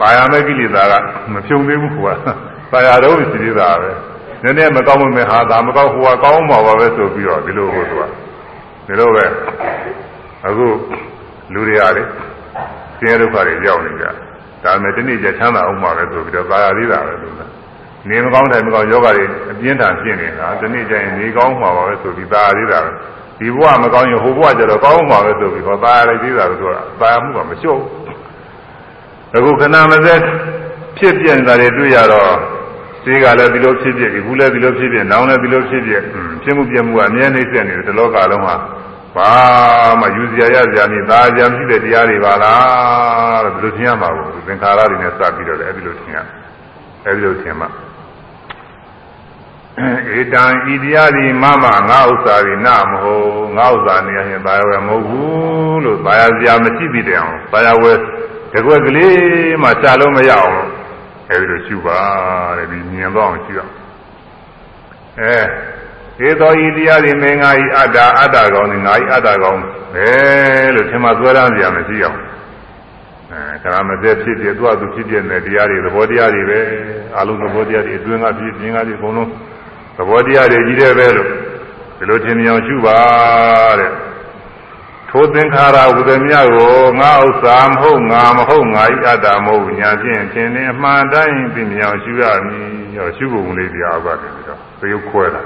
[0.00, 0.94] ပါရမယ့်ကိလေသာက
[1.32, 2.14] မဖြုံသေးဘူးကွာ
[2.72, 3.90] ပါရတော့ရှိသေးတာပဲ
[4.42, 8.02] နည်းနည်းမကောင်းမမဲဟာဒါမကောင်းဟိုကကောင်းမှာပါပဲဆိုပြီးတော့ဒီလိုဟိုသူက
[8.86, 9.24] ဒီလိုပဲ
[10.46, 10.66] အခု
[11.52, 12.02] လူတွေဟာလေ
[12.98, 14.04] ဆင်းရဲဒုက္ခတွေရောက်နေကြ
[14.64, 17.34] ဒါပေမဲ့ဒီနေ့ကျချမ်းသာအောင်မှာပဲဆိုပြီးတော့သာယာသေးတာပဲလို့
[18.08, 22.90] နေမကောင်းတိုင်းမကောင်းယောဂတွေအပြင်းထန်ဖြစ်နေတာဒီနေ့ကျရင်နေကောင်းမှာပါပဲဆိုပြီးသာယာသေးတာပဲ
[23.38, 27.80] ဒီဘဝမကောင်းရင်ဟိုဘဝကျတော့ကောင်းမှာပဲဆိုပြီးဟောသာယာလိုက်သေးတာလို့ဆိုတာသာယာမှုကမလျှော့
[29.36, 30.20] အခုခဏမစက်
[30.98, 32.30] ဖြစ်ပြနေတာတွေတွေ့ရတော့
[33.04, 36.02] ဈေးကလည်းဒီလိုဖြစ်ဖြစ်အခုလည်းဒီလိုဖြစ်ဖြစ်နောင်လည်းဒီလိုဖြစ်ဖြစ်
[36.42, 38.56] ဖြစ်မှုပြမှုကအမြဲနှိမ့်ဆက်နေတယ်ဒီလောကလုံးဟာ
[39.16, 39.30] ဘာ
[40.00, 46.18] မှယူစရာရစရာနေသာကြံဖြစ်တဲ့တရားတွေပါလားလို့ဒီလိုထင်ရမှာကိုသင်္ခါရတွေနဲ့စပြီးတော့လည်းအဲဒီလိုထင်ရ
[47.06, 47.66] အဲဒီလိုထင်မှ
[49.76, 57.98] ဧတံဤတရားဒီမမငါဥစ္စာတွေနာမဟုတ်ငါဥစ္စာနေရင်ဘာဝယ်မဟုတ်ဘူးလို့ဘာရစရာမရှိပြီတဲ့အောင်ဘာရဝယ်
[58.52, 59.16] တကွက်ကလေး
[59.62, 60.54] မှရှာလို့မရအောင်
[61.30, 61.98] အဲဒီလိုရှုပါ
[62.58, 63.60] တဲ့ဒီမြင်တော့အောင်ရှုရ
[66.20, 69.60] အဲဧသောဤတရားဒီမင်းငါဤအတ္တအတ္တကောင်းနေငါဤအတ္တကောင်း
[69.94, 70.08] ပဲ
[70.74, 72.18] လို့ထင်မှသွဲရမ်းစရာမရှိအောင်
[73.32, 76.60] အဲကာမသက်ဖြစ်ဖြစ်သူ့အသူဖြစ်ဖြစ်တဲ့တရားတွေသဘောတရားတွေပဲ
[77.18, 79.30] အလုံးသဘောတရားတွေအတွင်းကဖြစ်ပြင်းကဖြစ်အကုန်လုံး
[79.96, 81.28] သဘောတရားတွေကြီးတယ်ပဲလို့
[81.98, 82.98] ဒီလိုထင်မြင်အောင်ရှုပါ
[83.78, 83.90] တဲ့
[85.10, 92.66] ထိုသင်္ခါရဝုဒမြကိုငါဥစ္စာမဟုတ်ငါမဟုတ်ငါဤအတ္တမဟုတ်ညာဖြင့်ထင်နေအမှန်တိုင်းသိမြင်အောင်ရှုရမည်
[92.96, 95.42] ရောရှုပုံလေးတရားဥပဒေပြီးတော့သရုပ်ခွဲတာ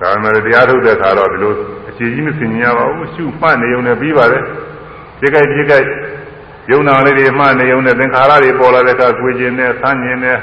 [0.00, 1.52] ဒါပေမဲ့တရားထုတ်တဲ့အခါတော့ဒီလို
[1.88, 4.44] အခြေကြီးမစင်ကြပါဘူးရှုမှတ်နေုံနဲ့ပြီးပါတယ်
[5.20, 5.86] ပြည့်ကြိုက်ပြည့်ကြိုက်
[6.70, 10.38] ယုံနာလေးတွေမှတ်နေုံနဲ့သင်္ခါရတွေပေါ်လာတဲ့အခါကိုယ်ကျင်နဲ့ဆန်းကျင်နဲ့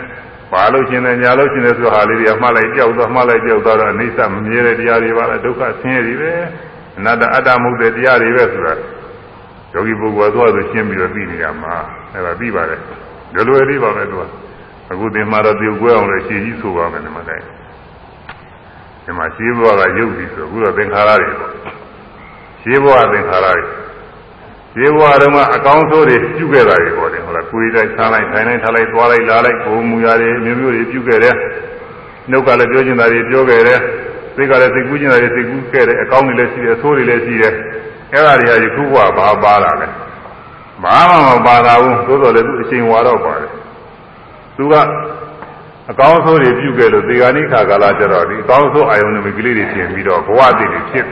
[0.52, 6.34] ပါလို့ရှင်တယ်ညာလို့ရှင်တယ်ဆိုဟာလေးတွေမှတ်လိုက်ကြောက်သွားမှတ်လိုက်ကြောက်သွားတော့အိဋ္ဌမမြဲတဲ့တရားတွေပါလားဒုက္ခဆင်းရဲတွေပဲ
[6.98, 8.74] အနတ္တအတ္တမှုတဲ့တရားတွေပဲဆိုတာ
[9.74, 11.76] ယောဂီပုဂ္ဂိုလ်သွားဆိုရှင်းပြီးတော့ပြီးနေရမှာ
[12.14, 12.82] အဲ့ဒါပြီးပါတယ်
[13.34, 14.24] လွယ်လွယ်လေးပါပဲသူက
[14.92, 17.46] အခုသင်မှာတော့ပြုတ်ကွဲအောင်လည်းရှင်းကြီးဆိုပါမယ်ဒီမှာလည်း
[19.06, 21.52] ဒီမှာရှင်းဘဝကရုပ်ပြီးဆိုအခုတော့သင်္ခါရတွေပေါ့
[22.62, 23.87] ရှင်းဘဝသင်္ခါရတွေ
[24.78, 31.36] ဒီဘဝတုန်းကအကောင်းဆုံးတွေပြုခဲ့တာတွေပေါ့တယ်ဟုတ်လားကိုယ်တိုင်းဆန်းလိုက်ထိုင်လိုက်ထားလိုက်သွားလိုက်လာလိုက်ဘုံမူရာတွေမျိုးမျိုးတွေပြုခဲ့တယ်
[32.32, 33.80] နှုတ်ကလည်းပြောချင်တာတွေပြောခဲ့တယ်
[34.36, 37.54] စိတ်ကလည်းစိတ်ကူးချင်တာတွေစိတ်ကူးခဲ့တယ်အကောင်းတွေလည်းရှိတယ်ဆိုးတွေလည်းရှိတယ်
[38.14, 39.88] အဲ့ဒါတွေကယခုဘဝဘာပါလာလဲ
[40.84, 43.52] ဘာမှမပါတာဘူးသို့တော်လည်းသူအချိန်ဝါတော့ပါတယ်
[44.58, 44.76] သူက
[45.92, 51.06] အကောင်းဆုံးတွေပြုခဲ့လို့ဒီဂာနိခါကာလကျတော့ဒီအကောင်းဆုံးအာယုန်တွေကလေးတွေပြင်ပြီးတော့ဘဝတည်တွေဖြစ်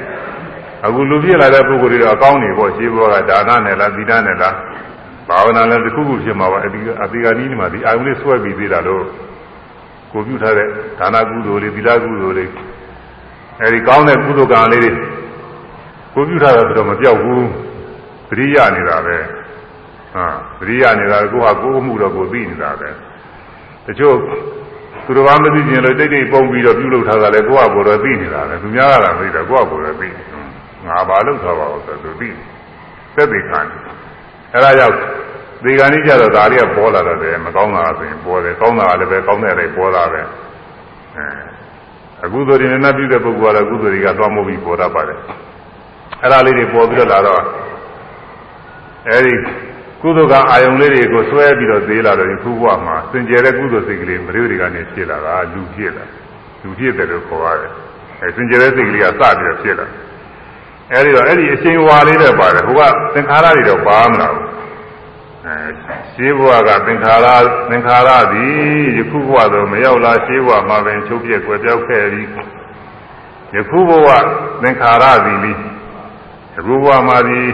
[0.86, 4.56] အခုလူပြည့်လာတဲ့ပုဂ္ဂိုလ်တွေတော့အကောင်းတွေပေါ့ရှင်းဘောကဒါနနဲ့လားသီလနဲ့လား
[5.28, 9.04] ဘာဝနာလည်းတစ်ခုခုဖြစ်မှာပါအဒီအဒီဂာနိမှာဒီအာယုန်လေးဆွဲပြီးသေးတာလို့
[10.12, 10.68] ကိုပြုထားတဲ့
[11.00, 12.46] ဒါနကုသိုလ်တွေသီလကုသိုလ်တွေ
[13.62, 14.92] အဲဒီကောင်းတဲ့ကုသိုလ်ကံလေးတွေ
[16.14, 17.46] ကိုပြုထားတာဆိုတော့မပြောက်ဘူး
[18.30, 19.18] သတိရနေတာပဲ
[20.16, 20.26] ဟာ
[20.60, 22.90] သတိရနေတာကိုဟာကိုယ်မှုတော့ကိုသိနေတာပဲ
[23.86, 24.16] တချို့
[25.06, 30.35] သူတော်ဘာမသိခြင်းလို့တိတ်တိတ်ပုံပြီးတော့ပြုလုပ်ထားတာလေကိုယ့်အကိုယ်တော့သိနေတာလေသူများကလည်းသိတယ်ကိုယ့်အကိုယ်တော့သိ
[30.88, 32.30] ငါဘာလုပ်ထားပါဦးဆိုသူသိ
[33.16, 33.60] သက်သေခံ
[34.54, 34.96] အဲဒါကြောင့်
[35.64, 45.20] ဒီကနေ့ကျတော့ဒါတွေကပေါ်လာတယ်မကောင်းတာဆိုရင်ပေါ်တယ်ကောင်းတာလည်းပဲကောင်းတဲ့အတိုင်းပေါ်တာပဲအဲအခုဆိုရင်လည်းပြုတဲ့ပုဂ္ဂိုလ်ကတော့ကုသိုလ်တွေကသွားမို့ပြီးပေါ်တတ်ပါတယ်
[46.24, 47.42] အဲဒါလေးတွေပေါ်ပြီးတော့လာတော့
[49.10, 49.34] အဲဒီ
[50.02, 56.06] ကုသိုလ်ကအာယုံလေးတွေကိုဆွဲပြီးတော့သေးလာတော့ဒီခုဘဝမှာစင်ကြယ်တဲ့ကုသိုလ်စိတ်ကလေးမရိဒိကနေဖြစ်လာတာလူဖြစ်လာ
[56.62, 57.72] လူဖြစ်တယ်လို့ခေါ်ရတယ်
[58.22, 59.88] အဲစင်ကြယ်တဲ့စိတ်ကလေးကစပြီးတော့ဖြစ်လာ
[60.94, 62.82] အဲဒီတော့အဲ့ဒီအရှင်ဝါလေးတဲ့ပါတယ်ဟိုက
[63.14, 64.46] သင်္ခါရတွေတော့ပါမလားဘူး
[65.46, 65.56] အဲ
[66.14, 67.28] ရှင်းဘဝကသင်္ခါရ
[67.70, 72.28] သင်္ခါရသည်ယခုဘဝတော့မရောက်လာရှင်းဘဝမှာပင်ချုပ်ပြက်ွယ်ပြောက်ခဲ့ပြီး
[73.56, 74.08] ယခုဘဝ
[74.62, 75.54] သင်္ခါရသည်လီ
[76.56, 77.48] ယခုဘဝမှာသည်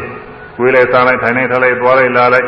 [0.58, 2.48] ကိုယ်လည်းစားလိုက်ထိုင်လိုက်ထားလိုက်သွားလိုက်လာလိုက်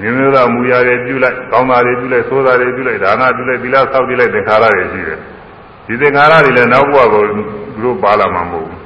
[0.00, 5.18] မျိုးမျိုးသောမူရာတွေပြုလိုက်ကောင်းတာတွေပြုလိုက်ဆိုးတာတွေပြုလိုက်ဒါနပြုလိုက်သီလဆောက်တည်လိုက်သင်္ခါရတွေရှိတယ်
[5.86, 7.34] ဒီသင်္ခါရတွေလည်းနောက်ဘဝကိုသူ
[7.82, 8.77] တို့ပါလာမှာမဟုတ်ဘူး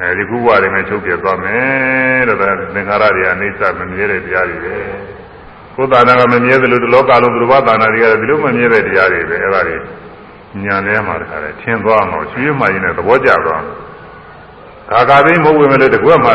[0.00, 2.36] အဲဒီခုဘဝတွေမှာချုပ်ပြသွားမယ်တဲ့
[2.74, 4.76] သင်္ခါရတွေအိဋ္ဌမမြဲတဲ့တရားတွေပဲ
[5.74, 9.76] ကိုယ်သာနာကမမြဲသလိုဒီလောကလုံးသူတော်ဘာသာနာတွေကလည်းဒီလိုမမြဲတဲ့တရားတွေပဲအဲဒါတွေ
[10.64, 13.62] ညာထဲမှာတခါလဲထင်သွားမှာရွှေမှရင်လည်းသဘောကျသွား
[14.90, 16.34] ခါခါသိမဟုတ်ဝင်မလို့တကွက်မှာ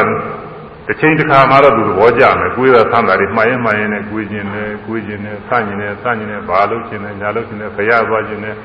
[0.87, 8.55] တစ်ချိန်တစ်ခါမှတော့သူသဘောကျမယ်ကိုယ်ရဆန်းတာတွေမှားရင်မှားရင်နဲ့ကိုယ်ကျင်တယ်ကိုယ်ကျင်တယ်ဆန့်ကျင်တယ်ဆန့်ကျင်တယ်ဘာလို့ကျင်တယ်ညာလို့ကျင်တယ်ခရသွားကျင်တယ်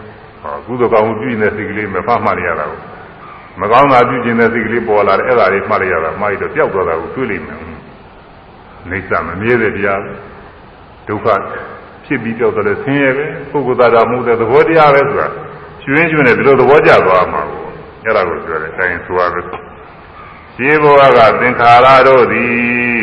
[0.42, 2.93] ဟောကုသိုလ်ကောင်းမှုပြုနေတဲ့စိတ်ကလေးမဖတ်မှတ်ရတာကို
[3.60, 7.60] မကောင်းတာပြုကျင်တဲ့စိတ်ကလေးပေါ်လာတယ်အဲ့ဒါလေးမှတ်ရတာမှားရတော့ပျောက်သွားတာကိုတွေ့လိမ့်မယ်
[8.90, 10.00] နေစာမမြဲတဲ့တရား
[11.08, 11.26] ဒုက္ခ
[12.04, 15.28] ဖြစ်ပြီးကြောက်တယ်ဆင်းရဲပဲပုဂ္ဂိုလ်သားတော်မှုတဲ့သဘောတရားပဲဆိုတာ
[15.82, 17.62] ကျွင်းကျွင်းနဲ့ဒီလိုသဘောကျသွားမှာကို
[18.04, 19.44] အဲ့ဒါကိုပြောတယ်တိုင်းဆိုရမယ်
[20.56, 23.02] ရှိဘဝကသင်္ခါရတို့သည်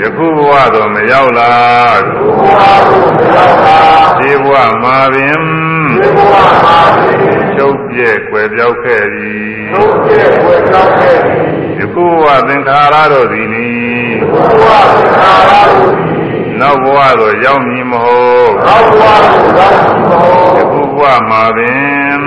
[0.00, 1.52] ယခုဘဝသို့မရောက်လာ
[4.18, 5.40] ရှိဘဝမှာပင်
[5.96, 6.08] ချု
[7.36, 7.39] ပ်
[7.88, 9.50] ပြဲ့ွယ်ပြောက်ခဲ့သည်
[11.78, 13.70] ယခုဘဝသင်္ခါရတို့သည်နိ
[16.60, 18.52] နောက်ဘဝသို့ရောက်မည်မဟုတ်
[20.58, 22.20] ယခုဘဝမှာပင်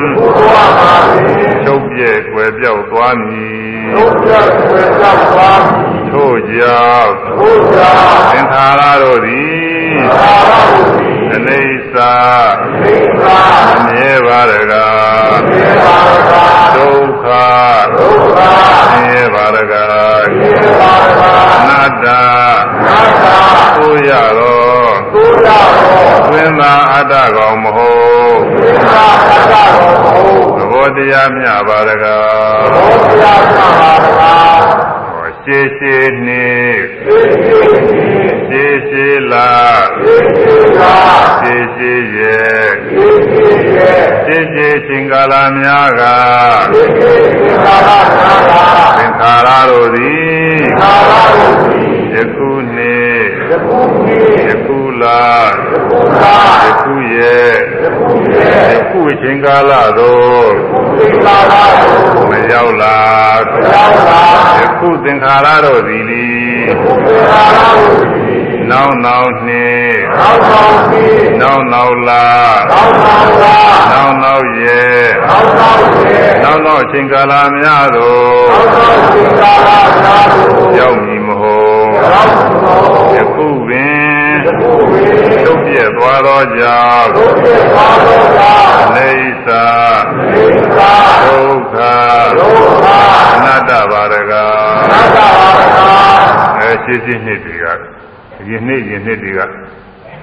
[1.64, 3.64] ချုပ်ပြဲ့ွယ်ပြောက်သွားမည်
[6.10, 7.12] ထို့ကြောင့်
[8.32, 9.98] သင်္ခါရတို့သည်
[11.12, 11.12] အ
[11.48, 11.96] နိစ္စ
[13.76, 14.74] အမြဲပါရက
[16.76, 17.26] ဒုက္ခ
[18.92, 19.74] ဆင်းရဲပါရက
[21.58, 22.08] အနတ္တ
[23.78, 24.94] ကိုရတော့
[26.32, 28.40] သင်္သာအတ္တကောင်မဟုတ်
[30.57, 32.06] သဘောတရားမြပါရက
[32.74, 34.82] ရှေးရှေးနှ
[35.57, 39.49] င့်ရှေးရှေးလာ
[41.40, 42.72] ရှေးရှေးရဲ့
[44.26, 46.02] ရှေးရှေးချင်းကာလများက
[48.98, 50.64] သင်္ခါရတို့သည်
[52.15, 53.26] ယခုနှင့်
[54.48, 55.24] ယခုလာ
[56.65, 58.03] ယခုရဲ့ယ
[58.90, 60.52] ခုချင်းကာလသို့
[62.30, 62.98] မရောက်လာ
[64.60, 66.28] ယခုသင်္ခါရတို့သည်လီ
[68.72, 69.95] နောက်နောက်နှင့်
[71.41, 72.26] နောက်နောက်လာ
[73.91, 75.06] နောက်နောက်ရဲ့
[76.44, 79.43] နောက်နောက်ချင်းကာလများသို့
[86.52, 89.11] သွားသောကြောင့်နေ
[89.48, 89.65] သာ
[91.26, 91.76] ဒုက္ခ
[93.36, 94.34] အနတ္တပါရက
[96.60, 97.65] အဲရှိရှိနှစ်တွေက
[98.48, 99.41] ယင်းနှစ်ယင်းနှစ်တွေက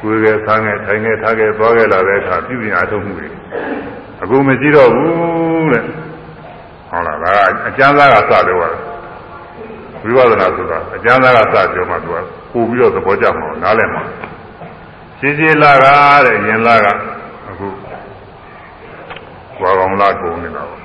[0.01, 3.29] ကိုယ်ကဆန်းငယ်ထိုင်ငယ်ထားငယ်သွားခဲ့လာတဲ့အခါပြုပြင်အားထုတ်မှုတွေ
[4.23, 5.85] အခုမရှိတော့ဘူးတဲ့
[6.91, 7.33] ဟုတ်လားဒါ
[7.69, 8.91] အကျမ်းသားကစတယ်ဟုတ်လား
[10.03, 12.17] ဝိပဿနာဆိုတာအကျမ်းသားကစပြောမှသူက
[12.53, 14.03] ပို့ပြီးတော့သဘောကျမှာနားလည်မှာ
[15.21, 15.87] ရှင်းရှင်းလာက
[16.25, 16.87] တဲ့ရင်လာက
[17.49, 17.69] အခု
[19.61, 20.81] ဝါကောင်လာကုန်နေတာပေါ့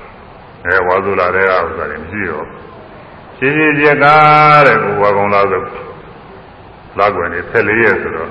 [0.66, 2.46] အဲဝါဆိုလာတဲ့ဥစ္စာတွေမရှိတော့
[3.38, 5.62] ရှင်းရှင်းကြကားတဲ့ကိုဝါကောင်လာဆို
[6.98, 8.30] လာကွယ်နေ14ရက်ဆိုတော့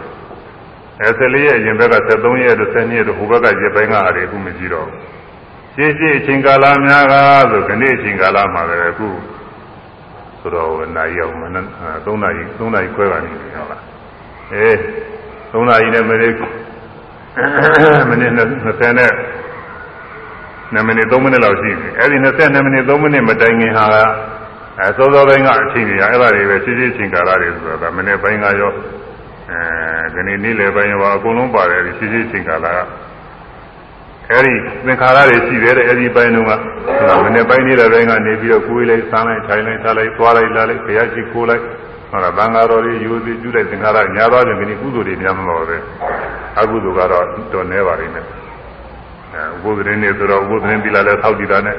[1.02, 4.88] အဲ14ရက်အရင်ဘက်က73ရက်တို့12ရက်တို့ဟိုဘက်ကရက်ပိုင်းကအားတွေအခုမရှိတော့
[5.76, 7.14] ရှင်းရှင်းအချိန်ကာလများက
[7.52, 9.08] ဆိုခဏအချိန်ကာလမှာလည်းအခု
[10.40, 11.48] ဆိုတော့နိုင်ရောက်မန
[12.06, 13.82] 3နာရီ3နာရီခွဲကနေဟုတ်လား
[14.54, 14.78] အေး
[15.56, 16.34] 3နာရီနဲ့မိနစ်
[18.10, 19.12] မိနစ်20နဲ့
[20.74, 23.86] 2မိနစ်3မိနစ်လောက်ရှိပြီအဲ့ဒီ22မိနစ်3မိနစ်မတိုင်ခင်ဟာ
[24.80, 28.72] အဲစောစောပိုင်းကအချိန်ကြီးအဲ့ဒါတွေပဲရှင်းရှင်းချင်းကာလတွေဆိုတာဒါမိနစ်ပိုင်းကရော
[29.52, 29.60] အဲ
[30.14, 32.80] ဒီနေ့နေ့လယ်ပိုင်းရောအကုန်လုံးပါတယ်ဒီရှင်းရှင်းချင်းကာလက
[34.32, 34.54] အဲ့ဒီ
[34.86, 36.52] သင်္ခါရတွေရှိတယ်တဲ့အဲ့ဒီပိုင်းတုန်းက
[37.24, 41.64] မနေ့ပိုင်းနေ့တဲ့ပိုင်းကနေပြီးတော့ကိုယ်လေးစားလိုက်ထိုင်လိုက်ထားလိုက်သွားလိုက်လာလိုက်ဘုရားရှိခိုးလိုက်
[42.10, 45.78] ဟုတ်လားသံဃာတော်တွေယူစီကျူးလိုက်သင်္ခါရညာသွားတယ်ဒီကုသိုလ်တွေများမလို့ပဲ
[46.60, 48.26] အကုသိုလ်ကတော့တော်နေပါလိမ့်မယ်
[49.34, 51.78] အဲဥပုသ်ရင်နေဆိုတော့ဥပုသ်ရင်ပြီလာလဲသောက်ကြည့်တာနဲ့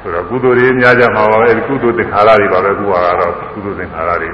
[0.00, 4.30] ဆိုတော့ကုသိုလ်တွေများကြမှာပါပဲအဲဒီကုသိုလ်သင်္ခါရတွေပါပဲခုကတော့ကုသိုလ်သင်္ခါရတွေ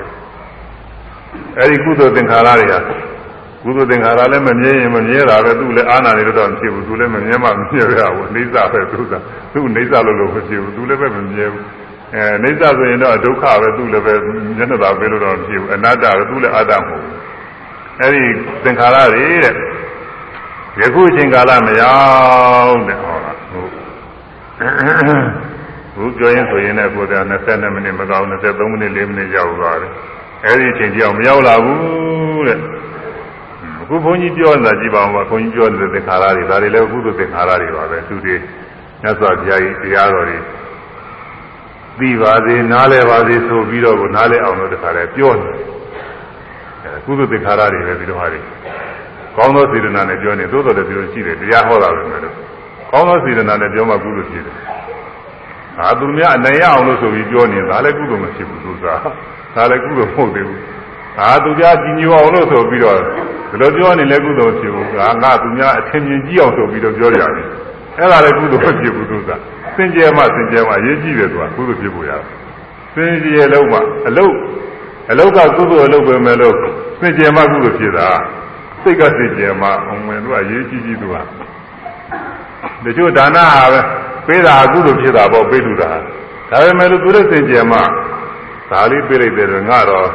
[1.58, 2.74] အဲဒီကုသိုလ်သင်္ခါရတွေက
[3.64, 9.14] ကုသိုလ်သင်္ခါရလည်းမမြဲရင်မမြဲတာပဲသူလည်းအာနာနေတော့မဖြစ်ဘူးသူလည်းမမြဲမှမမြဲရဘူးအိဋ္ဌပဲသူက
[9.52, 11.64] သူအိဋ္ဌလို့လို့မဖြစ်ဘူးသူလည်းပဲမမြဲဘူး
[12.14, 14.14] အဲအိဋ္ဌဆိုရင်တော့ဒုက္ခပဲသူလည်းပဲ
[14.56, 17.14] မျက်နှာသာပဲလို့တော့မဖြစ်ဘူးအနတ္တပဲသူလည်းအတ္တမဟုတ်ဘူး
[18.00, 18.24] အဲဒီ
[18.64, 19.54] သင်္ခါရတွေတဲ့
[20.80, 21.96] ယခုအချိန်ကာလမရော
[22.66, 23.70] က်တဲ့ဟောလားဟုတ်
[25.94, 27.14] ဘူးပြောရင်ဆိုရင်လည်းကိုယ်က
[27.46, 29.92] 22မိနစ်မကောင်း23မိနစ်4မိနစ်ရောက်သွားတယ်
[30.46, 32.58] အဲဒီအချိန်ကြောင်မရောက်လာဘူးတဲ့
[33.80, 38.36] အခုဘုန်းကြီးပြောနေတာကြည့်ပါဦးပါဘုန်းကြီးပြောနေတဲ့သင်္ခါရတွေဒါတွေလည်းအခုသို့သင်္ခါရတွေပါပဲသူတွေ
[39.02, 40.38] မြတ်စွာဘုရားကြီးတရားတော်တွေ
[41.98, 48.40] သိပါစေနားလဲပါစေဆိုပြီးတော့ကိုနားလဲအောင်လို့တခါလဲပြောနေတယ်အခုသို့သင်္ခါရတွေပဲဒီလိုဟာတွေ
[49.36, 52.34] ကောင်းသောစေတနာနဲ့ပြောနေသို့တော်လည်းဒီလိုရှိတယ်တရားဟောတာပဲမယ်လို့
[52.90, 54.56] ကောင်းသောစေတနာနဲ့ပြောမှကုသိုလ်ဖြစ်တယ်
[55.80, 59.00] အာသူများအနိုင်ရအောင်လို့ဆိုပြီးပြောနေတာလည်းကုသိုလ်မဖြစ်ဘူးသူစား
[59.54, 60.60] ဒါလည်းကုသိုလ်မဟုတ်သေးဘူး
[61.20, 62.98] အာသူများကြည်ညိုအောင်လို့ဆိုပြီးတော့
[63.50, 67.30] ဒီလိုပြောနေလဲကုသိုလ်ဖြစ်ဘူးငါငါသူများအထင်မြင်ကြီးအောင်ဆိုပြီးတော့ပြောကြတယ်
[67.98, 69.40] အဲ့ဒါလည်းကုသိုလ်ဖြစ်ဘူးသူစား
[69.76, 72.24] စင်ကြယ်မှစင်ကြယ်မှရေးကြည့်တယ်ဆိုတာကုသိုလ်ဖြစ်ပေါ်ရတယ်
[72.94, 73.78] စင်ကြယ်လုံးမှ
[74.08, 74.34] အလုတ်
[75.10, 76.54] အလုတ်ကကုသိုလ်အလုတ်ပဲမဲ့လို့
[77.00, 78.08] စင်ကြယ်မှကုသိုလ်ဖြစ်တာ
[78.82, 81.16] စိတ်ကစင်ကြယ်မှအောင်ဝင်တော့ရေးကြည့်ကြည့်သူက
[82.84, 83.80] တချို့ဒါနဟာပဲ
[84.26, 85.90] ပေးတာအကုသိုလ်ဖြစ်တာပေါ့ပေးလူတာ
[86.50, 87.78] ဒါပေမဲ့လို့သူလည်းစင်ကြယ်မှ
[88.70, 90.08] ဒါလေးပေးလိုက်တယ်ငါတော့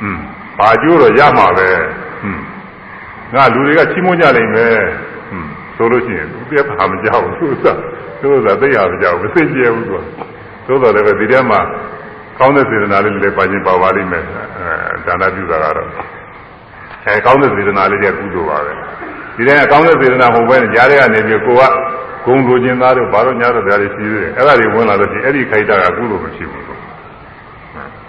[0.00, 0.22] ဟွန်း
[0.58, 1.68] ဘာကျိုးတော့ရမှာပဲ
[2.20, 2.42] ဟွန်း
[3.34, 4.78] ငါလူတွေကချီးမွမ်းကြလိမ့်မယ်
[5.28, 7.78] ဟွန်းဆိုလို့ရှိရင်သူပြပါမကြောက်ဘူးသူစား
[8.20, 10.04] သူကသိရမကြောက်ဘူးစင်ကြယ်ဘူးသူက
[10.66, 11.60] သို့တော်လည်းပဲဒီထဲမှာ
[12.38, 15.88] ကောင်းတဲ့စေတနာလေးလည်းပါခြင်းပါပါလိမ့်မယ်အဲဒါနပြုတာကတော့
[17.06, 18.72] အဲကောင်းတဲ့စေတနာလေးတွေကုသိုလ်ပါပဲ
[19.36, 21.62] ဒီထဲကကောင်းတဲ့စေတနာမဟုတ်ဘဲနဲ့ကြားထဲကနေပြီးကိုက
[22.26, 26.80] ဂုံလိုခြင်းသားတို့ဘာလို့ညာတော့ဒါတွေရှိသေးတယ်အဲ့ဒါတွေဝင်လာလို့ရှိရင်အဲ့ဒီခိုက်တာကကုသိုလ်မရှိဘူးလို့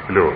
[0.06, 0.30] ဒီလို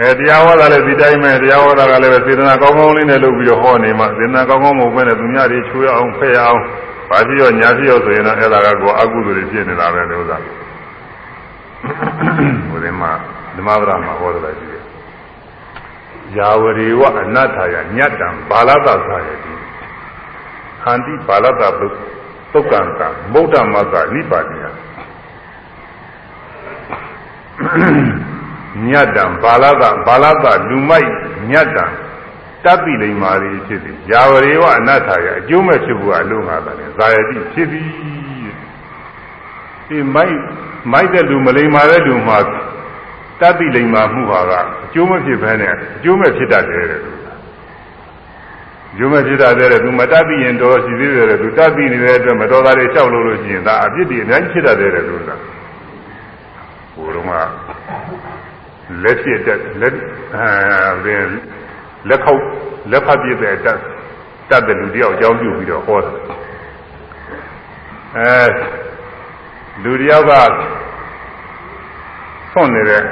[0.00, 6.60] အဲတရားဟောတာလည်းဒီတိုင်းပဲတရားဟောတာကလည်းပဲစေတနာကောင်းကောင်းလေးနဲ့လုပ်ပြီးတော့ဟောနေမှစေတနာကောင်းကောင်းမဟုတ်ဘဲနဲ့သူများတွေချွေးအောင်ဖဲ့အောင်
[7.14, 10.36] ဘာဖြစ်ရောညာဖြစ်ရောဆိုရင်တော့အဲ့ဒါကကိုအကုသိုလ်တွေဖြစ်နေတာပဲလို့သာ
[12.68, 13.10] ဟိုဒီမှာ
[13.56, 14.82] ဓမ္မပဒမှာဟောတယ်ရှိတယ်
[16.36, 19.52] ယာဝရေဝအနတ္ထာယညတ္တံဘာလတ္တသာယတိ
[20.82, 23.00] ခန္တိဘာလတ္တသုတ်ကံက
[23.32, 24.64] မௌဒ္ဓမသနိပါတိယ
[28.88, 31.10] ညတ္တံဘာလတဘာလတလူမိုက်
[31.50, 37.88] ညတ္တံတပိလိမ္မာရီဖြစ်သည်ယာဝရေဝအနတ္ထာယအကျိုးမဲ့ဖြစ်ဖို့အလုံးငါတယ်ဇာယတိဖြစ်သည်
[39.88, 40.38] ဒီမိုက်
[40.92, 42.38] မိုက်တဲ့လူမလိမ္မာတဲ့လူမှာ
[43.40, 44.52] တပိလိမ္မာမှုဟာက
[44.84, 47.12] အကျိုးမဖြစ်ဘဲနဲ့အကျိုးမဲ့ဖြစ်တတ်တယ်တဲ့လူ
[48.96, 55.30] ကျိုးမဲ့ဖြစ်တတ်တယ်သူမတတ်ပြီးရင်တော့ရှိသေးတယ်သူတတ်ပြီးနေတဲ့အတွက်မတော်တာတွေလျှောက်လို့လို့ရှိရင်ဒါအပြစ်တွေအများကြီးဖြစ်တတ်တယ်တဲ့လူက
[56.94, 57.30] ဟိုတော့က
[59.02, 59.94] လက်ဖြစ်တဲ့လက်
[60.34, 61.16] အဲ
[62.08, 62.42] လက်ခောက်
[62.90, 63.78] လက်ဖတ်ပြတဲ့တတ်
[64.50, 66.14] တတ်တဲ့လူတယောက်အကြောင်းပြုပြီးတော့ဟောတယ်
[68.16, 68.44] အဲ
[69.84, 70.32] လူတယောက်က
[72.52, 73.02] ဆွန့်နေတဲ့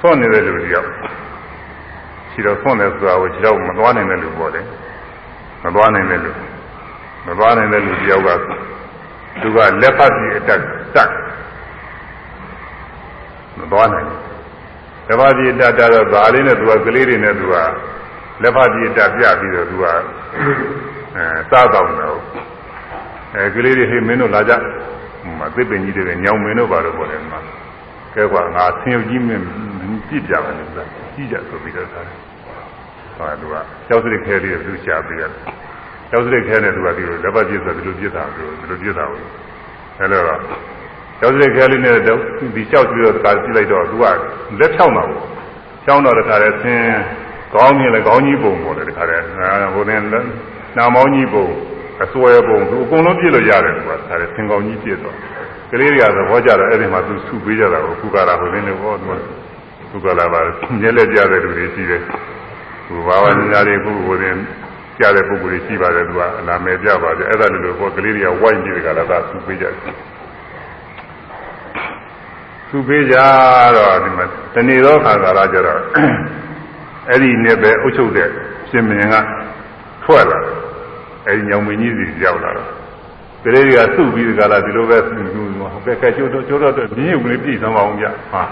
[0.00, 0.88] ဆွန့်နေတဲ့လူတယောက်
[2.30, 4.60] ခြေတော်ဆွန့်တယ်ဆိုတာကိုခြေတော်မသွားနိုင်တဲ့လူပေါ့လေ
[5.64, 6.30] မသွားနိုင်တဲ့လူ
[7.26, 8.28] မသွားနိုင်တဲ့လူတယောက်က
[9.40, 10.60] သူကလက်ဖတ်ပြီးအတက်
[10.94, 11.10] တက်
[13.58, 14.25] မသွားနိုင်ဘူး
[15.08, 17.54] လက်ဖတ်ပြီးတက်တက်တော့ဒါလေးနဲ့သူကကလေးတွေနဲ့သူက
[18.42, 19.84] လက်ဖတ်ပြီးတက်ပြပြီးတော့သူက
[21.16, 22.12] အဲစားတော့တယ်
[23.34, 27.40] အဲကလေးတွေဟေးမင်းတို့လာကြဟိုမှာသစ်ပင်ကြီးတွေညောင်မင်းတို့ပါတော့ပေါ့လေမှာ
[28.14, 29.44] ကဲကွာငါဆင်းရုပ်ကြီးမင်း
[30.08, 30.84] ကြည့်ပြမယ်လို့ဆိုတာ
[31.14, 32.18] ကြီးကြဆိုပြီးတော့ထားတယ်
[33.16, 33.54] ဟောသူက
[33.88, 35.32] ကျောက်စရစ်ခဲလေးကိုသူရှာပေးရတယ်
[36.10, 39.22] ကျောက်စရစ်ခဲနဲ့သူကဒီလိုလက်ပတ်ပြစ်ဆိုဒီလိုပြစ်တာဆိုဒီလိုပြစ်တာဘူး
[39.98, 40.40] အဲလိုတော့
[41.20, 42.18] ကျောက်စရစ်ခဲလေးနဲ့တော့
[42.54, 44.04] ဒီလျှောက်ပြီးတော့တခါကြည့်လိုက်တော့သူက
[44.58, 45.22] လက်ဖြောင်းတာဘူး
[45.84, 46.90] ဖြောင်းတော့တခါလဲဆင်း
[47.54, 49.16] ကောင်းမြင်လဲကောင်းကြီးပုံပေါ်တယ်တခါလဲ
[49.74, 50.00] ဟိုနဲ့
[50.76, 51.46] နာမောင်းကြီးပုံ
[52.04, 55.14] အစွဲပုံသူအကုန်လုံးပြည့်လို့ရတယ်သူကဒါလည်းဆင်ကောင်းကြီးပြည့်တော့
[55.70, 59.06] ကလေးတွေကသဘောကျတော့အဲ့ဒီမှာသူစုပေးကြတာကိုကုကာလာဟိုင်းနေဟောသူ
[59.92, 60.40] ကုကာလာပါ
[60.80, 62.02] ညက်လက်ကြတဲ့လူတွေရှိတယ်
[62.86, 64.36] သူဘာဝနာတွေခုဟိုရင်
[64.98, 69.76] ကြားတဲ့ပုဂ္ဂိုလ်တွေရှိပါတယ်သူကအနာမဲပြပါတယ်အဲ့ဒါလိုလိုဟောကလေးတွေကဝိုင်းကြည့်ကြတာသာစုပေးကြတယ်
[72.68, 73.16] စုပေးကြ
[73.76, 75.80] တော့ဒီမှာတဏီသောခါကာလကျတော့
[77.08, 78.28] အဲ့ဒီနဲ့ပဲအုပ်ချုပ်တဲ့
[78.70, 79.14] ရှင်မင်းက
[80.04, 80.56] ထွက်လာတယ်
[81.26, 82.70] အဲဒီညောင်မင်းကြီးစီရောက်လာတော့
[83.44, 84.98] ကလေးတွေကစုပြီးဒီကလာဒီလိုပဲ
[85.86, 88.42] ကဲကဲကျိုးတော့ကျိုးတော့မြင်းရုပ်ကလေးပြည့်စုံပါအောင်ဗျဟာ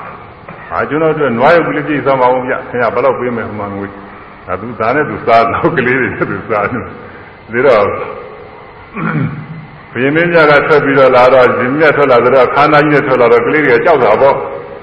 [0.69, 3.87] ဟာကျွန်တော်တို့နွားရုပ်ကလေးပြည့်စုံပါအောင်ဗျခင်ဗျဘယ်တော့ပေးမယ်ဟိုမှာငွေ
[4.47, 6.67] ဒါသူသားနဲ့သူစားတော့ကလေးတွေသူစား
[7.53, 7.87] နေဒါတော့
[9.95, 14.37] ဘယင်းမင်းများကထွက်ပြီးတော့လာတော့ဇင်းမြတ်ထွက်လာတော့ခန္ဓာကြီးနဲ့ထွက်လာတော့ကလေးတွေကကြောက်တာပေါ့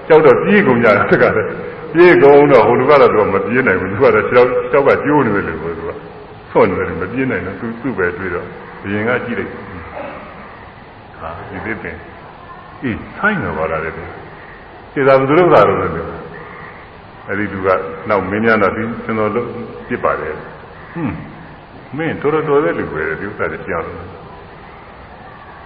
[0.08, 1.50] ကြောက်တော့ပြေးကုန်ကြတယ်တက်ကလည်း
[1.94, 4.40] ပြေးကုန်တော့ဟိုလူကတော့သူကမပြေးနိုင်ဘူးသူကတော့ခြေ
[4.72, 5.92] ထောက်ကကျိုးနေတယ်လို့သူက
[6.52, 8.46] ဆွနေတယ်မပြင်းနိုင်တော့သူသူ့ပဲတွေ့တော့
[8.82, 9.52] ဘယင်ကကြည့်လိုက်
[11.20, 11.98] ဟာဒီသစ်ပင်
[12.84, 13.94] အေးဆိုင်နေပါလားတဲ့
[14.94, 15.94] စေသာဘုသူတို့သာတော့လည်း
[17.28, 17.68] အဲ့ဒီသူက
[18.10, 19.48] နောက်မင်းများတော့ဒီကျွန်တော်လို့
[19.88, 21.16] ပြစ်ပါတယ်ဟွန်း
[21.98, 24.08] မင်းတော်တော်တော်တဲ့လူပဲဒီဥစ္စာတွေပြောင်းတယ်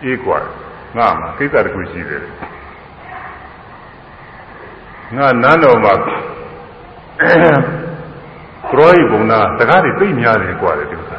[0.04, 0.38] အေးกว่า
[0.96, 2.22] ငါမှာကိစ္စတစ်ခုရှိတယ်
[5.16, 5.92] ငါနန်းတော်မှာ
[8.70, 11.18] ပရောဟိပုံနာစကားတွေသိများတယ်กว่าတယ်ဒီဥစ္စာ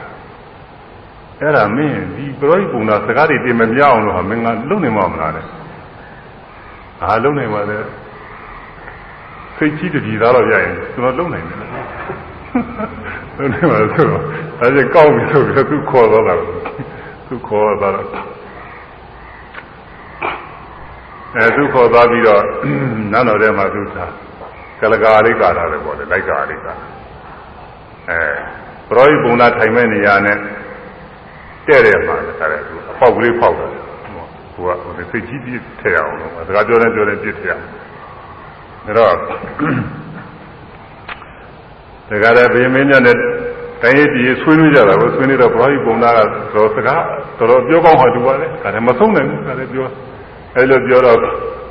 [1.39, 5.45] အဲ့ဒါမင်းဒီပရောဟိပုံနာစကားတွေတင်မပြအောင်လို့ဟာမင်းကလုံနေမှာမလားတဲ့
[7.03, 7.77] အာလုံနေပါလေ
[9.57, 14.23] စိတ်ကြီးတည်သားတော့ရရင်ကျွန်တော်လုံနိုင်တယ်လုံနေပါဆိုတော့
[14.61, 16.35] အဲဒါကောက်ပြီဆိုပြီးသူခေါ်တော့တာ
[17.27, 17.93] သူခေါ်တော့
[21.36, 22.42] အဲသူခေါ်သွားပြီးတော့
[23.12, 24.06] နန်းတော်ထဲမှာသူသာ
[24.80, 26.86] ကလကာလေးကာတာလည်းပေါ့လေလိုက်ကာလေးကာတာ
[28.10, 28.20] အဲ
[28.88, 30.36] ပရောဟိပုံနာထိုင်မဲ့နေရာနဲ့
[31.66, 33.70] တဲ့တဲ့မှာလည်းအဲသူအပေါက်ကလေးဖောက်တယ်
[34.54, 37.64] သူကဟိုစိတ်ကြီးပြည့်ထည့်အောင်လို့စကားပြောနေပြောနေပြည့်ထည့်အောင်
[38.86, 39.36] ဒါတော့ဒါ
[42.08, 43.16] ကြတဲ့ဗေမင်းညနဲ့
[43.82, 46.18] တိုင်းရည်ပြည်ဆွေးနွေးကြတာကိုဆွေးနွေးတော့ပရောဟိပုံနာက
[46.54, 47.02] တော့စကား
[47.38, 49.88] တော်တော်ပြောကောင်းဟာတူပါလေဒါလည်းမဆုံးနိုင်ဘူးဒါလည်းပြော
[50.56, 51.18] အဲလိုပြောတော့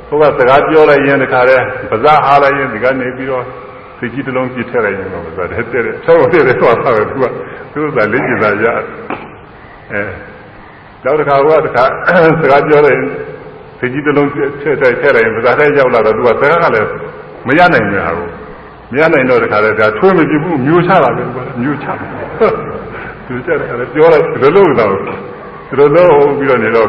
[0.08, 3.44] ဟိုကစကားပြောလိုက်ရင်တခါတည်းပါးစားအားလိုက်ရင်ဒီကနေပြီးတော့
[3.98, 7.24] စိတ်ကြီးတစ်လုံးပြစ်ထည့်လိုက်ရင်တော့ဆိုတဲ့တဲ့တဲ့ဆောက်တဲ့တဲ့သွားတာပဲသူက
[7.72, 8.66] သူကလေးကျင်သာရ
[9.92, 10.00] အဲ
[11.04, 11.84] နောက်တစ်ခါကတခါ
[12.40, 13.00] စကားပြောလိုက်
[13.78, 16.88] စိတ်ကြီးတစ်လုံးထည့်ထည့်ထည့်လိုက်ရင်ပါးစားထဲရောက်လာတော့သူကစကားကလည်း
[17.46, 18.28] မရနိုင်ဘူးဟာကို
[18.92, 22.52] မရနိုင်တော့တခါတည်းဒါထွေးမပြဘူးမျိုးချတာပဲသူကမျိုးချတယ်
[23.26, 24.92] သူချတယ်လည်းပြောလိုက်ဒီလိုလို့တော့
[25.68, 26.88] ဒီလိုလို့ပြီးတော့နေတော့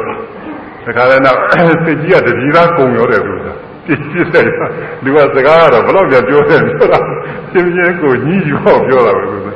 [0.88, 1.38] တခါလည်းတော့
[1.86, 3.48] စိတ်ကြီးကတတိသားကုံရောတယ်သူက
[3.86, 4.46] ပြည့်ပြည့်တယ်
[5.04, 7.00] လူကစကားကတော့ဘယ်တော့ပြန်ပြောတယ်ပြောတာ
[7.52, 9.48] ရှင်းရှင်းကိုညှိယူအောင်ပြောတာပဲသူက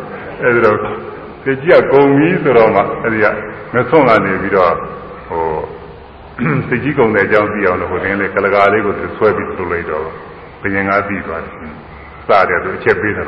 [0.41, 0.77] အဲဒီတော့
[1.43, 3.25] စိတ်ကြီးကကုံပြီဆိုတော့မှအဲဒီက
[3.73, 4.73] မဆုံးကနေပြီးတော့
[5.29, 5.45] ဟို
[6.67, 10.05] စိတ်ကြီးကုံတဲ့အကြောင်းသိအောင်လို့ဟိုတင်းလေးကလကာလေးကိုသူဆွဲပြီးထုတ်လိုက်တော့
[10.61, 11.53] ဘယင်ကသိသွားတယ်
[12.27, 13.23] စတယ်သူအချက်ပေးတာ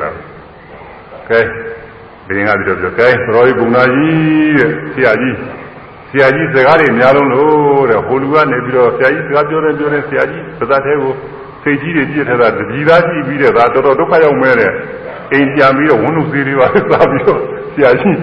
[1.28, 1.40] ကဲ
[2.26, 5.36] ဘယင်ကပြီးတော့ပြောကဲပရောဟိဘုံနာကြီးတဲ့ဆရာကြီး
[6.14, 11.12] ဆရာကြီးစကားတွေအများလုံးလို့တဲ့ဟိုလူကနေပြီးတော့ဆရာကြီးစကားပြောတယ်ပြောတယ်ဆရာကြီးပါဇတ်သေးကို
[11.62, 14.70] စိတ်ကြီးတွေပြည့်ထတာတတိသားကြည့်ပြီးတဲ့ဒါတော်တော်ဒုက္ခရောက်မဲတဲ့
[15.32, 17.40] အိမ်ပြန်ပြီးတော့ဝန်းလူသေးတွေပါစားပြီးတော့
[17.74, 18.18] ဆရာကြီး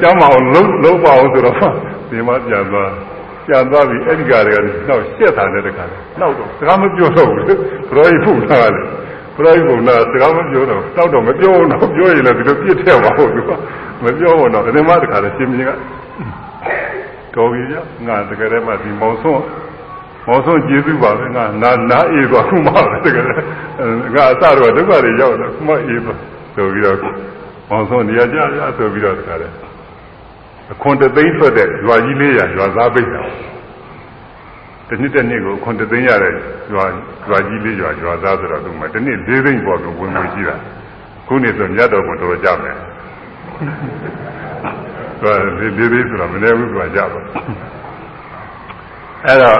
[0.00, 1.72] ကျောင်းမအောင်လုံးလုံးပါအောင်ဆိုတော့
[2.10, 2.90] ဒီမှာပြန်သွား
[3.46, 5.84] ပြန်သွားပြီးအဲ့ဒီကတွေကနောက်ရှက်တာနဲ့တခါ
[6.20, 7.44] နောက်တော့စကားမပြောတော့ဘူး
[7.90, 8.84] ဘရောကြီးဖုန်လာတယ်
[9.36, 13.50] ဘရောကြီးဖုန်လာစကားမပြောတော့နောက်တော့မပြောတော့ပြောရင်လည်းဒီလိုပြစ်ထည့်ပါဦးသူက
[14.04, 15.70] မပြောတော့ဒီမှာတခါလည်းရှင်မြင်းက
[17.34, 17.76] တော်ပြီဗျ
[18.06, 19.42] ငါတကယ်တည်းမှဒီမောင်ဆုံး
[20.26, 22.72] မောင်ဆုံးကျေးဇူးပါပဲငါနာနာအေးသွားခုမှ
[23.04, 23.24] တကယ်
[24.14, 26.18] ငါအစတော့ဒုက္ခတွေရောက်တော့ခုမှအေးသွား
[26.54, 26.98] ဆိုပြီးတော့
[27.68, 29.54] မောင်ဆုံးနေရာကြရဆိုပြီးတော့တခါလည်း
[30.72, 33.22] အခွန်တသိန်းထွက်တဲ့ရွာကြီးလေးရရွာသားပိတ်တာ
[34.88, 36.34] တစ်နှစ်တစ်နှစ်ကိုအခွန်တသိန်းရတဲ့
[36.72, 36.84] ရွာ
[37.28, 40.56] ရွာကြီးလေးရွာရွာသားဆိုတော့သူမှတစ်နှစ်၄သိန်းပေါ်ကဝင်ဝင်ရှိတာ
[41.26, 42.76] ခုနှစ်ဆိုညတ်တော်ကိုတော်တော်ကြမယ်
[45.22, 47.20] ဆိုဒီဒီဒီဆိုတော့မနေဘူးသူကကြပါ
[49.26, 49.58] အဲ့တော့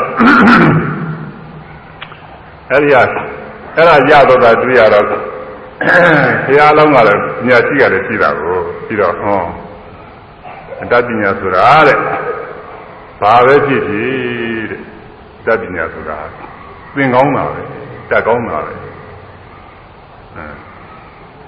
[2.71, 2.97] အဲ့ဒီက
[3.77, 5.17] အဲ့ဒါရတော့တာတွေ့ရတော့ဘု
[6.59, 8.57] ရားလုံးကလည်းညာရှိကလည်းရှိတာကို
[8.87, 9.41] ပြီးတော့ဟော
[10.81, 11.99] အတ္တပညာဆိုတာတဲ့
[13.21, 14.79] ဘာပဲဖြစ်ဖြစ်
[15.47, 16.19] တဲ့တတ်ပညာဆိုတာ
[16.95, 17.67] သင်ကောင်းတာပဲတ
[18.11, 18.73] တက်ကောင်းတာပဲ
[20.37, 20.47] အဲ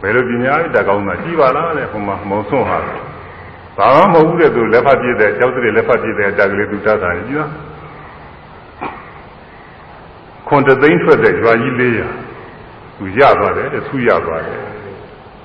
[0.00, 2.78] ဘယ်လိုပညာတက်ကောင်းတာကြည်ပါလားတဲ့ဟိုမှာမုံဆွန့်ဟာ
[3.78, 7.50] ဘာမှမဟုတ်ဘူးတဲ့သူလက်ဖက်ပြည့်တဲ့ကျောက်စရလက်ဖက်ပြည့်တဲ့တက်ကလေးသူတတ်တာကြီးလား
[10.48, 12.00] ခွန်တသိန်းထွက်တဲ့ရွာကြီးလေးရ
[12.98, 14.60] သူရသွားတယ်တဲ့သူရသွားတယ်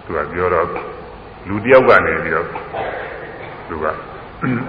[0.05, 0.67] သူကပြောတော့
[1.47, 2.47] လူတယောက်ကနေပြီးတော့
[3.67, 3.85] သူက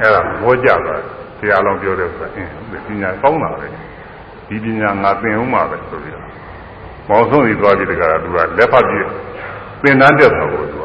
[0.00, 2.50] အဲ့ဒါဘောကြသွားတယ်တရားလုံးပြောတယ်ဆိုတာအင်း
[2.86, 3.66] ပညာကောင်းတာပဲ
[4.48, 6.26] ဒီပညာငါသင်အောင်ပါပဲဆိုပြီးတော့
[7.08, 9.06] မောင်ဆုံးစီသွားပြီးတကယ်သူကလက်ဖက်ပြည့်
[9.82, 10.84] သင်တန်းတက်တာကိုသူက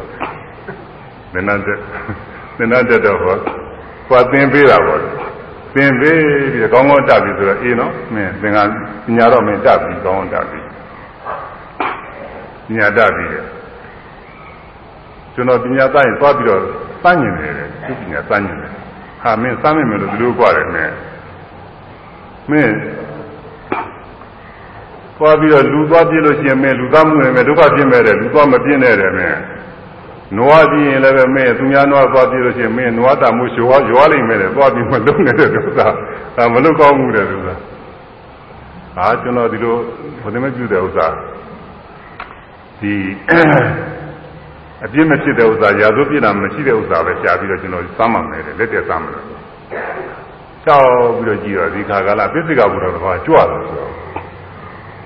[1.34, 1.80] သင်တန်းတက်
[2.58, 3.36] သင်တန်းတက်တော့ဟော
[4.08, 5.00] သွားသင်ပေးတာပေါ့
[5.76, 6.20] သင်ပေး
[6.54, 8.58] ပြီးတော့ကောင်းကောင်းတက်ပြီဆိုတော့အေးနော်မင်းသင်က
[9.06, 10.62] ပညာတော့မင်းတက်ပြီကောင်းကောင်းတက်ပြီ
[12.68, 13.46] ပညာတက်ပြီတဲ့
[15.34, 16.62] ကျွန်တော်ပညာသားရင်သွားပြီးတော့
[17.04, 17.54] စမ်းကျင်တယ်
[17.86, 18.72] သူပညာစမ်းကျင်တယ်
[19.22, 20.94] ဟာမင်းစမ်းမိမယ်လို့ဒီလိုကြွတယ်မင်း
[22.52, 22.74] မင်း
[25.18, 29.38] သွားပြီးတော့လူသွားပြလို့ရှိရင်မင်းလူသားမှုနဲ့မင်းဒုက္ခပြင်းမဲ့တယ်လူသွားမပြင်းနဲ့တယ်မင်း
[30.38, 35.80] နွားပြင်းရင်လည်းပဲမင်းသူများနွားသွားပြလို့ရှိရင်မင်းနွားတာမှုရွာရွာလိမ့်မယ်တဲ့သွားပြီးမလုံနေတဲ့ဒုက္ခ
[36.38, 37.48] ဒါမလုံကောင်းမှုတဲ့ဒုက္ခ
[38.96, 39.76] ဟာကျွန်တော်ဒီလို
[40.24, 41.08] ဘုရားမပြုတဲ့ဥစ္စာ
[42.82, 42.94] ဒီ
[44.86, 49.24] အပြစ်မဖြစ်တဲ့ဥစ္စာရာဇဝပြစ်တာမရှိတဲ့ဥစ္စာပဲရှားပြီးတော့ကျွန်တော်စမ်းမှမယ်တဲ့လက်တည်းစမ်းမယ်
[50.66, 50.88] ကြောက်
[51.18, 53.92] ပြီးတော့ကြည့်တော့ဒီခါကလာပစ္စည်းကဘုရားတော်ကကြွလာဆိုတော့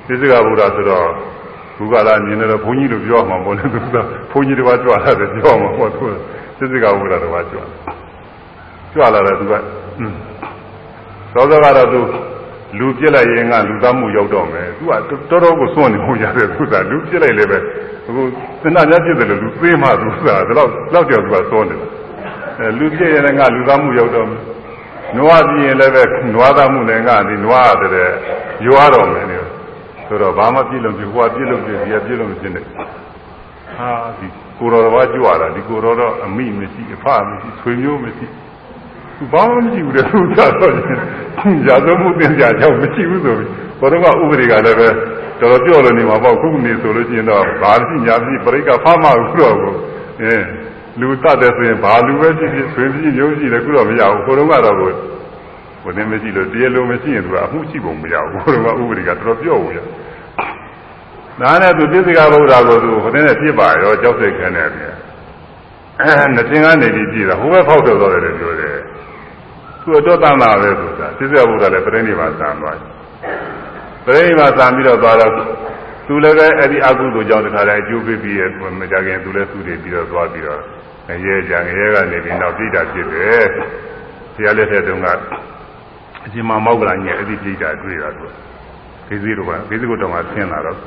[0.06, 1.08] ပစ္စည်းကဘုရားဆိုတော့
[1.80, 3.98] ဘုရားလာမြင်တယ်တော့ဘုန်းကြီးတို့ပြောမှာပေါ့လေသူက
[4.32, 6.06] ဘုန်းကြီးတွေပါကြွလာတယ်ပြောမှာပေါ့သူ
[6.58, 7.60] ပစ္စည်းကဘုရားတော်ကကြွ
[8.94, 9.54] ကြွလာတယ်သူက
[11.34, 12.00] သောသောကတော့သူ
[12.78, 14.94] လူပြစ်လိုက်ရင်ကလူသားမှုရောက်တော့မယ်သူက
[15.30, 17.58] တော်တော်ကိုစွန့်နေမှုရတယ်သူကလူပြစ်လိုက်လည်းပဲ
[18.08, 18.22] အခု
[18.62, 21.80] သင်္နာများပြစ်တယ်လို့လူသေးမှသူကဒါတော့လောက်ကြောက်သူကစွန့်တယ်
[22.60, 24.42] အဲလူပြစ်ရင်ကလူသားမှုရောက်တော့မယ်
[25.18, 26.04] နွားပြင်းရင်လည်းပဲ
[26.34, 28.10] နွားသားမှုနဲ့ကဒီနွားတဲ့
[28.68, 29.38] ရွာတော့မယ်နေ
[30.10, 34.27] ဆိုတော့ဘာမှပြည့်လို့ပြဟိုကပြည့်လို့ပြဒီကပြည့်လို့မဖြစ်နဲ့ဟာဒီ
[34.60, 38.26] ကိုတော်တော်ကြွလာဒီကိုတော်တော့အမိမရှိအဖမရှိဆွေမျိုးမရှိ
[39.18, 40.73] သူဘာမှမရှိဘူးတဲ့သူသာတော့
[41.68, 43.49] ရာဇဝမှုတင်ကြကြောက်မရှိဘူးဆိုပြီး
[43.80, 44.90] ဘောတော့ကဥပဒေကလည်းပဲ
[45.40, 49.73] တော်တော်ပြောလို့နေမှာပေါ့ခုနေဆိုလို့ရှိရင်တော့ဘာရှိညာရှိပြိကဖားမှခုတော့ကို
[50.22, 50.34] အဲ
[50.99, 54.76] လူတတ်တယ်ဆိုရင်ဘာလူပဲဖြစ်ဖြစ်ဆွေဖြစ်မျိုးရှိတယ်ခုတော့မရဘူးခိုးတော့ကတော့
[55.84, 59.80] ကိုဟိုတင်မရှိလို့တရားလုံးမရှိရင်သူကအမှုရှိပုံမရဘူးခိုးတော့ကဥပဒေကတော်တော်ပြောဘူးရ
[61.42, 64.96] ဒါနဲ့သူပြစ္ဆကဗုဒ္ဓကိုသူဟိုတင်နဲ့ပြစ်ပါရောကြောက်စိတ်ခဲနေတယ်
[66.02, 68.78] အဲနှစ်သင်္ကနေပြီးပြည်တာဟိုဘက်ဖောက်တော့တယ်လို့ပြောတယ်
[69.82, 72.78] သူတော့တန်တာပဲဆိုတာပြစ္ဆကဗုဒ္ဓလည်းပြိဋိဘာသံသွား
[74.06, 75.34] ပြိဋိဘာသံပြီးတော့သွားတော့
[76.08, 78.42] သူလည်းပဲအဲ့ဒီအကုသိုလ်ကြောင့်တခါတည်းအကျိုးပေးပြီးရ
[78.80, 80.62] မကြခင်သူလည်းသူတွေပြီးတော့သွားပြီးတော့
[81.26, 83.44] ရဲကြငရဲကနေပြီးနောက်ပြိတာဖြစ်တယ်
[84.34, 85.08] ဆရာလက်ထက်တုန်းက
[86.26, 88.26] အရှင်မမောက္ကလကြီးအဲ့ဒီပြိတာတွေ့တာသူ
[89.08, 90.78] ဒေသီတို့ကဒေသီကိုတော့မှဆင်းလာတော့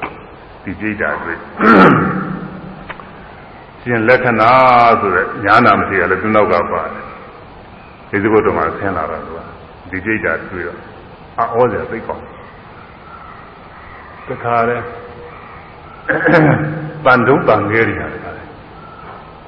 [0.62, 1.38] ဒီပြိတာတွေ့
[3.80, 4.50] ရှင်လက္ခဏာ
[5.00, 7.04] ဆိုတဲ့ညာနာမရှိရလဲသူနောက်ကပါတယ်
[8.10, 9.38] ဒေသီကိုတော့မှဆင်းလာတော့သူက
[9.90, 10.78] ဒီပြိတာတွေ့တော့
[11.38, 12.24] အောစရာသိကောင်း
[14.28, 14.76] တခါလဲ
[17.04, 18.20] ပန်တုံးပန်ငယ်တွေရတယ်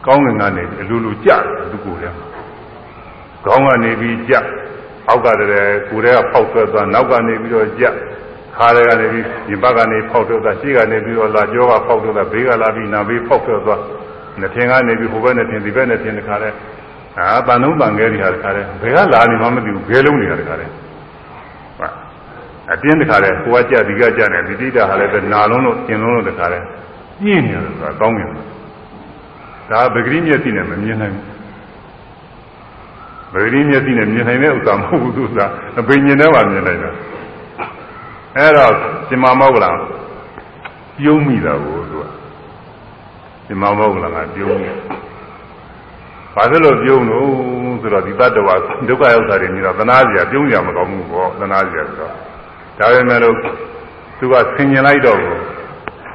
[0.07, 1.41] ကောင်းငင်ကနေအလူလူကြတယ်
[1.73, 2.27] သူကိုယ်ထဲမှာ
[3.45, 4.35] ခေါင်းကနေပြီးကြ
[5.09, 7.85] အောက်ကတည်းကကိုယ်ထဲကဖောက်ထွက်သွားနောက်ကနေပြီးတော့ကြ
[8.57, 13.81] ခါတွေကနေပြီးဒီဘက်ကနေဖောက်ထွက်သွားရှေ့ကနေပြီးတော့လာကြောကဖောက်ထွက်သွားဘေးကလာပြီးနာဘေးဖောက်ထွက်သွား
[14.41, 16.51] နှစ်ထင်ကနေပြီးဟိုဘက်နဲ့ထင်ဒီဘက်နဲ့ထင်တခါလဲ
[17.19, 20.67] အာပန်တုံးပန်ငယ်တွေဟာတခါလဲဘယ်ကလာနေမှမသိဘူးဘယ်လုံးနေတာတခါလဲ
[22.73, 26.59] အတင်းတခါလဲဟိုကကြဒီကကြနေဒီတိတာဟာလည်းနာလုံးလို့ကျင်လုံးလို့တခါလဲ
[27.21, 28.31] ပြင်းနေတယ်ဆိုတာကောင်းတယ်
[29.71, 31.34] ဒါပဂရိမျက်စိနဲ့မမြင်နိုင်ဘူး
[33.35, 35.39] ပဂရိမျက်စိနဲ့မြင်နိုင်တဲ့ဥစ္စာမဟုတ်ဘူးသူက
[35.79, 36.91] အပင်မြင်တဲ့မှာမြင်နိုင်တာ
[38.37, 38.73] အဲ့တော့
[39.09, 39.71] ရှင်မမောကလာ
[40.99, 42.05] ပြုံးမိတာကိုသူက
[43.47, 44.71] ရှင်မမောကလာကပြုံးမိ
[46.35, 47.29] ဘာဖြစ်လို့ပြုံးလို့
[47.81, 48.55] ဆိုတော့ဒီတတ္တဝါ
[48.89, 52.13] ဒုက္ခရောက်တာတွေမြင်တော့သနာစရာပြုံးရမကောင်းဘူးပေါ့သနာစရာဆိုတော့
[52.79, 53.37] ဒါပေမဲ့လို့
[54.19, 55.19] သူကဆင်ញင်လိုက်တော့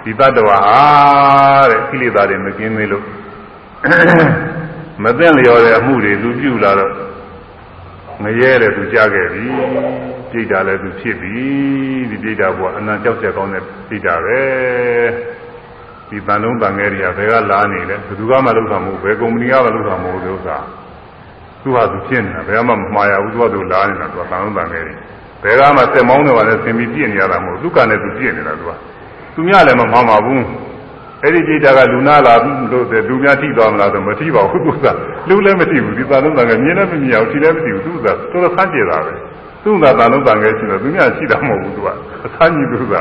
[0.04, 0.82] ဒီတတ္တဝါဟာ
[1.72, 3.04] တဲ့ကိလေသာတွေမကင်းသေးလို့
[5.04, 7.09] မသိလျော်တဲ့အမှုတွေသူပြုလာတော့
[8.24, 9.46] ငရဲတယ်သူကြားခဲ့ပြီ
[10.32, 11.42] ပြိတ္တာလည်းသူဖြစ်ပြီ
[12.10, 14.42] ဒီပြိတ္တာကအနံကြောက်ချက်ကောင်းတဲ့ပြိတ္တာပဲ
[16.10, 20.58] ဒီတန်လုံးတန်ငယ်တွေကဘယ်ကလာနေလဲဘယ်သူကမှလုပ်တာမဟုတ်ဘယ်ကုမ္ပဏီကမှလုပ်တာမဟုတ်ဒီဥစ္စာ
[21.62, 24.96] သူဟာသူဖြစ်နေတာဘယ်မှမမှားရဘူးသူကသူလာနေတာသူကတန်လုံးတန်ငယ်တွေ
[25.44, 28.72] ဘယ်ကမှစက်မောင်းတွေပါလဲဆင်ပြီးပြည့်နေရတာမဟုတ်သူကလည်းသူပြည့်နေတာသူက
[29.36, 30.44] သူများလည်းမမှားပါဘူး
[31.24, 32.34] အဲ့ဒီပြိတ္တာကလူနာလာ
[32.72, 34.86] လို့လူများထိသွားမလားဆိုမထိပါဘူးသူက
[35.30, 39.14] လူလည်းမထိဘူးဒီသာလုံးတန်ကမြင်လည်းမမြင်အောင်ထိလည်းမထိဘူးသူကတော်တော်ဆန်းကျင်တာပဲ
[39.64, 41.88] သူကသာလုံးတန်ကရှိတော့သူများရှိတာမဟုတ်ဘူးသူက
[42.26, 42.96] အဆန်းကြီးသူက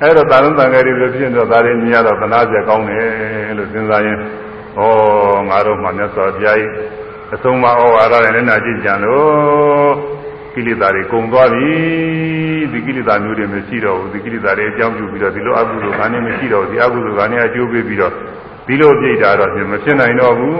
[0.00, 3.06] အဲ့တော့တာလုံးတန်ငယ်တွေလိုဖြစ်တော့ဒါတွေမြင်ရတော့သနာစရာကောင်းတယ်
[3.58, 4.18] လို့စဉ်းစားရင်
[4.78, 4.80] ဩ
[5.48, 6.70] ငါတို့မှမြတ်စွာဘုရားကြီး
[7.34, 9.92] အဆုံးမဩဝါဒနဲ့လည်းနာကြည့်ကြလို့
[10.54, 11.70] ကိလေသာတွေကုန်သွားပြီ
[12.72, 18.12] ဒီကိလေသာမျိုးတွေမရှိတော့ဘူးဒီကိလေသာတွေအကြောင်းပြုပြီးတော့ဒီလိုအကုသိုလ်ကနေမရှိတော့ဒီအကုသိုလ်ကနေအကျိုးပေးပြီးတော့
[18.66, 20.56] ဒီလိုပြိတ္တာတော့မဖြစ်နိုင်တော့ဘူး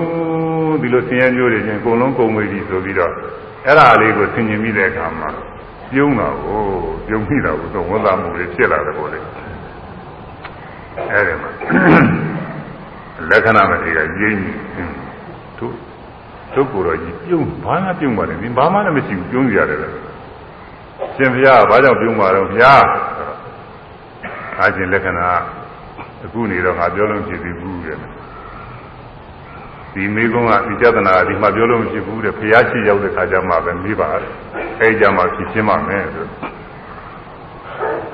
[0.82, 3.12] ဒီလိုဆင်းရဲမျိုးတွေချင်းအကုန်လုံးကုန်ပြီဆိုပြီးတော့
[3.66, 5.30] အဲ့ဒါလေးကိုဆင်ញင်မိတဲ့အခါမှာ
[5.92, 6.60] ပြုံးတာကို
[7.06, 9.18] ပြုံးမိတာကိုတော့ဝန်သားမှုတွေဖြစ်လာတယ်ပေါ့လေ
[11.10, 11.50] အဲ့ဒီမှာ
[13.30, 14.36] လက္ခဏာမတွေကရင်းကြီး
[15.58, 15.66] သူ
[16.54, 19.88] သူကိုယ်တော်ကြီးပြုံးဘာမှပြုံးပါနဲ့ဒီဘာမှလည်းမရှိဘူးပြုံးရတယ်လေ
[21.16, 22.84] ရှင်ဘုရားဘာကြောင့်ပြုံးပါတော့ဘုရား
[24.58, 25.28] အားချင်းလက္ခဏာ
[26.24, 27.98] အခုနေတော့ငါပြောလို့ဖြစ်ပြီဘူးတဲ့
[29.94, 34.08] ဒီမိကုန်းကဒီကြဒနာဒီမှာပြောလို့မဖြစ်ဘူးတဲ့ဘုရားရှိရောက်တဲ့ခါကျမှပဲမိပါ
[34.80, 36.26] အဲကြမှာဖြစ်ချင်းပါမယ်ဆို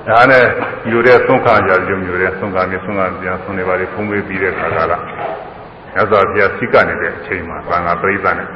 [0.09, 0.45] ဒါနဲ့
[0.91, 4.99] ယူတဲ့သုံးခါကြရုံယူတဲ့သုံးခါမျိုးသုံးခါပြန်ဆုံးနေပါလေဖုံးပေးပြီးတဲ့ခါကလာ
[5.95, 8.49] မြတ်စွာဘုရားစိတ်ကနေတဲ့အချိန်မှာသံဃာပရိသတ်နဲ့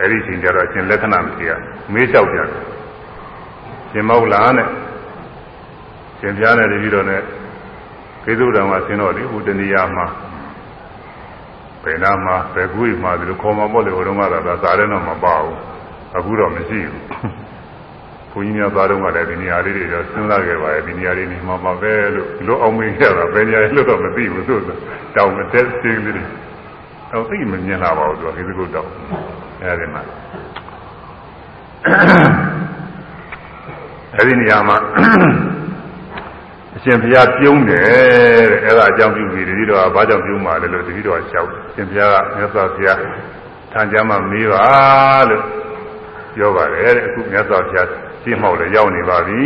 [0.00, 1.52] အဲဒီအချိန်ကျတော့အရှင်လက္ခဏာမရှိရ
[1.92, 2.48] မေးလျှောက်ကြတယ်
[3.90, 4.68] ရှင်မောလာနဲ့
[6.20, 7.22] ရှင်ဘုရားနဲ့တပည့်တော်နဲ့
[8.24, 10.06] ကိသုဒ္ဓံမှာဆင်းတော့လေဟိုတဏှာမှာ
[11.84, 15.56] ဘယ်နာမှာဘယ်ကူးမှာဒီလိုခေါ်မှာပေါ့လေဟိုတုန်းကတော့ဒါစားတယ်တော့မပါဘူး
[16.16, 17.02] အခုတော့မရှိဘူး
[18.32, 24.78] ဘုန်းကြီးများသားတော့ကလည်းဒီနေရာလေးတွေတော့စဉ်းစားခဲ့ပါရဲ့ဒီနေရာလေးနေမှာပါပဲလို့ဒီလိုအောင်မင်းရတာဘယ်နေရာလို့တော့မသိဘူးဆိုတော့
[25.16, 26.24] တောင်မတက်သေးလေးတွေ
[27.10, 28.88] တော့သိမမြင်လာပါဘူးသူကဒီကုတ်တော့
[29.60, 30.02] အဲဒီမှာ
[34.16, 34.76] အဲဒီနေရာမှာ
[36.76, 42.98] အရှင်ဘုရားပြုံးတယ်တဲ့အဲ့ဒါအကြောင်းပြုပြီးတတိတော်ကဘာကြောင့်ပြုံးမှာလဲလို့တတိတော်ကလျှောက်တယ်အရှင်ဘုရားကမြတ်စွာဘုရား
[43.72, 44.64] ထံကြမ်းမှမေးပါ
[45.30, 45.42] လို့
[46.34, 47.88] ပြောပါတယ်တဲ့အခုမြတ်စွာဘုရား
[48.22, 49.44] ရှင်းမောက်လည်းရောက်နေပါပြီ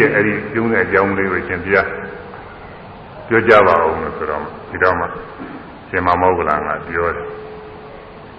[0.00, 1.88] တဲ့အဲ့ဒီပြုံးတဲ့အကြောင်းလေးကိုရှင်ဘုရား
[3.28, 5.06] ပြောကြပါဦးလို့ဆိုတော့ဒီတော့မှ
[5.92, 7.26] ရှင်မမောဂလန်ကပြောတယ်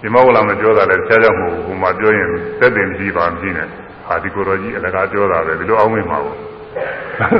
[0.00, 2.28] ရှင်မောဂလန်မပြောတာလည်းတခြားကြောင့်မဟုတ်ဘူးဟိုမှာပြောရင်
[2.60, 3.68] သက်တင်မရှိပါမရှိနဲ့
[4.06, 6.36] ဟာဒီကိုယ်တော်ကြီးအလကားပြောတာပဲဒီလိုအောင်းမင်းမှာပေါ့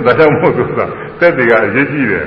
[0.06, 0.80] ဒါကြောင့်မို့သူကသ
[1.26, 2.26] က်တွေကအရေးကြီးတယ်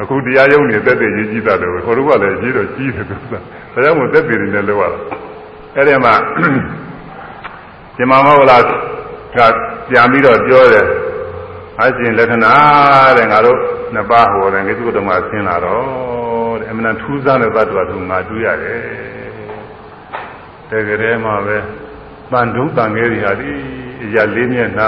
[0.00, 3.38] အခုတရားရုံးနေသက်တွေရေးကြည့်တာလို့ခေါ်တော့ကလည်းရေးတော့ကြီးတယ်သူကဒါ
[3.74, 5.00] ကြောင့်မို့သက်တွေနဲ့လောက်ရတာ
[5.76, 6.14] အဲ့ဒီမှာ
[7.96, 8.52] ရှင်မမောဂလ
[9.36, 9.38] က
[9.88, 10.86] ပြန်ပြီးတော့ပြောတယ်
[11.80, 12.54] အရှင်လက္ခဏာ
[13.18, 13.58] တဲ့ငါတို့
[13.94, 16.21] နှစ်ပါးဟောတယ်ကိသုတ္တမဆင်းလာတော့
[16.60, 18.80] တဲ့အမှန်ထူးဆန်းတဲ့သတ္တဝါသူငါတွေ့ရတယ်
[20.70, 21.56] တကယ်တည်းမှာပဲ
[22.30, 23.50] တန်တုံးတန်ငယ်တွေဟာဒီ
[24.04, 24.86] အရာလေးမျက်နှာ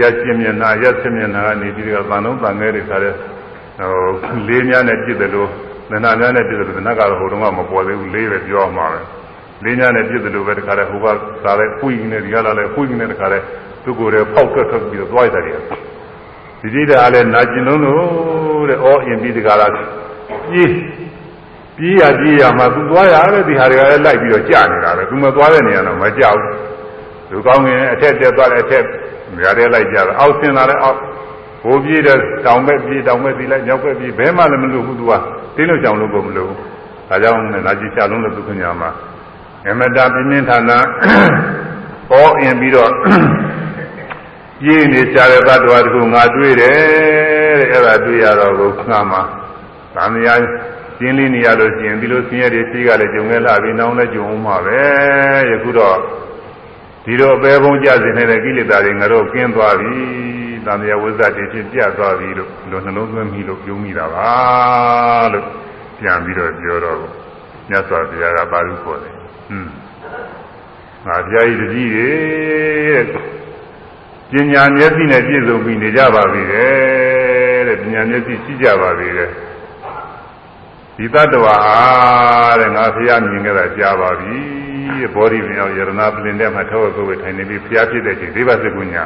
[0.00, 3.14] ရက်ကျင်မျက်နှာရက်ဆင်မျက်နှာကနေပြီးတော့တန်တုံးတန်ငယ်တွေခါတဲ့
[3.78, 5.50] ဟိုလေးများနဲ့ပြည့်တယ်လို့
[5.90, 9.00] နန္ဒများနဲ့ပြည့်တယ်လို့နတ်ကတော့ဟိုတုန်းကမပေါ်သေးဘူးလေးပဲပြောမှာပဲ
[9.64, 11.06] လေးများနဲ့ပြည့်တယ်လို့ပဲတခါတည်းဟိုက
[11.44, 13.44] သာလဲပွင့်နေဒီကလာလဲပွင့်နေတခါတည်း
[13.84, 15.44] သူ့ကိုယ်ရဲ့ဖောက်ထွက်ထွက်ပြီးတော့သွားရတယ်
[16.60, 19.72] ဒီကြည့်တာလည်းနာကျင်လုံးလို့တဲ့အော်အင်ပြီးတခါလား
[20.50, 20.72] ပြေး
[21.76, 26.54] ပြေးရပြေးရမှသူသွားရတယ်ဒီဟာတွေကလည်းလိုက်ပြီးတော့ကြာနေတာပဲသူမသွားတဲ့နေရာတော့မကြောက်ဘူး
[27.30, 28.84] သူကောင်းရင်အထက်တက်သွားတယ်အထက်
[29.36, 30.98] နေရာတွေလိုက်ကြတယ်အောက်ဆင်းလာတယ်အောက်
[31.62, 35.12] ဟိုပြေးတဲ့တောင်ဘက်ပြေးတောင်ဘက်ပြေးလိုက်မြောက်ဘက်ပြေးဘဲမှလည်းမလို့ဘူးသူက
[35.56, 36.58] တင်းလို့ကြောင်လို့ကိုမလို့ဘူး
[37.08, 38.90] ဒါကြောင့်လည်းလာကြည့်ချလုံးလို့သူခင်ညာမှာ
[39.68, 40.84] အမတာပြင်းပြင်းထန်ထန်
[42.10, 42.92] ဟောအင်ပြီးတော့
[44.60, 49.22] ပြေးနေကြတဲ့သတ္တဝါတခုငါတွေ့တယ်တဲ့အဲ့ဒါတွေ့ရတော့ကိုငါမှာ
[49.94, 50.34] သံဃာ
[50.98, 54.80] ကျင်းလေးနေရလို့ရှိရင်ဒီလိုဆင်းရဲတွေရှိကလည်းဂျုံခဲ့လာပြီးနောင်လည်းဂျုံမှာပဲ
[55.50, 55.98] ယခုတော့
[57.04, 59.94] ဒီလိုအပေပုံကြစေနေတဲ့ကိလေသာတွေငါတို့ကင်းသွားပြီ
[60.66, 64.30] သံဃာဝိဇ္ဇတွေဖြစ်ပြသွားပြီလို့လိုနှလုံးသွင်းပြီလို့ပြောမိတာပါ
[65.32, 65.46] လို့
[65.98, 66.98] ပြန်ပြီးတော့ပြောတော့
[67.68, 69.70] မြတ်စွာဘုရားကပါဠိခေါ်တယ်ဟွန်း
[71.06, 79.30] ငါဘုရားကြီးတကြီးတွေပညာမျက်စိနဲ့ပြည့်စုံပြီးနေကြပါပြီတဲ့ပညာမျက်စိရှိကြပါပြီတဲ့
[81.00, 84.36] ဒီတတ္တဝါအားတဲ့ငါဖះမြင်ခဲ့တာကြားပါပြီ
[85.14, 89.04] ဘောဓိပင်အောင်ယရနာပလင်တဲ့မှာထောက်ကိုယ်ထိုင်နေပြီးဖះဖြစ်တဲ့ချိန်ဒိဗ္ဗစကုညာ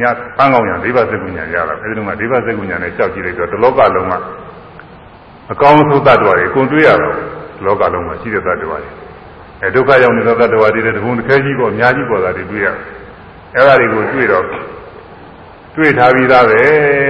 [0.00, 0.02] ည
[0.36, 4.14] ပန်းကောင်းညာဒိဗ္ဗစကုညာရတာအဲဒီတော့ကဒိဗ္ဗစကုညာနဲ့ကြောက်ကြည့်လိုက်တော့တလောကလုံးက
[5.52, 7.16] အကောင်းဆုံးတတ္တဝါတွေအကုန်တွေ့ရတော့
[7.64, 8.90] လောကလုံးမှာရှိတဲ့တတ္တဝါတွေ
[9.62, 12.68] အဲဒုက္ခရောက်နေတဲ့တတ္တဝါတွေတဲ့တခုတစ်ခဲကြီးပေါ့အများကြီးပေါ်တာတွေတွေ့ရ
[13.54, 14.44] အဲဒါတွေကိုတွေ့တော့
[15.76, 16.60] တွေ့ထားပြီးသားပဲ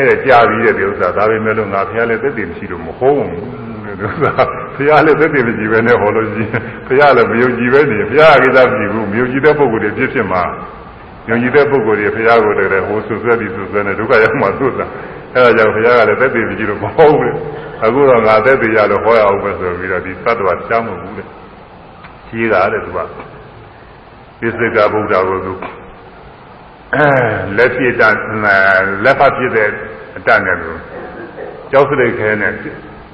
[0.09, 3.68] တဲ့ကြားပြီးတဲ့ဒီဥစ္စာဒါပဲမဲ့လို့ငါဖះလည်းသက်တည်မရှိလို့မဟုတ်ဘူး
[4.03, 4.33] ဥစ္စာ
[4.77, 10.43] ဘုရားလည်းသက်တည်မကြည့်ပဲနဲ့ဟောလို့ရှိရင်ဘုရားလည်းမယုံကြည်ပဲနေဘုရားအကိစ္စမကြည့်ဘူးမယုံကြည်တဲ့ပုဂ္ဂိုလ်တွေဖြစ်ဖြစ်မှာ
[11.31, 14.87] ယုံကြည်တဲ့ပုဂ္ဂိုလ်တွေဘုရားကိုတည်းဟိုဆွဆွဲပြီးဆွဆွဲနေဒုက္ခရောက်မှသုတ်တာ
[15.35, 17.35] အဲဒါကြောင့်ဘုရားကလည်းသက်တည်မကြည့်လို့မဟုတ်ဘူး
[17.85, 21.27] အခုတော့ငါသက်တည်ရလို့ဟောရအောင်ပဲဆိုပြီးတော့ဒီသတ္တဝါချမ်းမဘူးတဲ့
[22.29, 22.99] ကြီးတာတဲ့သူက
[24.41, 25.53] ပစ္စကဗုဒ္ဓကိုသူ
[26.95, 27.09] အဲ
[27.57, 28.09] လက်ပြတာ
[29.05, 29.69] လက်ဖတ်ဖြစ်တဲ့
[30.17, 30.79] အတတ်နဲ့လို့
[31.71, 32.53] ကြောက်စရိတ်ခဲနဲ့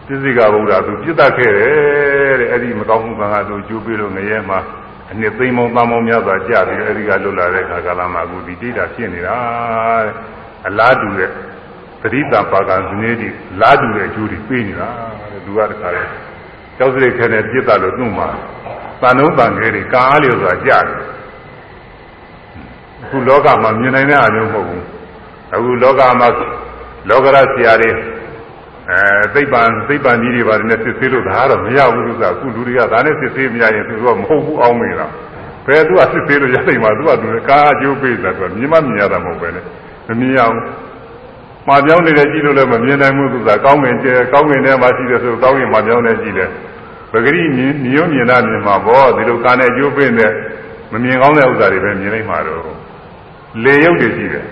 [0.07, 4.59] ပြစ္ဆိကဗုဒ္ဓသူပြစ်တတ်ခဲ့တယ်တဲ့အဲ့ဒီမကောင်းမှုကံကသူကျိုးပြီးလို့ငရဲမှာ
[5.11, 9.37] အနှစ်သိမ်းမောင်းသားမောင်းများစွာကြာပြီးအဲ့ဒီကလွတ်လာတဲ့ခါကာလမှာအခုဒီတိတာဖြစ်နေတာ
[10.05, 10.15] တဲ့
[10.67, 11.31] အလားတူတဲ့
[12.03, 13.29] သတိတပါကံဇနေတိ
[13.61, 14.89] လားတူတဲ့အကျိုးတွေပေးနေတာ
[15.33, 16.05] တဲ့သူကတခါလေ
[16.77, 18.29] ကြောက်စရိတ်ခဲနဲ့ပြစ်တတ်လို့သူ့မှာ
[19.01, 21.01] တန်လုံးတန်ခဲတွေကားလျော်စွာကြာတယ်
[23.03, 24.85] အခုလောကမှာမြင်နိုင်တဲ့အမျိုးမဟုတ်ဘူး
[25.55, 26.29] အခုလောကမှာ
[27.09, 27.91] လောကရဆရာတွေ
[28.91, 35.07] အဲသိပ္ပံသိပ္ပံကြီးတွေပါတယ်နဲ့စစ်ဆေးလို့ဒါကတော့မရဘူးလို့ကအခုလူတွေကဒါနဲ့စစ်ဆေးမရရင်သူကမဟုတ်ဘူးအောင်းနေတာ
[35.67, 39.65] ဘယ်သူကစစ်ဆေးလို့ရနိုင်မှာသူကသူကားအကျိုးပေးတာသူကမြင်မမြင်ရတာမဟုတ်ပဲနဲ့
[40.09, 40.57] မမြင်အောင်
[41.69, 46.51] မှာပြောင်းနေတယ်ကြည့်လို့လည်းမမြင်နိုင်ဘူးသူကကောင်းငင်ကျဲကောင်းငင်ထဲမှာရှိတယ်ဆိုကောင်းငင်မှာပြောင်းနေကြည့်တယ်
[47.13, 50.33] ပဂရိမြင်မြင်မြင်တာမြင်မှာပေါ့ဒီလိုကာနဲ့အကျိုးပေးတဲ့
[50.93, 52.63] မမြင်ကောင်းတဲ့ဥစ္စာတွေပဲမြင်လိုက်မှာတော့
[53.65, 54.47] လေရုပ်တွေရှိတယ်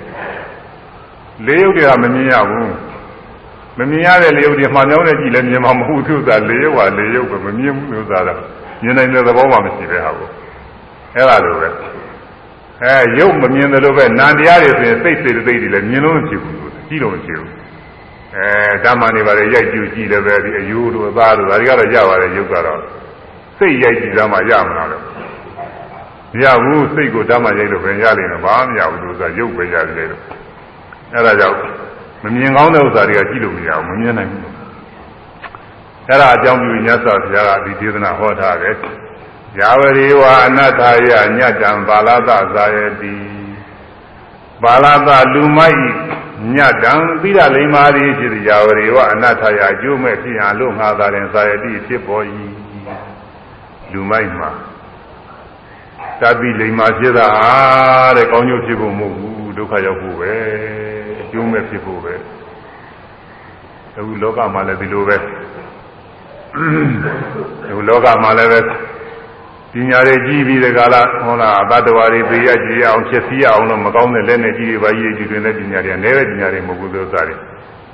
[1.47, 2.71] လေရုပ်တွေကမမြင်ရဘူး
[3.78, 8.39] မမြင်ရတဲ့လေရုပ်တွေမှောင်ကြောင်းနဲ့ကြည့်လဲမြင်မှာမဟုတ်သူကလေရုပ်ဟာလေရုပ်ပဲမမြင်ဘူးလို့သာတော့
[8.82, 10.28] မြင်နိုင်တဲ့သဘောမှမရှိပဲဟာကို
[11.15, 11.69] အဲ့ဒါလိုပဲ
[12.82, 16.57] အဲရုပ်မမြင်တယ်လို့ပဲနာတရားတွေဆိုရင်စိတ်စေတသိက်တွေလည်းမြင်လို့မဖြစ်ဘူး
[16.89, 17.51] ကြည့်လို့မဖြစ်ဘူး
[18.36, 22.81] အဲဓမ္မနေပါလေရိုက်ကြည့်ကြည့်လည်းပဲဒီအယိုးတို့အသားတို့ဒါတွေကတော့ရပါတယ်ရုပ်ကတော့
[23.59, 25.03] စိတ်ရိုက်ကြည့်သားမှရမှာလို့
[26.35, 30.23] မရဘူးစိတ်ကိုဓမ္မရိုက်လို့ပဲရလိမ့်မယ်ဘာမှမရဘူးလို့ဆိုတာရုပ်ပဲရတယ်လို့
[31.15, 31.59] အဲ့ဒါကြောင့်
[32.23, 34.44] မမြင်ကောင်းတဲ့ဥစ္စာတွေကကြည့်လို့မရဘူးမမြင်နိုင်ဘူး
[36.09, 38.77] အဲ့ဒါအကြောင်းပြုညသောဘုရားကဒီဒေသနာဟောထားတယ်
[39.59, 43.16] ယာဝရေဝအနတ္ထာယညတံပါဠသသာယတိ
[44.62, 45.81] ပါဠသလူမိုက်
[46.55, 46.93] ညတံ
[47.23, 52.24] သီရလိမ္မာရီဖြစ်သည်ယာဝရေဝအနတ္ထာယအကျိုးမဲ့ဖြစ်ရလို့ငါသာရင်သာယတိဖြစ်ပေါ်၏
[53.93, 54.51] လူမိုက်မှာ
[56.20, 57.28] တတိလိမ္မာဖြစ်တာ
[58.16, 60.35] တဲ့ကောင်းကျိုးဖြစ်ဖို့မဟုတ်ဘူးဒုက္ခရောက်ဖို့ပဲ
[61.02, 61.02] အ
[61.33, 62.15] ကျိုးမဲ့ဖြစ်ဖို့ပဲ
[63.99, 65.17] အခုလောကမှာလည်းဒီလိုပဲ
[67.69, 68.61] အခုလောကမှာလည်းပဲ
[69.73, 77.39] ပညာတွေကြီးပြီးတဲ့ကာလဟောလားသတ္တဝါတွေသိရကြည်အောင်ဖြစ်စီရအောင်လို့မကောင်းတဲ့လက်နဲ့ကြီးတွေပါကြီးကြီးတွင်တဲ့ပညာတွေကလည်းပဲပညာတွေမဟုတ်ဘူးလို့စားတယ်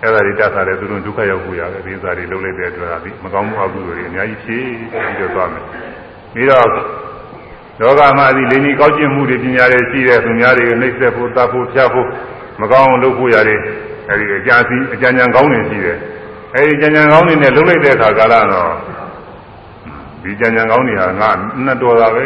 [0.03, 5.65] အဲ့ဒါတွေတတ်တာလည်းသူတို့ဒုက္ခရောက်ဖို့ရတယ်ဒီဥစ္စာတွေလုံးလိုက်တဲ့အတွက်ဒီမကောင်းမှုအကုသိုလ်တွေအများကြီးဖြစ်ပြီးတော့သွားမယ်
[6.35, 6.69] ပြီးတော့
[7.81, 12.09] လောကမှာဒီလိင်ကြီးကောက်ကျင့်မှုတွေပညာတွေရှိတဲ့သူများတွေကိုနှိပ်စက်ဖို့တတ်ဖို့ဖြတ်ဖို့
[12.61, 13.61] မကောင်းအောင်လုပ်ဖို့ရတယ်
[14.11, 15.99] အဲဒီအကြစီအကြံဉာဏ်ကောင်းနေရှိတယ်
[16.55, 18.73] အဲဒီကြံဉာဏ်ကောင်းနေနဲ့လုံးလိုက်တဲ့အခါကာလတော့
[20.23, 21.31] ဒီကြံဉာဏ်ကောင်းနေတာငါ
[21.65, 22.25] နှစ်တော်တာပဲ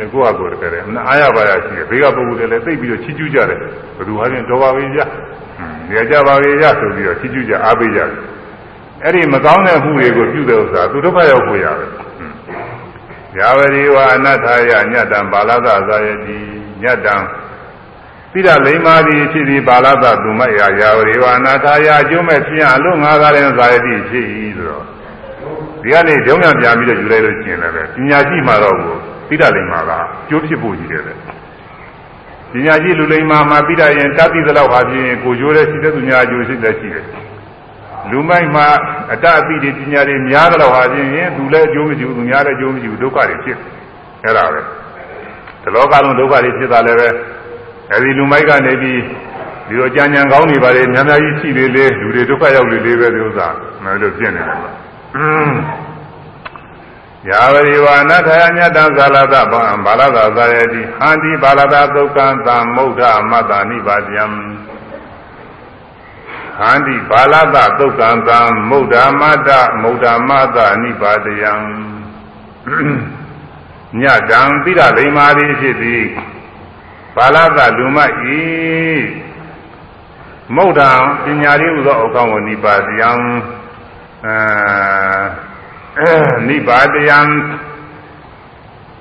[0.00, 5.06] လို့ကိုယ့်အကိုယ်တကယ်တယ်အားရပါရရှိတယ်ဘေးကပုဂ္ဂိုလ်တွေလည်းသိပြီးတော့ချီးကျူးကြတယ်ဘယ်သူဟာချင်းတော်ပါပြီဗျာ
[5.90, 8.10] နေကြပါပြီဗျာဆိုပြီးတော့ချီးကျူးကြအားပေးကြတယ်
[9.04, 11.90] အဲ့ဒီမကောင်းတဲ့မှုတွေကိုပြုတဲ့ဥစ္စာသူဒုက္ခရောက်ကိုရတယ်
[13.38, 16.36] ယာဝတိဝအနတ္ထာယညတံဘာလသသာယတိ
[16.82, 17.14] ညတံ
[18.32, 24.26] သီရလိမ္မာတိဖြစ်ပြီးဘာလသသူမယယာဝတိဝအနတ္ထာယအကျိုးမဲ့ဖြစ်အလို့ငါးကားတဲ့သာယတိဖြစ်၏
[24.56, 24.84] ဆိုတော့
[25.82, 28.96] ဒီကနေ့ကြောင်းပြန်ပြန်ပြီးတော့ယူလိုက်လို့ကျင်တယ်ပဲပညာရှိမှတော့ကို
[29.28, 29.90] သီရလိမ္မာက
[30.28, 31.12] ကျိုးဖြစ်ဖို့ကြီးတယ်ပဲ
[32.52, 37.06] ပညာရှိလူလိမ္မာမှာပြီးတာရင်တတ်သိသလောက်ဟာဖြင့်ကိုကျိုးတဲ့ရှိတဲ့သူများအကျိုးရှိတဲ့ရှိတယ်
[38.10, 38.66] လူမိုက်မှာ
[39.12, 43.58] အတ္တအပိတွေပညာတွေများတော့ဟာချင်းရင်သူလည်းအကျိုးမရှိဘူးသူများလည်းအကျိုးမရှိဘူးဒုက္ခတွေဖြစ်
[44.24, 44.60] အဲ့ဒါပဲ
[45.62, 47.08] ဒီလောကလုံးဒုက္ခတွေဖြစ်တာလည်းပဲ
[47.90, 49.00] အဲဒီလူမိုက်ကနေပြီး
[49.66, 53.48] ဒီလိုကြံကြံကောင်းနေပါလေများများကြီးရှိလေလေလူတွေဒုက္ခရောက်လေလေပဲဒီဥစ္စာ
[53.82, 54.58] မလို့ဖြစ်နေတယ်
[57.28, 64.24] ယာဝရိဝါနထာယညတံဇာလသဗံဘာလသာသာယတိဟန္တိဘာလသာသုက္ကံသံမုဒ္ဓမတ္တာနိပါတယံ
[66.58, 68.38] ဟန္တိဘာလသသုတ်ကံသံ
[68.70, 69.50] မုဒ္ဓမတ္တ
[69.82, 71.52] မုဒ္ဓမတ္တအနိပါတယံ
[74.00, 76.04] ညတံသီရလိမ္မာတိဖြစ်သည်
[77.16, 78.42] ဘာလသလူမဤ
[80.56, 80.90] မုဒ္ဓံ
[81.24, 83.10] ပညာရည်ဟူသောအကောင်းကိုနိပါတယံ
[86.00, 86.12] အဲ
[86.48, 87.18] နိပါတယံ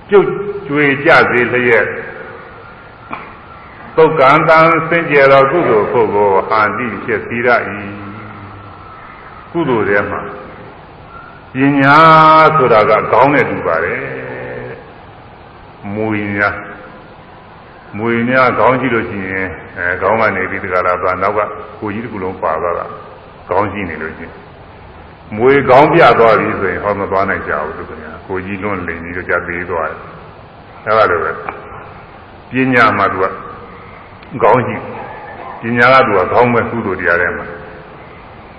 [0.08, 0.28] ပြုတ်
[0.68, 1.88] ကျွေကြစေလျက်
[3.96, 4.60] သုတ်ကံတံ
[4.90, 7.50] စင်ကြယ်သောကုသိုလ်ဖို့ကိုဟာတိဖြစ်သီရ၏
[9.52, 10.22] ကုသိုလ်ထဲမှာ
[11.54, 11.98] ပညာ
[12.58, 14.02] ဆိုတာကခေါင်းနဲ့တူပါတယ်
[15.94, 16.71] မူရင်
[17.98, 19.48] များမူရင်များခေါင်းကြည့်လို့ရှိရင်
[19.78, 21.40] အဲခေါင်းကနေပြီးဒီကလာသွားနောက်က
[21.80, 22.86] ကိုကြီးတစ်ခုလုံးပါသွားတာ
[23.50, 24.34] ခေါင်းကြည့်နေလို့ရှိရင်
[25.38, 27.92] မွေခေါင်းပြသွားပြီဆိုရင်ဟောမသွားနိုင်ကြဘူးသူက
[28.28, 30.00] ကိုကြီးလွန်းလိန်ပြီးတော့ကြသေးသွားတယ်
[30.86, 31.32] အဲလိုပဲ
[32.52, 33.26] ပညာမှာသူက
[34.44, 34.82] ကောင်းကြီး
[35.62, 37.46] ပညာကသူကကောင်းမဲ့ကုသိုလ်တရားတွေမှာ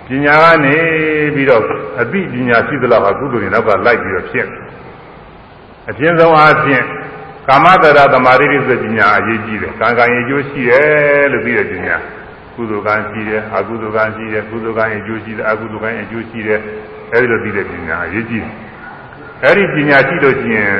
[0.07, 0.75] ပညာကနေ
[1.35, 1.61] ပြီးတော့
[2.01, 4.47] အသိပညာရှိသလောက်ဟာကုသိုလ်တွေနောက်ကလိုက်ပြီးတော့ဖြစ်
[5.89, 6.83] အကျဉ်းဆုံးအားဖြင့်
[7.47, 11.95] ကာမတရာသမာဓိတွေဆိုပညာအရေးကြီးတယ်ကံကံရေးကျိုးရှိတယ်လို့ပြီးတဲ့ပညာ
[12.55, 16.59] ကုသိုလ်ကံရှိတယ်အကုသိုလ်ကံရှိတယ်ကုသိုလ်ကံအကျိုးရှိတယ်အကုသိုလ်ကံအကျိုးရှိတယ်
[17.13, 18.53] အဲဒီလိုသိတဲ့ပညာအရေးကြီးတယ်
[19.43, 20.77] အဲဒီပညာရှိလို့ရှိရင်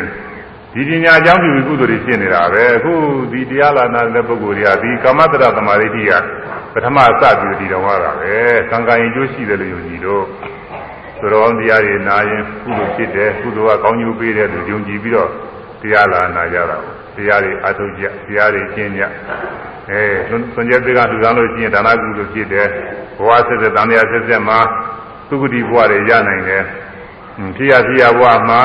[0.73, 2.93] ဒီပညာအကြောင်းပြုပြီးကုသိုလ်တွေဖြစ်နေတာပဲအခု
[3.31, 6.11] ဒီတရားလာနာတဲ့ပုဂ္ဂိုလ်တွေကဒီကာမတ္တရသမာဓိတိက
[6.73, 8.33] ပထမစပြီးဒီတော်ရတာပဲ
[8.71, 10.23] ကံကံအကျိုးရှိတယ်လို့ယုံကြည်တော့
[11.21, 15.29] သရောတရားတွေနာရင်ကုသိုလ်ဖြစ်တယ်ကုသိုလ်ကကောင်းကျိုးပေးတယ်လို့ယုံကြည်ပြီးတော့
[15.83, 16.77] တရားလာနာကြတာ
[17.15, 19.03] တရားတွေအထုတ်ကြတရားတွေကျင့်ကြ
[19.89, 22.67] အဲသွန်ကျက်တွေကလူသားလို့ကျင့်ဒါနကုလို့ဖြစ်တယ်
[23.17, 24.59] ဘဝဆက်ဆက်တန်တရားဆက်ဆက်မှာ
[25.29, 26.63] သုဂတိဘဝတွေရနိုင်တယ်
[27.57, 28.61] ဖြစ်ရဖြစ်ရဘဝမှာ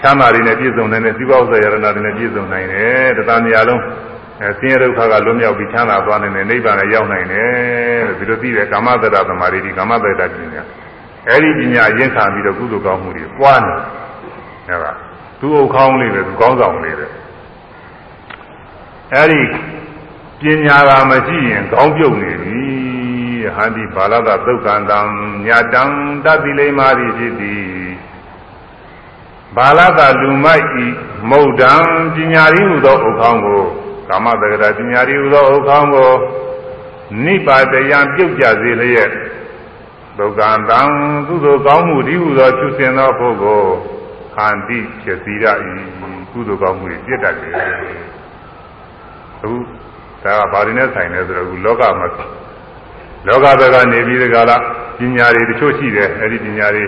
[0.00, 3.36] ချမ်းသာတွေနဲ့ပြည့်စုံနိုင်တဲ့သီဘောဇေယရဏတွေနဲ့ပြည့်စုံနိုင်တယ်တဏှာ
[3.68, 3.82] လုံး
[4.42, 10.62] အဲဆင်းရဲဒုက္ခကလွတ်မြောက်ပြီးချမ်းသာသွားနိုင်တယ်နိဗ္ဗာန်လည်းရောက်နိုင်တယ်လို့ဒီလိုသိတဲ့ကာမတ္တရသမာဓိဒီကာမတ္တရပညာ
[11.28, 13.74] အဲဒီပညာရင့်ခံပြီးတော့ကုသိုလ်ကောင်းမှုတွေပွားနေ
[14.68, 14.92] အဲဒါ
[15.40, 17.06] သူ့အုပ်ခေါင်းလေးပဲသူကောင်းဆောင်လေးပဲ
[19.14, 19.42] အဲဒီ
[20.40, 22.62] ပညာကမရှိရင်ကောင်းပြုတ်နေပြီ
[23.56, 25.00] ဟန္တိဘာလကသုတ်ကံတံ
[25.46, 25.82] ညာတံ
[26.24, 27.84] တတိလိမ္မာတိဖြစ်သည်
[29.56, 30.86] ဘာလကလူမိုက်ဤ
[31.30, 31.72] မုတ်တံ
[32.14, 33.62] ပညာရည်ဟူသောဥခေါင်းကို
[34.08, 36.12] ကာမတက္ကရာပညာရည်ဟူသောဥခေါင်းကို
[37.24, 39.10] နိပါတယံပြုတ်ကြစေလျက်
[40.18, 40.80] သုတ်ကံတံ
[41.26, 43.74] သူသို့ကောင်းမှုဒီဟူသောချွတ်စင်သောပုဂ္ဂိုလ်
[44.34, 45.44] ခန္တိဖြစ်စီရ၏
[46.30, 47.52] ကုသိုလ်ကောင်းမှုတွေပြည့်တတ်တယ်
[49.36, 49.50] အခု
[50.24, 52.08] ဒါကဘာတွေနဲ့ဆိုင်လဲဆိုတော့အခုလောကမှာ
[53.26, 54.56] လောကဘက်ကနေပြီးဒီကလာ
[54.98, 56.84] ပညာတွေတချို့ရှိတယ်အဲ့ဒီပညာတွေ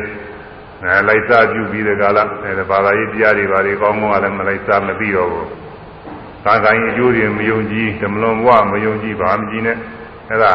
[0.82, 5.47] အဲလိုက်စားပြုပြီးဒီကလာအဲဘာသာရေးတရားတွေဘာတွေကောင်းကောင်းကလည်းမလိုက်စားမပြီးတော့ဘူး။
[6.44, 9.77] သာကိုင်းအကျိုးတွေမယုံကြည်ဓမ္မလွန်ဘဝမယုံကြည်ဘာမကြည်နဲ့
[10.31, 10.52] အဲ့ဒါ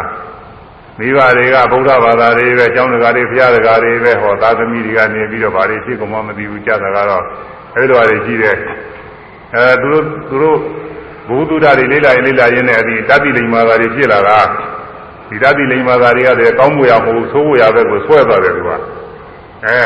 [1.00, 7.24] မိဘတွေကဗုဒ္ဓဘာသာတွေပဲကျောင်းတကာတွေဘုရားတကာတွေပဲဟောသာသမီတွေကနေပြီးတော့ဘာတွေဖြစ်ကုန်မှမသိဘူးကြားတာကတော့
[7.76, 8.56] အဲ့လိုဟာတွေရှိတယ်။
[9.56, 10.60] အဲသူတို့သူတို့
[11.28, 14.40] ဘုသူဒ္ဓတွေလေးလာရင်လေးလာရင်းနဲ့အဒီတတိလိမ္မာသာတွေဖြစ်လာတာ
[15.30, 18.70] ဒီတတိလိမ္မာသာတွေကတည်းကောင်းမှုရမဟုတ်ဆိုးမှုရပဲကိုဆွဲသွားတယ်သူက
[19.66, 19.82] အဲ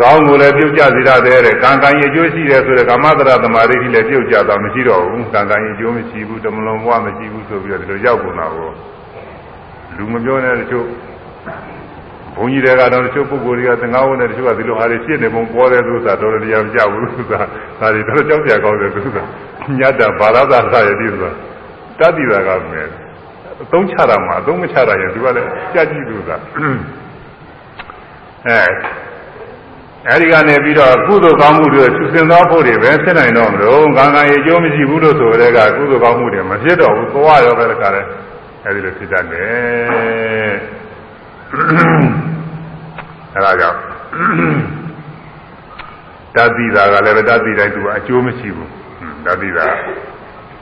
[0.00, 8.70] ကောင်းကိုလည်းပြုတ်ကြစေရတယ်တဲ့ကံကံရဲ့အကျိုးရှိတယ်ဆိုတဲ့ကာမတရသမာဓိကြီးလည်းပြုတ်ကြတာမရှိတော့ဘူးကံကံရဲ့အကျိုးမရှိဘူးတမလွန်ဘဝမရှိဘူးဆိုပြီးတော့ဒီလိုရောက်ကုန်တာကို
[9.98, 10.86] လူမပြောနဲ့တချို့
[12.36, 17.40] ဘုန်းကြီးတွေကတော့တချို့ပုဂ္ဂိုလ်တွေကသင်္ဃဝတ်နဲ့တချို့ကဒီလိုဟာတွေဖြစ်နေပုံပေါ်တယ်သူဆိုတာတော်တော်တရားမကြဘူးသူကဒါ
[17.94, 19.18] တွေတော့ကြောက်ကြကောင်းတယ်သူက
[19.78, 21.24] ညတ်တာဘာသာသာဆရည်သူက
[21.98, 22.86] တတ္တိတာကမယ်
[23.62, 28.60] အသုံးချတာမှာအသုံးမချတာရင်သူကလည်းကြက်ကြည့်သူကအဲ
[30.08, 38.02] အဲဒီကနေပြီးတော့ကုသိုလ်ကောင်းမှုတွေသူစင်သောဖို့တွေပဲဖြစ်နိုင်တော့မလို့ကံကံရေကျိုးမရှိဘူးလို့ဆိုတဲ့ကကုသိုလ်ကောင်းမှုတွေမဖြစ်တော့ဘူးသွားရောပဲတခါလဲ
[38.66, 40.54] အဲဒီလိုဖြစ်တတ်တယ်
[43.34, 43.78] အဲဒါကြောင့်
[46.34, 48.70] တတိတာကလည်းပဲတတိတိုင်းသူကအကျိုးမရှိဘူး
[49.26, 49.66] တတိတာ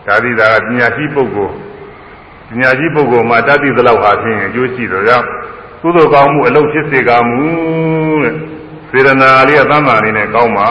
[0.06, 1.54] တတိတာကပညာရှိပုဂ္ဂိုလ်
[2.48, 5.26] ပညာရှိပုဂ္ဂိုလ်မှာတတိသလောက်ဟာဖြင့်အကျိုးရှိတော့ကြောင့်
[5.82, 7.40] ကုသိုလ်ကောင်းမှုအလုပ်ဖြစ်စေကမူ
[8.22, 8.34] တဲ့
[8.90, 10.68] စေရနာလေးအသမ္မာလေးနဲ့ကောင်းပါ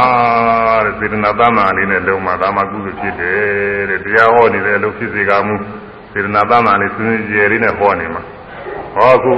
[0.86, 5.56] တဲ့စေရနာသမ္မာလေးနဲ့လုံးမှာဒါမှကုသိုလ်ဖြစ်တယ်တဲ့တရားဟောနေတဲ့အလုပ်ဖြစ်စေကမူ
[6.14, 8.22] စေရနာသမ္မာလေးစဉ်းကြယ်လေးနဲ့ဟောနေမှာ
[8.96, 9.38] ဟောအခုဒ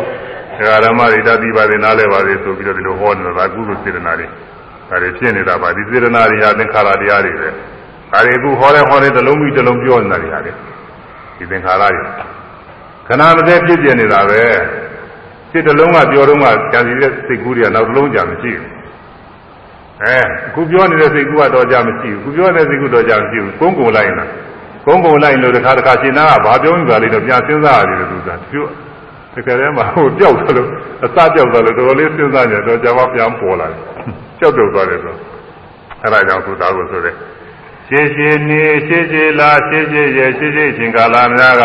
[0.67, 4.27] ကာဓမ္မတွေတတိပါးတွေနားလဲပါလေဆိုပြီးတော့ဒီလိုဟောနေတာကုသိုလ်စေရနာတွေ
[4.89, 10.51] ဒါတွေဖြစ်နေတာပါဒီစေရနာတွေဟာသင်္ခါရတရားတွေပဲဒါတွေအခုဟောတဲ့ဟောတဲ့တစ်လုံးပြီးတစ်လုံးပြောနေတာတွေဟာလေ
[11.37, 12.01] ဒီသင်္ခါရတွေ
[13.07, 14.41] ခဏမစဲဖြစ်ပြနေတာပဲ
[15.51, 18.69] စိတ်တစ်လုံးကပြောတော့မှကြံစီတဲ့စိတ်ကူးတွေကနောက်တစ်လုံးကြာမရှိဘူး
[20.03, 24.29] အဲအခုပြောနေတဲ့စိတ်ကူးကတော့ကြာမရှိဘူးအခုပြောနေတဲ့စိတ်ကူးတော့ကြာမရှိဘူးကုန်းကုန်လိုက်လား
[24.85, 28.61] ကုန်းကုန်လိုက်လို့တစ်ခါတစ်ခါရှင်းသားကဘာပြောမိပါလိမ့်တော့ပြန်စဉ်းစားရတယ်သူကသူ
[29.35, 30.69] တကယ်တည်းမှာဟိုကြောက်တယ်လို့
[31.03, 33.79] အစကြောက်တယ်လို့တော်တော်လေးစဉ်းစားကြတော့ကြာမှပြန်ပေါ်လာတယ်
[34.39, 35.15] ကြောက်တော့သွားတယ်ဆို
[36.03, 37.15] အဲဒါကြောင့်သူသားကိုဆိုတဲ့
[37.87, 41.63] ရှင်းရှင်းနေရှင်းရှင်းလားရှင်းရှင်းရဲ့ရှင်းရှင်းချင်းကာလများက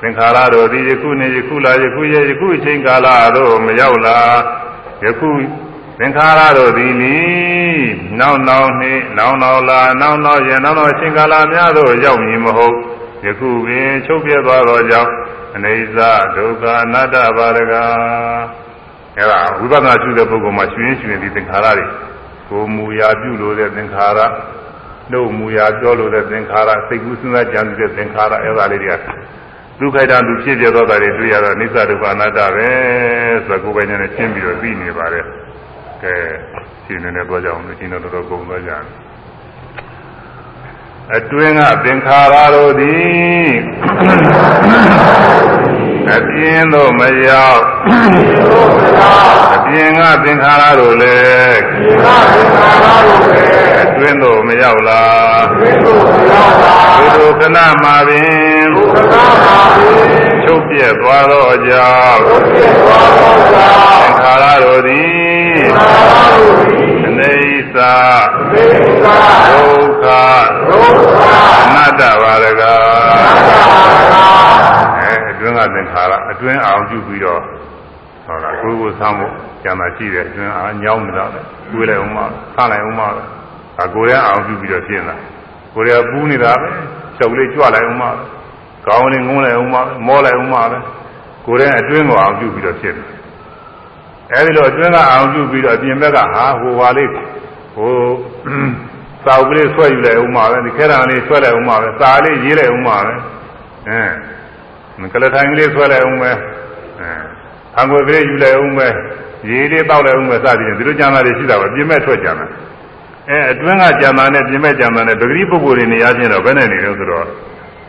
[0.00, 4.18] သင်္ခါရတို့ဒီယခုနေယခုလာယခုရဲ့ယခုအချိန်ကာလတို့မရောက်လာ
[5.04, 5.28] ယခု
[5.98, 7.16] သင်္ခါရတို့ဒီနီ
[8.20, 12.76] နောက်နောက်နှင့်နောက်နောက်လာနောက်နောက်ရဲ့နောက်နောက်အချိန်ကာလများတို့ရောက်မည်မဟုတ်
[13.26, 15.10] ယခုပင်ချုပ်ပြသွားသောကြောင့်
[15.54, 17.74] အနေစာဒုက္ခအနတ္တဘာရက
[19.18, 21.86] အဲဒါဝိပဿနာရှုတဲ့ပုဂ္ဂိုလ်မှာရှင်ရင်ရှင်ဒီသင်္ခါရတွေ
[22.50, 24.20] ကိုမူရာပြုလို့တဲ့သင်္ခါရ
[25.10, 29.02] နှုတ်မူရာပြောလို့တဲ့သင်္ခါရစိတ်ကူးစဉ်းစားကြံတဲ့သင်္ခါရအဲဒါလေးတွေက
[29.78, 32.68] ဒုက္ခိတလူဖြစ်ပြတော့တာတွေတွေ့ရတော့နိစ္စဒုက္ခအနတ္တပဲ
[33.46, 35.26] ဆိုတော့ကိုယ်ပိုင်နဲ့ရှင်းပြီးတော့သိနေပါတယ်
[36.02, 36.16] ကဲ
[36.84, 38.84] ရှင်းနေနေတော့ကြအောင်လို့ရှင်းတော့တော်ကုန်သွားကြတယ်
[41.14, 43.50] အတွင်းကသင်္ခါရတို့သည်
[46.14, 47.64] အပြင်းတို့မရောက်
[49.54, 51.60] အပြင်းကသင်္ခါရတို့လည်း
[53.82, 55.44] အတွင်းတို့မရောက်လား
[57.16, 62.22] ဘုဒ္ဓခဏမှာပင်သွားသောကြောင့်ဘုဖြစ်သွားသောကြောင့်
[64.00, 65.25] သင်္ခါရတို့သည်သာရုသည်
[67.06, 67.34] အနေ
[67.74, 67.78] သ
[68.52, 68.64] သေ
[69.04, 69.18] သာ
[69.50, 70.06] ဒုက္ခ
[70.68, 71.22] ဒုက္ခ
[71.66, 72.74] အနတ္တပါရကသာ
[74.96, 77.40] အဲအတွင်းကသင်္ခါရအတွင်းအောင်ပြုပြီးတော့
[78.26, 81.40] ဟုတ်လားကိုယ်ကိုဆောင်းဖို့ကျန်တာရှိတယ်အတွင်းအာညောင်းနေတာပဲ
[81.72, 82.18] တွေးလိုက်အောင်မ
[82.54, 83.10] ဆန်းလိုက်အောင်မပဲ
[83.76, 85.16] ဒါကိုယ်ရဲ့အောင်ပြုပြီးတော့ပြင်လာ
[85.74, 86.68] ကိုယ်ရဲ့ပူးနေတာပဲ
[87.16, 88.22] ချုပ်လေးကြွလိုက်အောင်မပဲ
[88.86, 90.78] ကောင်းလေးငုံးလိုက်အောင်မပဲမောလိုက်အောင်မပဲ
[91.46, 93.06] ကိုယ်ရဲ့အတွင်းကိုအောင်ပြုပြီးတော့ဖြစ်တယ်
[94.32, 97.92] အဲဒီလိုအတွင်းကအောင်ပြုပြီးတော့အပြင်ဘက်ကဟာဟိုပါလေးဟို
[99.24, 103.14] စာအုပ်ကလေးဆွဲယူလိုက်အောင်မပဲဒီခဲတံလေးဆွဲလိုက်အောင်မပဲစာလေးရေးလိုက်အောင်မပဲ
[103.88, 106.30] အဲကလထိုင်ကလေးဆွဲလိုက်အောင်ပဲ
[107.00, 107.10] အဲ
[107.76, 108.88] ဟန်ကိုကလေးယူလိုက်အောင်ပဲ
[109.48, 112.46] ရေးလေးတောက်လိုက်အောင်ပဲစသည်ဖြင့်ဒီလိုကြံတာတွေရှိတာပဲပြင်မဲ့ထွက်ကြတာ
[113.28, 117.26] အဲအတွင်းကကြံတာနဲ့ပြင်မဲ့ကြံတာနဲ့ပဂတိပုဂ္ဂိုလ်တွေနေရာချင်းတော့ဘယ်နဲ့နေလို့ဆိုတော့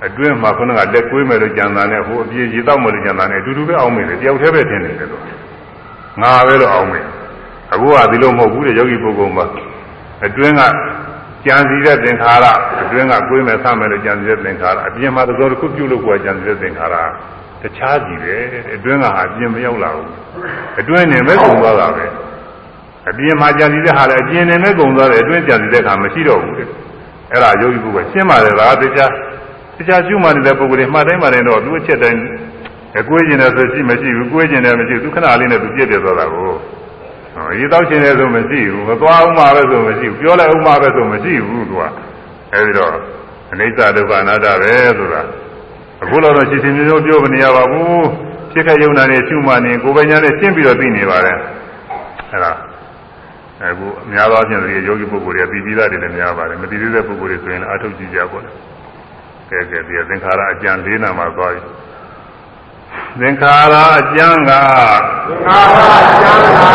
[0.05, 5.23] အတွင်းမှာခုနကလက်ကွေးမဲ့လို့ကြံတာနဲ့ဟိုအပြေရေတောက်မဲ့လို့ကြံတာနဲ့အတူတူပဲအောင်မယ်တယောက်တည်းပဲထင်နေတယ်လို့
[6.21, 7.05] ငါပဲလို့အောင်မယ်
[7.73, 9.45] အခုကဒီလိုမဟုတ်ဘူးတဲ့ယောဂီပုဂ္ဂိုလ်မှာ
[10.25, 10.61] အတွင်းက
[11.45, 12.45] ကြံစီတဲ့သင်္ခါရ
[12.81, 16.95] အတွင်းကကွေးမဲ့ဆမယ်လို့ကြံစီတဲ့သင်္ခါရအပြင်မှာသောတစ်ခုပြုလို့ကိုယ်ကြံစီတဲ့သင်္ခါရ
[17.61, 18.35] တခြားစီပဲ
[18.75, 20.09] အတွင်းကဟာအပြင်မရောက်လာဘူး
[20.79, 22.05] အတွင်းနေမဲ့ကုန်သွားတာပဲ
[23.09, 26.67] အပြင်မှာကြံစီတဲ့ဟာလည်းအပြင်နေမဲ့ကုန်သွားတယ်အတွင်းကြံစီတဲ့ခါမရှိတော့ဘူးတဲ့
[27.31, 29.11] အဲ့ဒါယောဂီပုဂ္ဂိုလ်ရှင်းပါတယ်လားတရား
[29.77, 32.19] တရားကျူးမှနေတဲ့ပုဂ္ဂိုလ်တွေမှတ်တိုင်းမှတိုင်းတော့သူ့အချက်တိုင်း
[32.99, 36.49] အကွေးကျင်တယ်ဆိုရှိမရှိဘူးကွေးကျင်တယ်မရှိဘူးသူခဏလေးနဲ့သူပြည့်ပြည့်သွားတာကို
[37.59, 41.83] ရေတောက်ချင်တယ်ဆိုမရှိဘူးမသွားအောင်မှပဲဆိုမရှိဘူးပြောလိုက်အောင်မှပဲဆိုမရှိဘူးသူက
[42.53, 42.91] အဲဒီတော့
[43.51, 45.21] အနိစ္စဒုက္ခအနတ္တပဲဆိုတာ
[46.03, 48.05] အခုတော့ရှင်းရှင်းမျိုးမျိုးပြောမနေရပါဘူး
[48.51, 51.37] ဖြစ်ခဲ့ယုံနာနေရှုမှနေကိုယ်ပိုင်ညာနဲ့ရှင်းပြီးတော့သိနေပါတယ်
[52.31, 52.51] အဲဒါ
[53.61, 58.55] အခုအများသောအားဖြင့်ဒီယောဂီပုဂ္ဂိုလ်တွေပြီးပြီးသားတွေလည်းများပါတယ်မသိသေးတဲ့ပုဂ္ဂိုလ်တွေဆိုရင်အထုတ်ကြည့်ကြပါလား
[59.49, 61.61] ကဲကဲဒီသင်္ခါရအကျံ၄နာမှာသွားပြီ
[63.19, 64.61] သင်္ခါရအကျံကသာ
[65.47, 65.89] သာ
[66.21, 66.71] ကျမ်းသာ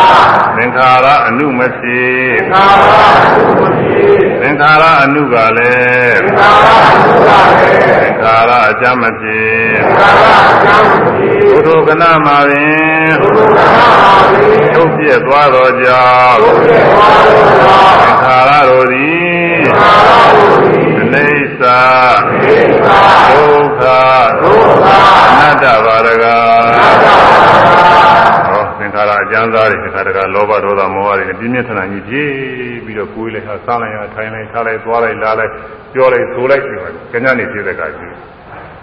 [0.56, 3.04] သင်္ခါရအနုမဖြစ်သာသာ
[3.34, 4.02] သုမတိ
[4.40, 7.70] သင်္ခါရအနုကလည်းသာသာသုလာလေ
[8.00, 11.30] သင်္ခါရအကျံမဖြစ်သာသာကျမ်းတိ
[11.66, 19.92] ဘုဒ္ဓကနာမှာပင်ဘုရားပါလေထုတ်ပြည့်သွားတော်ကြောင့်ဘုရားပါလေသာသင်္ခါရတို့သည်သာ
[20.36, 21.28] သုတိအနေ
[21.58, 21.80] စာ
[22.30, 23.00] သေသာ
[23.34, 23.86] ဒုက္ခ
[24.40, 24.86] ဒုက္ခ
[25.30, 26.36] အနတ္တပါရကသာ
[27.02, 27.14] သာ
[28.48, 32.30] ဟောသင်္ခါရအကျမ်းသားတွေသင်္ခါရကလောဘဒေါသမောဟတွေနဲ့ပြင်းပြထန်ထန်ကြီးပြေး
[32.84, 35.52] ပြီးတော့ကိုယ်လိုက်ဟာစားလိုက်ဟာထိုင်လိုက်ထားလိုက်သွားလိုက်လာလိုက်
[35.94, 38.02] ပြောလိုက်ဆိုလိုက်ပြီးတော့ကျန်ကျန်နေပြည့်တဲ့အခါကျ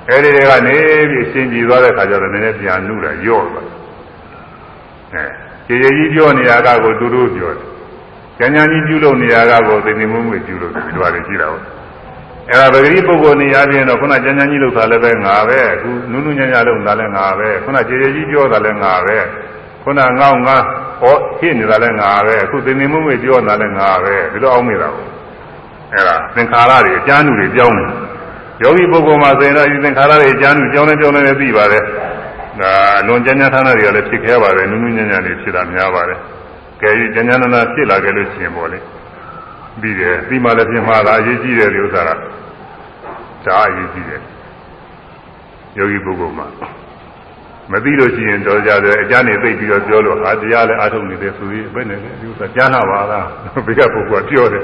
[0.09, 0.77] အဲဒီတွေကနေ
[1.09, 3.67] ပြီးအရှင်ကြည်သွားတဲ့အခါကျတော့နည်းနည်းပြန်နှုတာရော့သွား
[5.13, 5.23] အဲ
[5.67, 7.67] ကြေကြေကြီးပြောနေရတာကိုသူတို့ပြောတယ်
[8.37, 11.78] ကျန်ကျန်ကြီးပြုလုပ်နေရတာကိုသိနေမှုမှုပြုလုပ်တယ်ဒီလိုပါလေရှိတာပေါ့
[12.51, 19.17] အဲ့ဒါပဂတိပုဂ္ဂိုလ်နေရာပြင်တော့ခုနကျန်ကျန်ကြီးလောက်တာလည်းပဲငါပဲအခုနုနုညံ့ညံ့လောက်တာလည်းငါပဲခုနကြေကြေကြီးပြောတာလည်းငါပဲ
[19.83, 20.57] ခုနငောင်းငါ
[21.01, 25.07] ဟောဖြစ်နေတာလည်းငါပဲအခုသိနေမှုမှုပြောတာလည်းငါပဲဒီလိုအောင်မိတာပေါ့
[25.93, 27.89] အဲ့ဒါသင်္ခါရတွေအကျမ်းလူတွေပြောင်းတယ်
[28.61, 31.83] ယောဂီပုဂ္ဂိုလ်မှာဆိုရင်တော့ဒီသင်္ခါရတွေအကျမ်းလူပြောင်းနေပြောင်းနေသိပါတယ်
[32.61, 32.71] ဒါ
[33.07, 36.19] လွန်ကျမ်းကျမ်းဌာနတွေကလည်းဖြစ်ခဲပါတယ်နုနုညံ့ညံ့တွေဖြစ်တာများပါတယ်
[36.81, 38.79] ကဲကျမ်းကျမ်းနာဖြစ်လာကြလို့ရှိရင်ပေါ့လေ
[39.81, 42.09] ပြီးတယ်ပြီးမှလည်းပြင်မှာလာအရေးကြီးတယ်ဒီဥစ္စာက
[43.45, 44.21] ဒါအရေးကြီးတယ်
[45.77, 46.47] ယောဂီပုဂ္ဂိုလ်မှာ
[47.71, 53.25] မသိလို့ရှိရင်တော့ကြတယ်အကျမ်းနေသိပြီးတော့ပြောလို့ဟာတရားလည်းအားထုတ်နေတယ်ဆိုပြီးဘယ်နဲ့လဲဒီဥစ္စာကြားနာပါလား
[53.65, 54.63] ဘေကပုဂ္ဂိုလ်ကပြောတယ်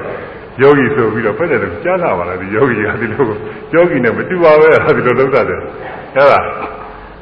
[0.61, 3.25] ယောဂီဆိုပြီးတော့ဘယ်နဲ့လဲကြားနာပါလားဒီယောဂီကဒီလို
[3.73, 5.59] ယောဂီနဲ့မတူပါပဲဟာဒီလိုလုပ်တတ်တယ်
[6.15, 6.39] အဲ့ဒါ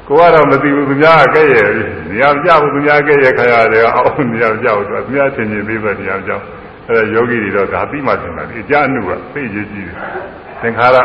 [0.07, 1.69] ကိုကတော့မသိဘူးသူများကဲ့ရဲ့
[2.09, 6.45] နေရာပြဘူးသူများကဲ့ရဲ့ခါရတယ်အောင်နေရာပြဘူးသူများသင်ခြင်းပြီးပဲနေရာကြောင်း
[6.87, 9.97] အဲဒါယောဂီတွေတော့ဒါပြီးမှသင်တာဒီအကြအနုကသိရေးကြည့်တယ်
[10.61, 10.97] သင်္ခါရ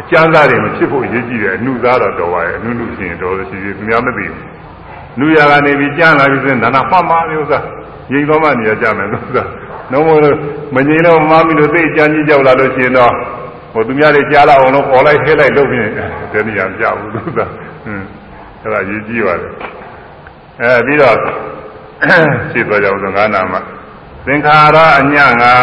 [0.00, 4.40] အကျမ်းသားတွေမဖြစ်ဖို့အရေးကြီးတယ်အနုသားတော့တော်ပါရဲ့အနုနုဖြစ်ရင်တော်လို့ရှိသေးသူများမသိဘူး
[5.18, 7.64] နုရကနေပြီးကြမ်းလာပြီးဆိုရင်ဒါနာမှတ်မှားမျိုးစား
[8.10, 9.44] ငြိမ်သောမှနေရာကြမယ်လို့ဆိုတာ
[9.92, 10.10] လုံးဝ
[10.74, 13.12] မငြိမ်တော့မှားပြီလို့သိအကြမ်းကြီးကြောက်လာလို့ရှိရင်တော့
[13.72, 17.46] ဟိုသူများတွေကြားလာအောင်လို့ပေါ်လိုက်ထဲလိုက်လုပ်ပြီးတည်းနေရာကြဘူးလို့ဆိုတာ
[17.84, 18.06] ဟင်း
[18.62, 19.48] အဲ့ဒါရေးကြည့်ပါလေ
[20.60, 21.16] အဲပြီးတော့
[22.52, 23.60] ရှိသွားကြအောင်ဆိုငါးနာမှာ
[24.26, 25.56] သင်္ခါရအညံ့ငါ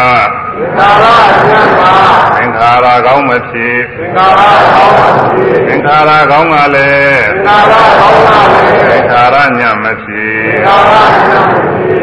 [0.58, 1.92] သင်္ခါရဉာဏ်မှာ
[2.36, 11.42] သင်္ခါရကောင်းမဖြစ်သင်္ခါရကောင်းပါစေသင်္ခါရကောင်းကလည်းသင်္ခါရကောင်းပါစေသင်္ခါရညံ့မဖြစ်သင်္ခါရဉာဏ်မှာ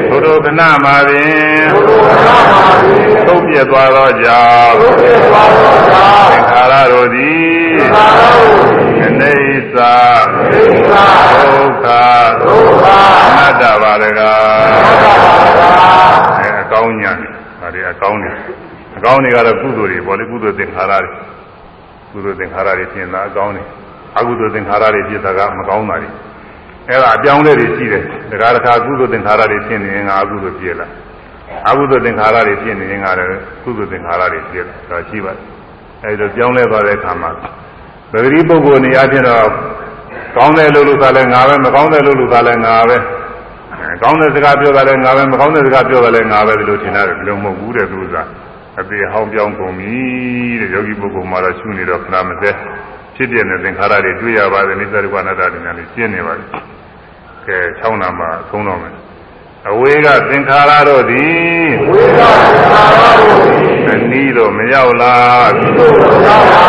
[0.10, 1.96] ဘုဒ္ဓခဏမှာပင်ဘု
[2.26, 2.96] ရားပါစေ
[3.28, 8.69] သုတ်ပြတ်သွားသောကြောင့်ဘုရားပါတော်သာသင်္ခါရတို့သည်သင်္ခါရကို
[9.70, 9.92] အနေစာ
[10.50, 11.08] သင်္ခါ
[11.44, 11.88] ဒုက္ခ
[12.42, 12.86] ဒုက္ခ
[13.26, 14.32] အနတ္တပါရကသံဃာ
[16.38, 18.32] အဲအကောင်းညာတယ်ဒါတွေအကောင်းတွေ
[18.98, 21.12] အကောင်းတွေကတော့ကုသိုလ်တွေပေါ့လေကုသိုလ်သင်္ခါရတွေ
[22.12, 23.64] ကုသိုလ်သင်္ခါရတွေပြင်လာအကောင်းတွေ
[24.18, 26.10] အကုသိုလ်သင်္ခါရတွေဖြစ်တာကမကောင်းတာတွေ
[26.90, 30.88] အဲ့ဒါအပြောင်းလဲတွေရှိတယ်တခါတခါကုသိုလ်သင်္ခါရတွေဖြစ်နေရင်ငါအကုသိုလ်ဖြစ်လာ
[31.70, 33.30] အကုသိုလ်သင်္ခါရတွေဖြစ်နေရင်ငါလည်း
[33.64, 35.44] ကုသိုလ်သင်္ခါရတွေဖြစ်လာဒါရှိပါတယ်
[36.04, 37.32] အဲ့ဒါပြောင်းလဲသွားတဲ့အခါမှာ
[38.12, 39.50] ပဂတိပုဂ္ဂိုလ်နေရာဖြစ်တော့
[40.36, 42.98] ကောင်းတယ်လို့လို့သာလဲငါပဲမကောင်းတယ်လို့လို့သာလဲငါပဲ
[44.02, 48.16] ကောင်းတဲ့စကားပြောတာလဲငါပဲမကောင်းတဲ့စကားပြောတာလဲငါပဲဒီလိုထင်တာဘယ်လိုမဟုတ်ဘူးတဲ့သူက
[48.80, 49.98] အသေးဟောင်းပြောင်းကုန်ပြီ
[50.62, 52.50] တဲ့ယောဂီပုဂ္ဂိုလ်မှာတော့ရှုနေတော့ခဏမစဲ
[53.16, 56.46] ဖြစ်ပြတဲ့သင်္ခါရတွေတွေ့ရပါတယ်နိစ္စရူပနာတ္တတွေနဲ့ရှင်းနေပါပြီ
[57.48, 58.94] ကဲ6နာမှာသုံးတော့မယ်
[59.68, 65.18] အဝေးကသင်္ခါရတို့သည်ဝေကသင်္ခါရတို့သည်အနီးတော့မရောက်လာ
[65.58, 66.66] ဒီလိုမရောက်လာ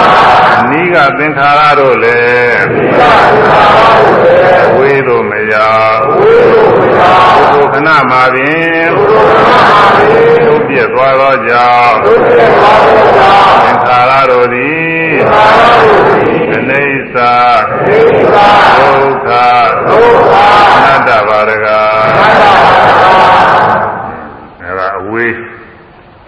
[0.58, 17.34] အနီးကသင်္ခါရတို့လည်းဒီကသင်္ခါရတို့လည်းဝေးတော့မရောက်ဝေလို့မရောက်ဘုခဏမှာပင်ဘုရားမှာပင်သုပြည့်သွားသောကြောင့်သုပြည့်သွားသောကြောင့်သင်္ခါရတို့သည်သင်္ခါရတို့သည်အနေစာ
[17.86, 18.00] အိ
[18.32, 18.36] သ
[18.78, 19.28] ဒုက္ခ
[19.88, 20.34] ဒုက္ခ
[21.30, 21.80] အနတ္တပါရကသတ္တပါ
[24.62, 25.34] အဲဒါအဝေး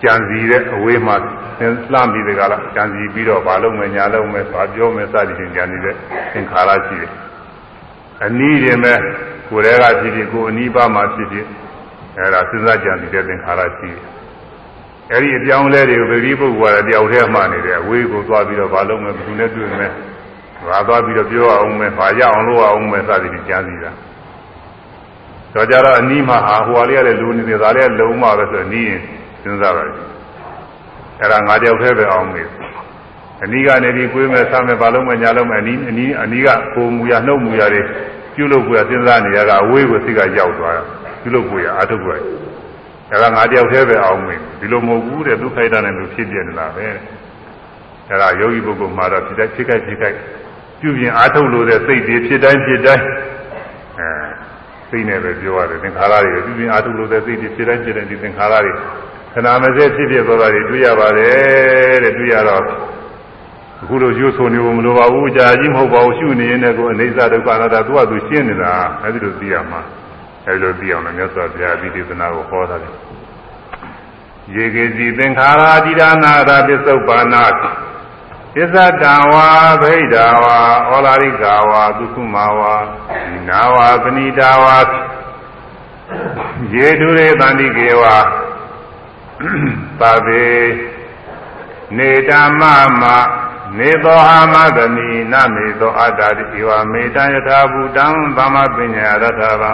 [0.02, 1.16] ကြံစီတဲ့အဝေးမှာ
[1.58, 5.94] သင်လှမ်းပြီးတကလားကြံစီပြီးတော့ဘာလုပ်မယ်ညာလုပ်မယ်ဘာပြောမယ်စသည်ဖြင့်ကြံစီတဲ့
[6.32, 7.12] သင်္ခါရရှိတယ်
[8.24, 8.94] အနည်းရင်ပဲ
[9.48, 11.46] ကိုယ်တည်းကဖြစ်ဖြစ်ကိုယ်အနီးပါးမှာဖြစ်ဖြစ်
[12.18, 14.02] အဲဒါစဉ်းစားကြံစီတဲ့သင်္ခါရရှိတယ်
[15.12, 19.92] အဲဒီအပြောင်းလဲတွေကိုပရိပုဂ္ဂိုလ်ကတယောက်တည်းမှနေတယ်အဝေးကိုသွားပြီးတော့ဘာလုပ်မယ်ဘယ်သူနဲ့တွေ့မယ်
[20.68, 23.90] ဘာသွားပြီးတော့ပြောအောင်မယ်ဘာရအောင်လုပ်အောင်မယ်စသည်ဖြင့်ကြံစီတာ
[25.54, 29.00] တော့ကြတော့အနီးမှာဟာဟိုဟာလေးကလည်းလူနေတယ်ဒါလေးကလုံမှပဲဆိုနီးရင်
[29.42, 30.12] စဉ်းစားပါလိမ့်
[31.20, 32.48] အဲ့ဒါငါတယောက်တည်းပဲအောင်မေး
[33.44, 37.82] အနီးကနေပြီးကိုယ်မဲ့ဆမ်းမဲ့ဘာလုံးမဲ့ညာလုံးမဲ့အနီးအနီးအနီးကကိုမူရနှုတ်မူရတွေ
[38.34, 40.82] ပြုလုပ်ကိုစဉ်းစားနေရတာအဝေးကိုစိတ်ကရောက်သွားတာ
[41.22, 42.18] ပြုလုပ်ကိုရအထုတ်ကိုရ
[43.10, 46.86] အဲ့ဒါငါတယောက်တည်းပဲအောင်မေးဒီလိုမဟုတ်ဘူးတဲ့သူခိုက်တာနဲ့သူဖြစ်ပြနေတာပဲ
[48.08, 50.16] အဲ့ဒါယောဂီပုဂ္ဂိုလ်မှာတော့ဖြစ်တဲ့ဖြစ်ခိုက်ဖြစ်ခိုက်
[50.80, 53.04] ပြုပြင်အားထုတ်လို့တဲ့စိတ်တွေဖြစ်တိုင်းဖြစ်တိုင်း
[53.98, 54.41] အဲ
[54.92, 58.72] စိတ်နဲ့ပဲပြောရတယ်သင်္ခါရတွေပြုပြင်အားထုတ်လို့တဲ့စိတ်တွေဖြစ်တိုင်းဖြစ်တိုင်းဒီသင်္ခါရတွေ
[59.32, 62.62] ခဏမစဲဖြစ်ဖြစ်သွားတာတွေတွေ့ရပါတယ်တဲ့တွေ့ရတော့
[63.82, 69.80] အခုလိုရွှဆိုနေဖို့မလိုပါဘူးကြာကြီးမဟုတ်ပါဘူးရှုနေရင်လည်းကိုအနေစာဒုက္ခနာတာသူကသူရှင်းနေတာအဲဒီလိုသိရမှာ
[70.46, 72.90] အဲဒီလိုသိအောင်လည်းမြတ်စွာဘုရားဒီဒေသနာကိုဟောတာလေ
[74.54, 77.44] ရေကေစီသင်္ခါရအတိဒါနာတာပစ္စုပ္ပန္နာ
[78.54, 79.48] ပစ္စတံဝါ
[79.82, 80.58] ဗိဒာဝါ
[80.90, 82.74] ဩလာရိကာဝါသုခုမာဝါ
[83.48, 84.76] နာဝါပဏိတာဝါ
[86.74, 88.16] ယေတုရေတန္တိကေဝါ
[90.00, 90.46] သဗ္ဗေ
[91.96, 92.30] နေတ
[92.60, 92.62] မ
[93.00, 93.02] မ
[93.78, 98.06] နေသောအာမသမိနမေသောအတ္တတိဝမေတံယထာဘူတံ
[98.36, 99.72] သမပညာရထဗံ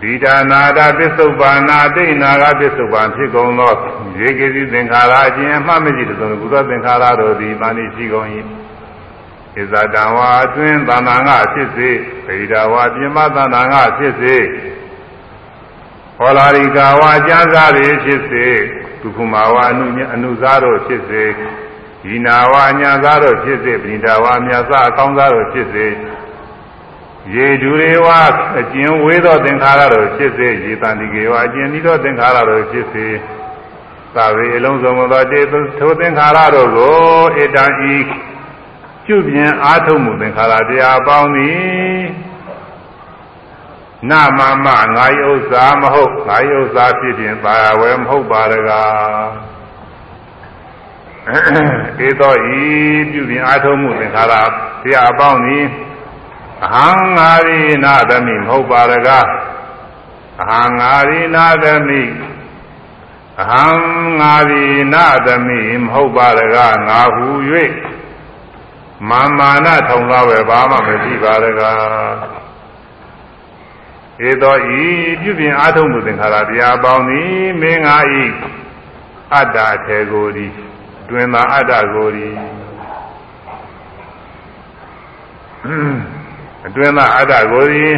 [0.00, 3.72] ဒီဒါနာတာပစ္စုပန်နာတိနာကပစ္စုပန်ဖြစ်ကုန်သော
[4.20, 8.28] ရေကိစီသင်္ခါရအခြင်းအမှတ်မရှိတဲ့ကုသောသင်္ခါရတို့သည်မာနိရှိကုန်၏
[9.54, 11.90] ဣဇတံဝါအတွင်းသဏ္ဍာန်ကဖြစ်စေ
[12.26, 14.36] ဗေဒဝါပြမသဏ္ဍာန်ကဖြစ်စေ
[16.18, 18.46] ဟောလာရိကာဝါကျမ်းစာတွေဖြစ်စေ
[19.00, 21.24] ဒုက္ခမဝါအနုအနုစားတို့ဖြစ်စေ
[22.02, 25.86] ဒီနာဝါညာစားတို့ဖြစ်စေပိဏဝါမြတ်စားအကောင်းစားတို့ဖြစ်စေ
[27.34, 28.06] ရေဒူရေဝ
[28.58, 33.06] အကျဉ်ဝေးသောသင်္ခါရတို့ဖြစ်စေရေတန်တိကေဝအကျဉ်ဤသောသင်္ခါရတို့ဖြစ်စေ
[34.14, 35.40] သာဝေအလုံးစုံသောတေ
[35.78, 36.96] ထိုသင်္ခါရတို့ကို
[37.42, 37.96] ဧတံဤ
[39.04, 42.02] ပြုပြင်အားထုတ်မှုသင်္ခါရတရားပေါင်းသည်
[44.10, 49.26] နမမငါယဥစ္စာမဟုတ်ငါယဥစ္စာဖြစ်ခြင်းသာဝဲမဟုတ်ပါတကား
[52.06, 52.62] ဧသောဤ
[53.10, 54.34] ပြုပြင်အားထုတ်မှုသင်္ခါရ
[54.84, 55.64] တရားပေါင်းသည်
[56.64, 59.28] အဟံငါရိနာသမိမဟုတ်ပါတကား
[60.42, 62.02] အဟံငါရိနာသမိ
[63.40, 63.66] အဟံ
[64.20, 67.26] ငါရိနာသမိမဟုတ်ပါတကားငါဟု၍
[69.08, 71.78] မာမာနထုံသားပဲဘာမှမရှိပါတကား
[74.28, 74.82] ဧသောဤ
[75.20, 78.24] ပြုပြင်အားထုတ်မှုသင်္ခါရတရားပေါင်းသည်မင်းငါဤ
[79.34, 80.52] အတ္တထေကိုယ်သည်
[81.08, 82.36] တွင်သာအတ္တကိုယ်သည်
[86.66, 87.94] အတွင်သာအတ္တကိုယ်သည်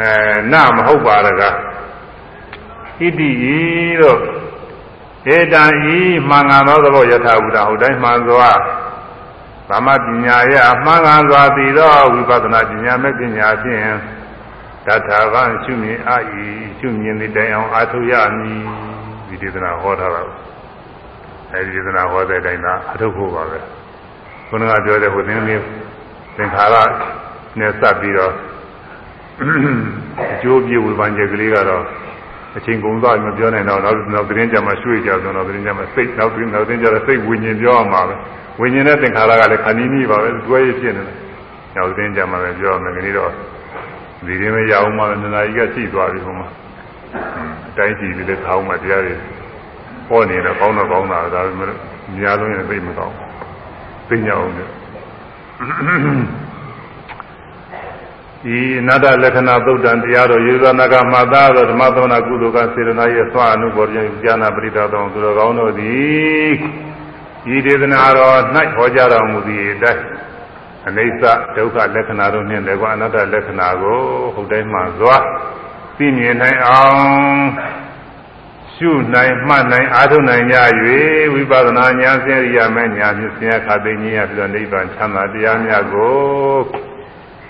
[0.00, 0.10] အဲ
[0.52, 1.54] နမဟုတ်ပါတကား
[2.98, 3.58] ဣတိဤ
[4.00, 4.18] တို့
[5.34, 5.64] ဧတံ
[5.94, 5.98] ဤ
[6.28, 8.52] မှန်ကန်သောသဘောယထာဘုဒ္ဓဟုတ်တိုင်းမှန်စွာ
[9.68, 10.54] သမပညာရ
[10.84, 13.80] မှန်ကန်စွာသိသောဝိပဿနာပညာမဲ့ပညာဖြင့်
[14.86, 16.44] တထာဗံရှုမြင်အာဤ
[16.78, 18.62] ရှုမြင်တဲ့တိုင်အောင်အာထုရမည်
[19.28, 20.22] ဒီဒေသနာဟောထားတာ
[21.52, 23.58] အဲဒီဒေသနာဟောတဲ့အတိုင်းသာအထုဖို့ပါပဲ
[24.48, 25.62] ခုနကပြောတဲ့ဟိုသင်္ကေတ
[26.36, 26.76] သင်္ခါရ
[27.58, 28.32] နဲ့စပ်ပြီးတော့
[30.32, 31.84] အကျိုးပြေဝေဖန်ချက်ကလေးကတော့
[32.56, 38.14] အချိန်ကုန်သွားမပြောနိုင်တော့နောက်နောက်သတင်းကြမှာရွှေ့ကြဆိုတော့သတင်းကြမှာစိတ်နောက်သတင်းနောက်သတင်းကြတော့စိတ်ဝิญဉ်ပြောရမှာပဲ
[38.60, 41.16] ဝိညာဉ်နဲ့သင်္ခါရကလည်းခန္ဒီနည်းပါပဲတွဲရဖြစ်နေတယ်။
[41.74, 43.30] ညောင်သိင်းကြမှာပဲပြောမယ်ခဏတော့
[44.26, 46.48] ဒီရင်မရအောင်မှနန္ဒာကြီးကရှိသွားပြီဟိုမှာ
[47.68, 49.14] အတိုင်းကြည့်ပြီးလည်းထားအောင်မှတရားတွေ
[50.08, 51.68] ဟောနေတော့ကောင်းတော့ကောင်းတာဒါပေမဲ့
[52.08, 53.14] အများဆုံးရင်သိမကောင်း
[54.08, 54.60] သိညအောင်တ
[58.44, 66.50] ယ်ဤအနတ္တလက္ခဏာသုတ်တံတရားတော်ယေဇနာကမာသာတော်ဓမ္မသမနာကုသိုလ်ကစေရနာရဲ့သွားအနုဘောပြန်ဉာဏပရိသတော်သူတော်ကောင်းတို့သည်
[67.54, 68.38] ဤဒေသနာတော်၌
[68.76, 70.04] ဟောကြားတော်မူသည့်အတိုင်း
[70.88, 71.22] အနိစ္စ
[71.56, 74.00] ဒုက္ခလက္ခဏာတို့နှင့်လည်းကွာအနတ္တလက္ခဏာကို
[74.34, 75.16] ဟုတ်တိုင်းမှစွာ
[75.96, 76.98] သိမြင်နိုင်အောင်
[78.74, 80.56] ရှုနိုင်မှတ်နိုင်အားထုတ်နိုင်ကြ၍
[81.34, 86.16] ဝိပဿနာဉာဏ်ဆင်းရဲရမယ်ဉာဏ်ဖြင့်ဆင်းရဲခါသိဉာဏ်ပြီးတော့နိဗ္ဗာန်ချမ်းသာတရားများကို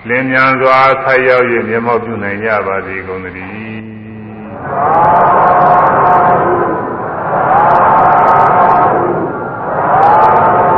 [0.09, 3.77] လင်းမြန်စွာဆက်ရောက်၍မျက်မှောက်ပြုနိုင်ကြပါစေကုန်သတည်း
[4.61, 10.76] သာ